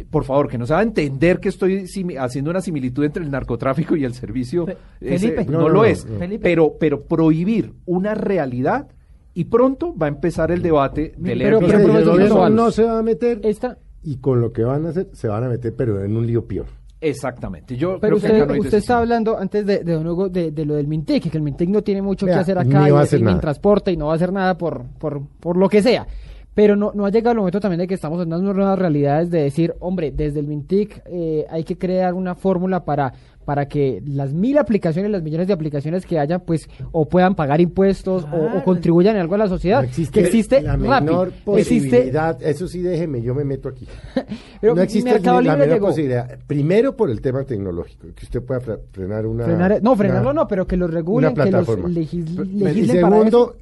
por 0.09 0.23
favor, 0.23 0.47
que 0.47 0.57
no 0.57 0.65
se 0.65 0.71
va 0.71 0.79
a 0.79 0.83
entender 0.83 1.41
que 1.41 1.49
estoy 1.49 1.85
haciendo 2.17 2.51
una 2.51 2.61
similitud 2.61 3.03
entre 3.03 3.21
el 3.21 3.29
narcotráfico 3.29 3.97
y 3.97 4.05
el 4.05 4.13
servicio. 4.13 4.65
Felipe, 4.97 5.43
no, 5.43 5.67
lo 5.67 5.83
es. 5.83 6.07
Pero, 6.41 6.77
pero 6.79 7.01
prohibir 7.01 7.73
una 7.85 8.13
realidad 8.15 8.87
y 9.33 9.43
pronto 9.43 9.93
va 9.93 10.05
a 10.05 10.09
empezar 10.09 10.51
el 10.51 10.61
debate 10.61 11.15
del 11.17 11.37
pero, 11.37 11.59
pero, 11.59 12.49
no 12.49 12.71
se 12.71 12.85
va 12.85 12.99
a 12.99 13.03
meter 13.03 13.41
Esta... 13.43 13.77
y 14.03 14.19
con 14.19 14.39
lo 14.39 14.53
que 14.53 14.63
van 14.63 14.85
a 14.85 14.89
hacer 14.91 15.09
se 15.11 15.27
van 15.27 15.43
a 15.43 15.49
meter 15.49 15.75
pero 15.75 16.01
en 16.01 16.15
un 16.15 16.25
lío 16.25 16.45
peor. 16.45 16.67
Exactamente. 17.01 17.75
Yo 17.75 17.99
pero 17.99 18.15
usted, 18.15 18.49
usted 18.57 18.77
está 18.77 18.99
hablando 18.99 19.37
antes 19.37 19.65
de, 19.65 19.83
de, 19.83 20.51
de, 20.51 20.65
lo 20.65 20.75
del 20.75 20.87
Mintec, 20.87 21.29
que 21.29 21.37
el 21.37 21.43
Mintec 21.43 21.67
no 21.67 21.81
tiene 21.81 22.01
mucho 22.01 22.25
que 22.25 22.31
hacer 22.31 22.57
acá 22.57 22.87
y, 22.87 23.15
en 23.17 23.39
transporte 23.41 23.91
y 23.91 23.97
no 23.97 24.05
va 24.05 24.13
a 24.13 24.15
hacer 24.15 24.31
nada 24.31 24.57
por, 24.57 24.85
por, 24.97 25.21
por 25.41 25.57
lo 25.57 25.67
que 25.67 25.81
sea. 25.81 26.07
Pero 26.53 26.75
no, 26.75 26.91
no 26.93 27.05
ha 27.05 27.09
llegado 27.09 27.31
el 27.31 27.37
momento 27.37 27.59
también 27.59 27.79
de 27.79 27.87
que 27.87 27.93
estamos 27.93 28.21
en 28.21 28.33
unas 28.33 28.41
nuevas 28.41 28.77
realidades 28.77 29.29
de 29.29 29.43
decir, 29.43 29.75
hombre, 29.79 30.11
desde 30.11 30.39
el 30.39 30.47
Mintic 30.47 31.01
eh, 31.05 31.45
hay 31.49 31.63
que 31.63 31.77
crear 31.77 32.13
una 32.13 32.35
fórmula 32.35 32.83
para 32.83 33.13
para 33.49 33.67
que 33.67 34.03
las 34.05 34.31
mil 34.31 34.59
aplicaciones, 34.59 35.09
las 35.09 35.23
millones 35.23 35.47
de 35.47 35.53
aplicaciones 35.53 36.05
que 36.05 36.19
haya, 36.19 36.37
pues 36.37 36.69
o 36.91 37.09
puedan 37.09 37.33
pagar 37.33 37.59
impuestos 37.59 38.27
o, 38.31 38.63
contribuyan 38.63 39.15
en 39.15 39.23
algo 39.23 39.33
a 39.33 39.39
la 39.39 39.47
sociedad. 39.47 39.83
existe, 39.83 40.21
que 40.21 40.27
existe 40.27 40.61
la 40.61 40.77
menor 40.77 41.31
posibilidad, 41.43 42.39
eso 42.43 42.67
sí 42.67 42.83
déjeme, 42.83 43.23
yo 43.23 43.33
me 43.33 43.43
meto 43.43 43.69
aquí. 43.69 43.87
Pero 44.61 44.75
no 44.75 44.81
existe 44.83 45.19
la 45.19 45.55
menor 45.55 45.79
posibilidad. 45.79 46.37
Primero 46.45 46.95
por 46.95 47.09
el 47.09 47.21
tema 47.21 47.43
tecnológico, 47.43 48.09
que 48.13 48.23
usted 48.23 48.43
pueda 48.43 48.61
frenar 48.91 49.25
una... 49.25 49.79
no, 49.79 49.95
frenarlo 49.95 50.31
no, 50.31 50.47
pero 50.47 50.67
que 50.67 50.77
lo 50.77 50.85
regulen, 50.85 51.33
que 51.33 51.49
los 51.49 51.89
legislen 51.89 52.77
y 52.77 52.85
segundo, 52.85 53.55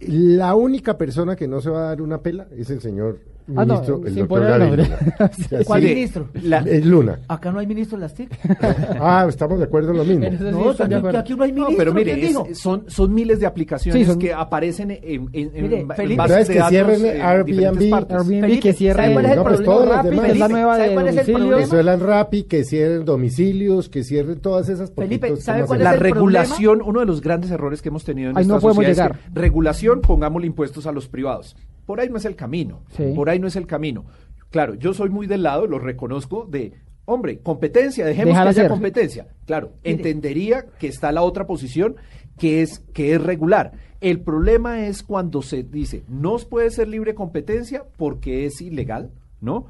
la 0.00 0.54
única 0.54 0.98
persona 0.98 1.36
que 1.36 1.48
no 1.48 1.60
se 1.60 1.70
va 1.70 1.80
a 1.80 1.88
dar 1.88 2.02
una 2.02 2.22
pela 2.22 2.48
es 2.56 2.70
el 2.70 2.80
señor 2.80 3.20
Ah, 3.54 3.64
ministro, 3.64 4.02
el 4.04 4.14
doctor 4.16 4.42
Gaviria. 4.42 4.98
¿Cuál 5.66 5.82
ministro? 5.82 6.28
La, 6.42 6.60
Luna. 6.62 7.20
Acá 7.28 7.52
no 7.52 7.60
hay 7.60 7.66
ministro 7.68 7.96
de 7.96 8.02
las 8.02 8.14
TIC. 8.14 8.30
ah, 9.00 9.26
estamos 9.28 9.58
de 9.58 9.64
acuerdo 9.64 9.92
en 9.92 9.98
lo 9.98 10.04
mismo. 10.04 10.26
No, 10.56 10.70
aquí, 10.70 11.16
aquí, 11.16 11.34
no 11.34 11.44
hay 11.44 11.52
ministro. 11.52 11.76
pero 11.76 11.94
mire, 11.94 12.32
son, 12.54 12.84
son 12.88 13.14
miles 13.14 13.40
de 13.40 13.46
aplicaciones 13.46 14.16
que 14.16 14.32
aparecen 14.32 14.90
en, 14.90 15.28
en, 15.32 15.52
mire, 15.52 15.80
en, 15.80 15.88
Felipe, 15.90 16.16
bases 16.16 16.48
de 16.48 16.54
que 16.54 16.62
cierren 16.68 17.20
Airbnb, 17.20 17.94
Airbnb 17.94 18.60
que 18.60 18.72
cierren 18.72 19.12
cuál 19.12 19.24
es 19.26 19.30
el 19.32 19.36
no, 19.36 19.44
pues 19.44 19.58
demás. 19.58 20.28
Es 20.30 20.38
la 20.38 20.48
nueva 20.48 20.78
de 20.78 20.94
domicilios. 20.94 21.70
Que 21.70 21.80
el 21.80 22.00
Rappi, 22.00 22.42
que 22.44 22.64
cierren 22.64 23.04
domicilios, 23.04 23.88
que 23.88 24.02
cierren 24.02 24.40
todas 24.40 24.68
esas 24.68 24.92
Felipe, 24.92 25.36
¿sabe 25.36 25.64
cuál 25.64 25.80
es 25.80 25.84
La 25.84 25.92
regulación, 25.92 26.82
uno 26.84 27.00
de 27.00 27.06
los 27.06 27.20
grandes 27.20 27.50
errores 27.50 27.82
que 27.82 27.90
hemos 27.90 28.04
tenido 28.04 28.30
en 28.30 28.34
nuestra 28.34 28.60
sociedad 28.60 29.12
es 29.12 29.34
regulación, 29.34 30.00
pongámosle 30.00 30.46
impuestos 30.46 30.86
a 30.86 30.92
los 30.92 31.08
privados. 31.08 31.56
Por 31.86 32.00
ahí 32.00 32.08
no 32.10 32.18
es 32.18 32.24
el 32.24 32.36
camino. 32.36 32.82
Por 33.14 33.30
ahí 33.30 33.38
no 33.38 33.46
es 33.46 33.56
el 33.56 33.66
camino. 33.66 34.04
Claro, 34.50 34.74
yo 34.74 34.92
soy 34.92 35.10
muy 35.10 35.26
del 35.26 35.42
lado, 35.42 35.66
lo 35.66 35.78
reconozco, 35.78 36.46
de, 36.48 36.72
hombre, 37.04 37.40
competencia, 37.40 38.04
dejemos 38.04 38.34
que 38.34 38.48
haya 38.48 38.68
competencia. 38.68 39.28
Claro, 39.46 39.72
entendería 39.82 40.66
que 40.78 40.88
está 40.88 41.12
la 41.12 41.22
otra 41.22 41.46
posición, 41.46 41.96
que 42.38 42.62
es, 42.62 42.80
que 42.92 43.14
es 43.14 43.22
regular. 43.22 43.72
El 44.00 44.20
problema 44.20 44.86
es 44.86 45.02
cuando 45.02 45.42
se 45.42 45.62
dice, 45.62 46.04
no 46.08 46.36
puede 46.38 46.70
ser 46.70 46.88
libre 46.88 47.14
competencia 47.14 47.84
porque 47.96 48.44
es 48.44 48.60
ilegal, 48.60 49.10
¿no? 49.40 49.66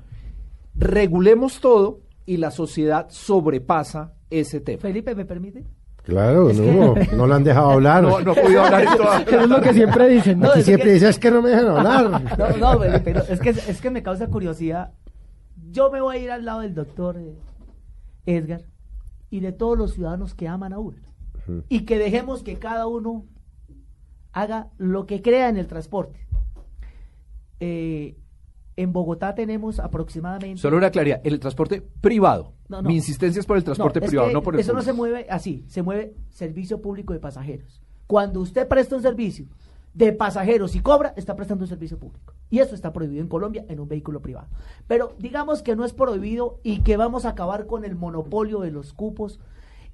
Regulemos 0.74 1.60
todo 1.60 2.00
y 2.26 2.38
la 2.38 2.50
sociedad 2.50 3.06
sobrepasa 3.08 4.14
ese 4.30 4.60
tema. 4.60 4.80
Felipe, 4.80 5.14
¿me 5.14 5.24
permite? 5.24 5.64
Claro, 6.06 6.52
no, 6.52 6.94
no 7.16 7.26
lo 7.26 7.34
han 7.34 7.42
dejado 7.42 7.72
hablar. 7.72 8.04
No, 8.04 8.20
no 8.20 8.32
he 8.32 8.40
podido 8.40 8.62
hablar 8.62 8.84
Eso 8.84 9.40
es 9.40 9.48
lo 9.48 9.60
que 9.60 9.74
siempre 9.74 10.08
dicen. 10.08 10.38
No, 10.38 10.52
siempre 10.52 10.92
dicen, 10.92 11.08
es 11.08 11.18
que 11.18 11.32
no 11.32 11.42
me 11.42 11.50
dejan 11.50 11.66
hablar. 11.66 12.38
No, 12.38 12.74
no, 12.74 12.80
pero 13.02 13.24
es 13.28 13.40
que, 13.40 13.50
es 13.50 13.80
que 13.80 13.90
me 13.90 14.04
causa 14.04 14.28
curiosidad. 14.28 14.92
Yo 15.72 15.90
me 15.90 16.00
voy 16.00 16.16
a 16.16 16.18
ir 16.20 16.30
al 16.30 16.44
lado 16.44 16.60
del 16.60 16.74
doctor 16.74 17.16
eh, 17.18 17.34
Edgar 18.24 18.62
y 19.30 19.40
de 19.40 19.50
todos 19.50 19.76
los 19.76 19.94
ciudadanos 19.94 20.36
que 20.36 20.46
aman 20.46 20.72
a 20.72 20.78
Uber. 20.78 21.02
Y 21.68 21.80
que 21.80 21.98
dejemos 21.98 22.44
que 22.44 22.56
cada 22.56 22.86
uno 22.86 23.24
haga 24.32 24.68
lo 24.78 25.06
que 25.06 25.22
crea 25.22 25.48
en 25.48 25.56
el 25.56 25.66
transporte. 25.66 26.24
Eh, 27.58 28.16
en 28.76 28.92
Bogotá 28.92 29.34
tenemos 29.34 29.80
aproximadamente. 29.80 30.60
Solo 30.60 30.76
una 30.76 30.90
claridad: 30.90 31.20
el 31.24 31.40
transporte 31.40 31.82
privado. 32.00 32.55
Mi 32.68 32.96
insistencia 32.96 33.40
es 33.40 33.46
por 33.46 33.56
el 33.56 33.64
transporte 33.64 34.00
privado, 34.00 34.30
no 34.30 34.42
por 34.42 34.54
el 34.54 34.60
Eso 34.60 34.72
no 34.72 34.82
se 34.82 34.92
mueve 34.92 35.26
así, 35.30 35.64
se 35.68 35.82
mueve 35.82 36.14
servicio 36.30 36.80
público 36.80 37.12
de 37.12 37.20
pasajeros. 37.20 37.82
Cuando 38.06 38.40
usted 38.40 38.66
presta 38.68 38.96
un 38.96 39.02
servicio 39.02 39.46
de 39.94 40.12
pasajeros 40.12 40.76
y 40.76 40.80
cobra, 40.80 41.14
está 41.16 41.34
prestando 41.36 41.64
un 41.64 41.68
servicio 41.68 41.98
público. 41.98 42.34
Y 42.50 42.58
eso 42.58 42.74
está 42.74 42.92
prohibido 42.92 43.22
en 43.22 43.28
Colombia 43.28 43.64
en 43.68 43.80
un 43.80 43.88
vehículo 43.88 44.20
privado. 44.20 44.48
Pero 44.86 45.14
digamos 45.18 45.62
que 45.62 45.74
no 45.74 45.84
es 45.84 45.94
prohibido 45.94 46.60
y 46.62 46.82
que 46.82 46.96
vamos 46.96 47.24
a 47.24 47.30
acabar 47.30 47.66
con 47.66 47.84
el 47.84 47.96
monopolio 47.96 48.60
de 48.60 48.70
los 48.70 48.92
cupos 48.92 49.40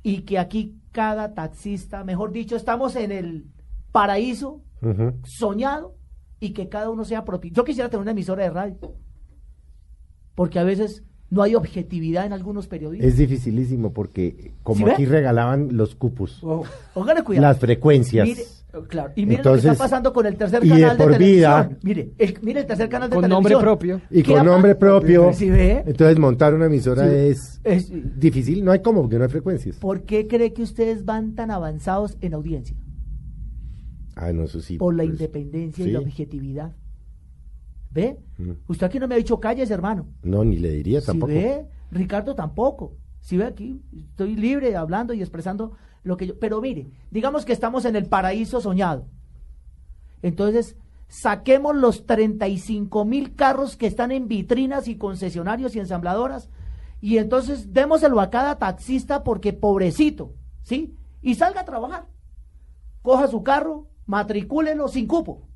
y 0.02 0.22
que 0.22 0.38
aquí 0.38 0.76
cada 0.90 1.34
taxista, 1.34 2.02
mejor 2.02 2.32
dicho, 2.32 2.56
estamos 2.56 2.96
en 2.96 3.12
el 3.12 3.46
paraíso 3.92 4.60
soñado 5.22 5.94
y 6.40 6.50
que 6.50 6.68
cada 6.68 6.90
uno 6.90 7.04
sea 7.04 7.24
propio. 7.24 7.52
Yo 7.54 7.64
quisiera 7.64 7.88
tener 7.88 8.02
una 8.02 8.10
emisora 8.10 8.42
de 8.42 8.50
radio, 8.50 8.96
porque 10.34 10.58
a 10.58 10.64
veces 10.64 11.04
no 11.32 11.42
hay 11.42 11.54
objetividad 11.54 12.26
en 12.26 12.34
algunos 12.34 12.66
periodistas. 12.66 13.08
Es 13.08 13.16
dificilísimo 13.16 13.94
porque 13.94 14.52
como 14.62 14.86
aquí 14.86 15.06
regalaban 15.06 15.74
los 15.78 15.94
cupos, 15.94 16.38
oh, 16.42 16.62
cuidado. 17.24 17.48
las 17.48 17.58
frecuencias. 17.58 18.28
claro, 18.86 19.12
y 19.16 19.24
miren 19.24 19.42
lo 19.42 19.52
que 19.54 19.58
está 19.60 19.74
pasando 19.74 20.12
con 20.12 20.26
el 20.26 20.36
tercer 20.36 20.60
canal 20.60 20.98
de, 20.98 21.04
televisión. 21.04 21.78
mire, 21.82 22.12
el, 22.18 22.38
mire 22.42 22.60
el 22.60 22.66
tercer 22.66 22.90
canal 22.90 23.08
de 23.08 23.16
con 23.16 23.26
nombre 23.30 23.56
propio. 23.56 24.02
Y 24.10 24.22
con 24.22 24.44
nombre 24.44 24.74
propio. 24.74 25.30
Entonces 25.40 26.18
montar 26.18 26.52
una 26.52 26.66
emisora 26.66 27.10
es, 27.10 27.62
es, 27.64 27.90
difícil, 28.20 28.62
no 28.62 28.70
hay 28.70 28.80
como 28.80 29.08
que 29.08 29.16
no 29.16 29.24
hay 29.24 29.30
frecuencias. 29.30 29.76
¿Por 29.76 30.02
qué 30.02 30.26
cree 30.26 30.52
que 30.52 30.62
ustedes 30.62 31.06
van 31.06 31.34
tan 31.34 31.50
avanzados 31.50 32.18
en 32.20 32.34
audiencia? 32.34 32.76
Ah, 34.16 34.34
no, 34.34 34.44
eso 34.44 34.60
sí. 34.60 34.76
Por 34.76 34.94
la 34.94 35.04
pues, 35.04 35.14
independencia 35.14 35.86
y 35.86 35.92
la 35.92 36.00
objetividad. 36.00 36.72
¿Ve? 37.92 38.18
Usted 38.68 38.86
aquí 38.86 38.98
no 38.98 39.06
me 39.06 39.14
ha 39.14 39.18
dicho 39.18 39.38
calles, 39.38 39.70
hermano. 39.70 40.06
No, 40.22 40.44
ni 40.44 40.56
le 40.56 40.70
diría 40.70 41.02
tampoco. 41.02 41.32
ve? 41.32 41.66
Ricardo 41.90 42.34
tampoco. 42.34 42.96
Si 43.20 43.36
ve 43.36 43.44
aquí, 43.44 43.82
estoy 43.94 44.34
libre 44.34 44.74
hablando 44.76 45.12
y 45.12 45.20
expresando 45.20 45.72
lo 46.02 46.16
que 46.16 46.28
yo. 46.28 46.38
Pero 46.38 46.60
mire, 46.60 46.90
digamos 47.10 47.44
que 47.44 47.52
estamos 47.52 47.84
en 47.84 47.96
el 47.96 48.06
paraíso 48.06 48.60
soñado. 48.60 49.06
Entonces, 50.22 50.76
saquemos 51.08 51.76
los 51.76 52.06
35 52.06 53.04
mil 53.04 53.34
carros 53.34 53.76
que 53.76 53.86
están 53.86 54.10
en 54.10 54.28
vitrinas 54.28 54.88
y 54.88 54.96
concesionarios 54.96 55.76
y 55.76 55.80
ensambladoras 55.80 56.48
y 57.02 57.18
entonces 57.18 57.72
démoselo 57.72 58.20
a 58.20 58.30
cada 58.30 58.58
taxista 58.58 59.24
porque 59.24 59.52
pobrecito, 59.52 60.34
¿sí? 60.62 60.96
Y 61.20 61.34
salga 61.34 61.62
a 61.62 61.64
trabajar. 61.64 62.06
Coja 63.02 63.26
su 63.26 63.42
carro, 63.42 63.88
matricúlelo 64.06 64.88
sin 64.88 65.06
cupo. 65.06 65.48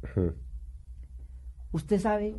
¿Usted 1.72 2.00
sabe 2.00 2.34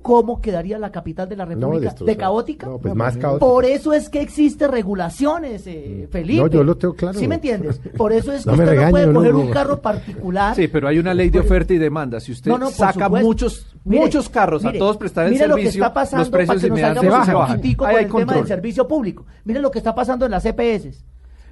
cómo 0.00 0.40
quedaría 0.40 0.78
la 0.78 0.90
capital 0.90 1.28
de 1.28 1.36
la 1.36 1.44
República? 1.44 1.94
¿De 2.04 2.16
caótica? 2.16 2.66
No, 2.66 2.78
pues 2.78 2.94
más 2.94 3.16
caótica. 3.16 3.38
Por 3.46 3.64
eso 3.64 3.92
es 3.92 4.08
que 4.08 4.20
existe 4.22 4.66
regulaciones, 4.68 5.66
eh, 5.66 6.08
Felipe. 6.10 6.40
No, 6.40 6.46
yo 6.48 6.64
lo 6.64 6.76
tengo 6.76 6.94
claro. 6.94 7.18
¿Sí 7.18 7.28
me 7.28 7.34
entiendes? 7.36 7.80
Por 7.96 8.12
eso 8.12 8.32
es 8.32 8.44
que 8.44 8.46
No 8.46 8.52
usted 8.54 8.66
regañe, 8.66 8.86
no 8.86 8.90
puede 8.92 9.12
coger 9.12 9.32
no. 9.32 9.40
un 9.40 9.50
carro 9.50 9.80
particular. 9.82 10.54
Sí, 10.56 10.68
pero 10.68 10.88
hay 10.88 10.98
una 10.98 11.12
ley 11.12 11.30
de 11.30 11.40
oferta 11.40 11.74
y 11.74 11.78
demanda. 11.78 12.20
Si 12.20 12.32
usted 12.32 12.50
No, 12.50 12.58
no, 12.58 12.66
por 12.66 12.74
saca 12.74 13.04
supuesto. 13.06 13.26
muchos 13.26 13.66
Mire, 13.84 14.02
muchos 14.02 14.28
carros 14.30 14.64
mire, 14.64 14.76
a 14.76 14.78
todos 14.78 14.96
prestar 14.96 15.26
el 15.26 15.32
mire 15.32 15.48
lo 15.48 15.56
que 15.56 15.62
servicio, 15.62 15.84
está 15.84 15.94
pasando 15.94 16.20
los 16.22 16.30
precios 16.30 16.56
para 16.62 16.94
que 16.94 16.94
nos 16.94 17.00
se 17.00 17.06
un 17.06 17.10
bajan. 17.36 17.56
poquitico 17.56 17.84
Ahí 17.84 17.92
con 17.92 17.98
hay 17.98 18.04
el 18.04 18.10
tema 18.12 18.34
del 18.34 18.46
servicio 18.46 18.88
público. 18.88 19.26
Mire 19.44 19.60
lo 19.60 19.70
que 19.70 19.78
está 19.78 19.94
pasando 19.94 20.24
en 20.24 20.30
las 20.30 20.46
EPS. 20.46 21.04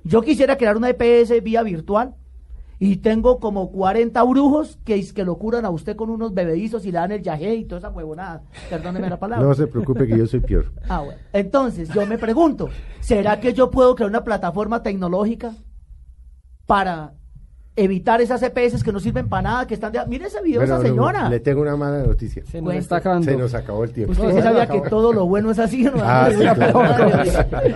Yo 0.04 0.22
quisiera 0.22 0.56
crear 0.56 0.76
una 0.76 0.88
EPS 0.90 1.42
vía 1.42 1.62
virtual 1.62 2.14
y 2.84 2.96
tengo 2.96 3.38
como 3.38 3.70
40 3.70 4.20
brujos 4.24 4.76
que, 4.84 4.96
es 4.96 5.12
que 5.12 5.22
lo 5.22 5.36
curan 5.36 5.64
a 5.64 5.70
usted 5.70 5.94
con 5.94 6.10
unos 6.10 6.34
bebedizos 6.34 6.84
y 6.84 6.90
le 6.90 6.98
dan 6.98 7.12
el 7.12 7.22
yagé 7.22 7.54
y 7.54 7.64
toda 7.64 7.78
esa 7.78 7.90
huevonada. 7.90 8.42
Perdóneme 8.68 9.08
la 9.08 9.20
palabra. 9.20 9.46
No 9.46 9.54
se 9.54 9.68
preocupe 9.68 10.04
que 10.04 10.18
yo 10.18 10.26
soy 10.26 10.40
peor. 10.40 10.72
Ah, 10.88 10.98
bueno. 10.98 11.20
Entonces, 11.32 11.90
yo 11.90 12.04
me 12.08 12.18
pregunto, 12.18 12.70
¿será 12.98 13.38
que 13.38 13.52
yo 13.52 13.70
puedo 13.70 13.94
crear 13.94 14.10
una 14.10 14.24
plataforma 14.24 14.82
tecnológica 14.82 15.54
para 16.66 17.14
evitar 17.74 18.20
esas 18.20 18.42
EPS 18.42 18.84
que 18.84 18.92
no 18.92 19.00
sirven 19.00 19.28
para 19.30 19.42
nada, 19.42 19.66
que 19.66 19.72
están 19.72 19.92
de... 19.92 20.00
Mire 20.06 20.26
ese 20.26 20.42
video 20.42 20.60
de 20.60 20.66
Bueno, 20.66 20.74
esa 20.82 20.82
no, 20.82 20.88
señora. 20.94 21.28
le 21.30 21.40
tengo 21.40 21.62
una 21.62 21.74
mala 21.74 22.02
noticia. 22.02 22.42
Se 22.44 22.58
nos 22.58 22.64
Cuente. 22.66 22.82
está 22.82 22.96
acabando. 22.96 23.24
Se 23.30 23.36
nos 23.36 23.54
acabó 23.54 23.84
el 23.84 23.92
tiempo. 23.92 24.12
Usted 24.12 24.24
No, 24.28 24.32
se 24.34 24.42
sabía 24.42 24.66
que 24.66 24.80
todo 24.90 25.12
lo 25.12 25.26
bueno 25.26 25.50
es 25.50 25.58
así, 25.58 25.82
¿no? 25.84 25.92
Ah, 25.96 26.28
sí, 26.30 26.36
claro. 26.36 26.82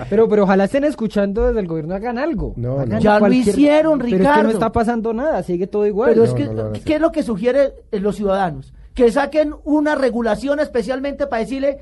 Pero, 0.09 0.29
pero 0.29 0.43
ojalá 0.43 0.65
estén 0.65 0.83
escuchando 0.83 1.47
desde 1.47 1.59
el 1.59 1.67
gobierno, 1.67 1.95
hagan 1.95 2.17
algo. 2.19 2.53
No, 2.57 2.73
Hagan 2.79 2.89
no. 2.89 2.99
Ya 2.99 3.13
lo 3.15 3.19
cualquier- 3.21 3.47
hicieron, 3.47 3.99
Pero 3.99 4.07
es 4.09 4.13
que 4.13 4.23
no 4.23 4.29
Ricardo. 4.33 4.49
está 4.51 4.71
pasando 4.71 5.13
nada, 5.13 5.41
sigue 5.43 5.67
todo 5.67 5.85
igual. 5.87 6.09
Pero 6.11 6.23
es 6.25 6.33
que, 6.33 6.45
lo. 6.45 6.71
¿qué 6.73 6.95
es 6.95 7.01
lo 7.01 7.11
que 7.11 7.23
sugiere 7.23 7.73
eh, 7.91 7.99
los 7.99 8.15
ciudadanos? 8.15 8.73
Que 8.93 9.11
saquen 9.11 9.55
una 9.63 9.95
regulación 9.95 10.59
especialmente 10.59 11.27
para 11.27 11.41
decirle, 11.41 11.79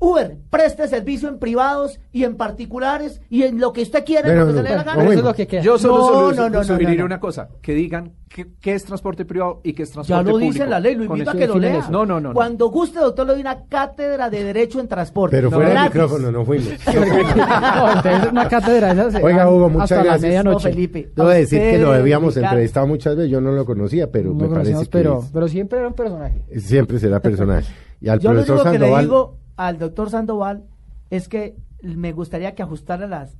Uber, 0.00 0.36
preste 0.48 0.86
servicio 0.86 1.28
en 1.28 1.38
privados 1.40 1.98
y 2.12 2.22
en 2.22 2.36
particulares 2.36 3.20
y 3.28 3.42
en 3.42 3.58
lo 3.60 3.72
que 3.72 3.82
usted 3.82 4.04
quiera, 4.04 4.28
Bueno, 4.28 4.42
lo 4.42 4.46
que 4.46 4.52
se 4.52 4.56
no, 4.58 4.62
le 4.62 4.68
dé 4.70 4.76
la 4.76 4.84
gana. 4.84 4.92
Eso 5.02 5.10
es 5.10 5.16
bueno. 5.16 5.28
lo 5.30 5.34
que 5.34 5.46
queda. 5.48 5.62
Yo 5.62 5.76
solo 5.78 5.96
No, 5.98 6.06
solo 6.06 6.32
no, 6.36 6.42
no, 6.42 6.48
no, 6.58 6.64
sugeriría 6.64 6.94
no, 6.94 6.98
no. 7.00 7.06
una 7.06 7.18
cosa, 7.20 7.48
que 7.60 7.74
digan 7.74 8.12
qué, 8.28 8.46
qué 8.60 8.74
es 8.74 8.84
transporte 8.84 9.24
privado 9.24 9.60
y 9.64 9.72
qué 9.72 9.82
es 9.82 9.88
Ya 9.88 9.94
transporte 9.94 10.24
lo 10.26 10.30
público. 10.32 10.52
dice 10.52 10.66
la 10.66 10.78
ley, 10.78 10.94
lo 10.94 11.04
invito 11.04 11.30
a 11.30 11.34
que 11.34 11.46
lo 11.48 11.58
lea. 11.58 11.88
No, 11.90 12.06
no, 12.06 12.20
no. 12.20 12.32
Cuando 12.32 12.68
guste, 12.70 13.00
doctor, 13.00 13.26
le 13.26 13.32
doy 13.32 13.40
una 13.40 13.64
cátedra 13.64 14.30
de 14.30 14.44
Derecho 14.44 14.78
en 14.78 14.86
Transporte. 14.86 15.36
Pero 15.36 15.50
fuera 15.50 15.70
del 15.70 15.82
micrófono, 15.92 16.30
no 16.30 16.44
fuimos. 16.44 16.68
no, 16.86 17.92
entonces 17.96 18.30
una 18.30 18.48
cátedra 18.48 18.94
Oiga, 19.22 19.50
Hugo, 19.50 19.68
muchas 19.68 19.82
hasta 19.90 19.96
la 19.96 20.02
gracias. 20.04 20.22
medianoche. 20.22 20.68
No, 20.68 20.74
Felipe. 20.74 21.10
Debo 21.16 21.28
a 21.28 21.34
decir 21.34 21.58
que 21.60 21.78
lo 21.78 21.92
habíamos 21.92 22.36
entrevistado 22.36 22.86
muchas 22.86 23.16
veces, 23.16 23.30
yo 23.32 23.40
no 23.40 23.50
lo 23.52 23.64
conocía, 23.64 24.10
pero 24.12 24.30
No 24.32 24.46
me 24.48 24.54
parece 24.54 24.74
que 24.80 24.86
pero, 24.90 25.20
es- 25.24 25.30
pero 25.32 25.48
siempre 25.48 25.78
era 25.80 25.88
un 25.88 25.94
personaje. 25.94 26.42
siempre 26.60 26.98
será 27.00 27.20
personaje. 27.20 27.72
Y 28.00 28.08
al 28.08 28.20
Yo 28.20 28.28
lo 28.32 28.44
profesor 28.44 28.54
único 28.56 28.70
que 28.70 28.78
le 28.78 28.84
Sandoval, 28.84 29.04
digo 29.04 29.38
al 29.58 29.78
doctor 29.78 30.08
Sandoval 30.08 30.64
es 31.10 31.28
que 31.28 31.56
me 31.82 32.12
gustaría 32.12 32.54
que 32.54 32.62
ajustara 32.62 33.06
las 33.06 33.36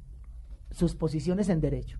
sus 0.70 0.94
posiciones 0.94 1.48
en 1.48 1.60
derecho. 1.62 1.98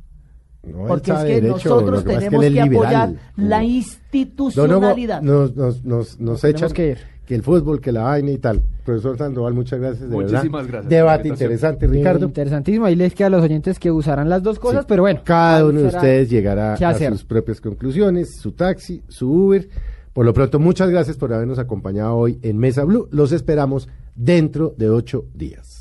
no, 0.63 0.87
Porque 0.87 1.13
es 1.13 1.19
que 1.19 1.41
derecho, 1.41 1.51
nosotros 1.71 2.05
que 2.05 2.13
es 2.13 2.19
tenemos 2.19 2.45
que, 2.45 2.61
apoyar 2.61 3.13
la 3.37 3.65
institucionalidad. 3.65 5.23
Hugo, 5.23 5.51
nos, 5.55 5.85
nos, 5.85 6.21
nos, 6.21 6.45
echan 6.45 6.71
que 6.73 6.97
que, 7.27 7.35
el 7.35 7.43
fútbol, 7.43 7.81
que 7.81 7.93
la 7.93 8.03
vaina 8.05 8.31
y 8.31 8.39
tal. 8.39 8.63
Profesor 8.85 9.17
Sandoval, 9.19 9.53
muchas 9.55 9.79
gracias. 9.79 10.09
De 10.09 10.17
Muchísimas 10.17 10.65
verdad. 10.67 10.69
gracias 10.69 10.89
Debate 10.91 11.29
interesante, 11.29 11.87
Eh, 11.87 11.89
Ricardo. 11.89 12.27
interesantísimo. 12.27 12.87
Ahí 12.87 12.97
les 12.97 13.15
queda 13.15 13.27
a 13.27 13.31
los 13.31 13.43
oyentes 13.43 13.79
que 13.79 13.91
usarán 13.93 14.29
las 14.31 14.43
dos 14.43 14.59
cosas, 14.59 14.81
Sí. 14.83 14.87
pero 14.89 15.03
bueno. 15.03 15.21
Cada 15.25 15.65
uno 15.67 15.81
de 15.83 15.87
ustedes 15.89 16.31
llegará 16.31 16.75
a 16.75 16.95
sus 17.11 17.25
propias 17.25 17.61
conclusiones, 17.61 18.35
su 18.37 18.53
taxi, 18.53 19.03
su 19.09 19.31
Uber. 19.31 19.69
Por 20.15 20.25
lo 20.27 20.33
pronto, 20.33 20.59
muchas 20.59 20.91
gracias 20.91 21.17
por 21.17 21.33
habernos 21.33 21.59
acompañado 21.59 22.17
hoy 22.17 22.39
en 22.43 22.57
Mesa 22.59 22.83
Blue. 22.85 23.09
Los 23.13 23.31
esperamos 23.33 23.89
dentro 24.19 24.75
de 24.77 24.91
ocho 24.91 25.27
días. 25.33 25.78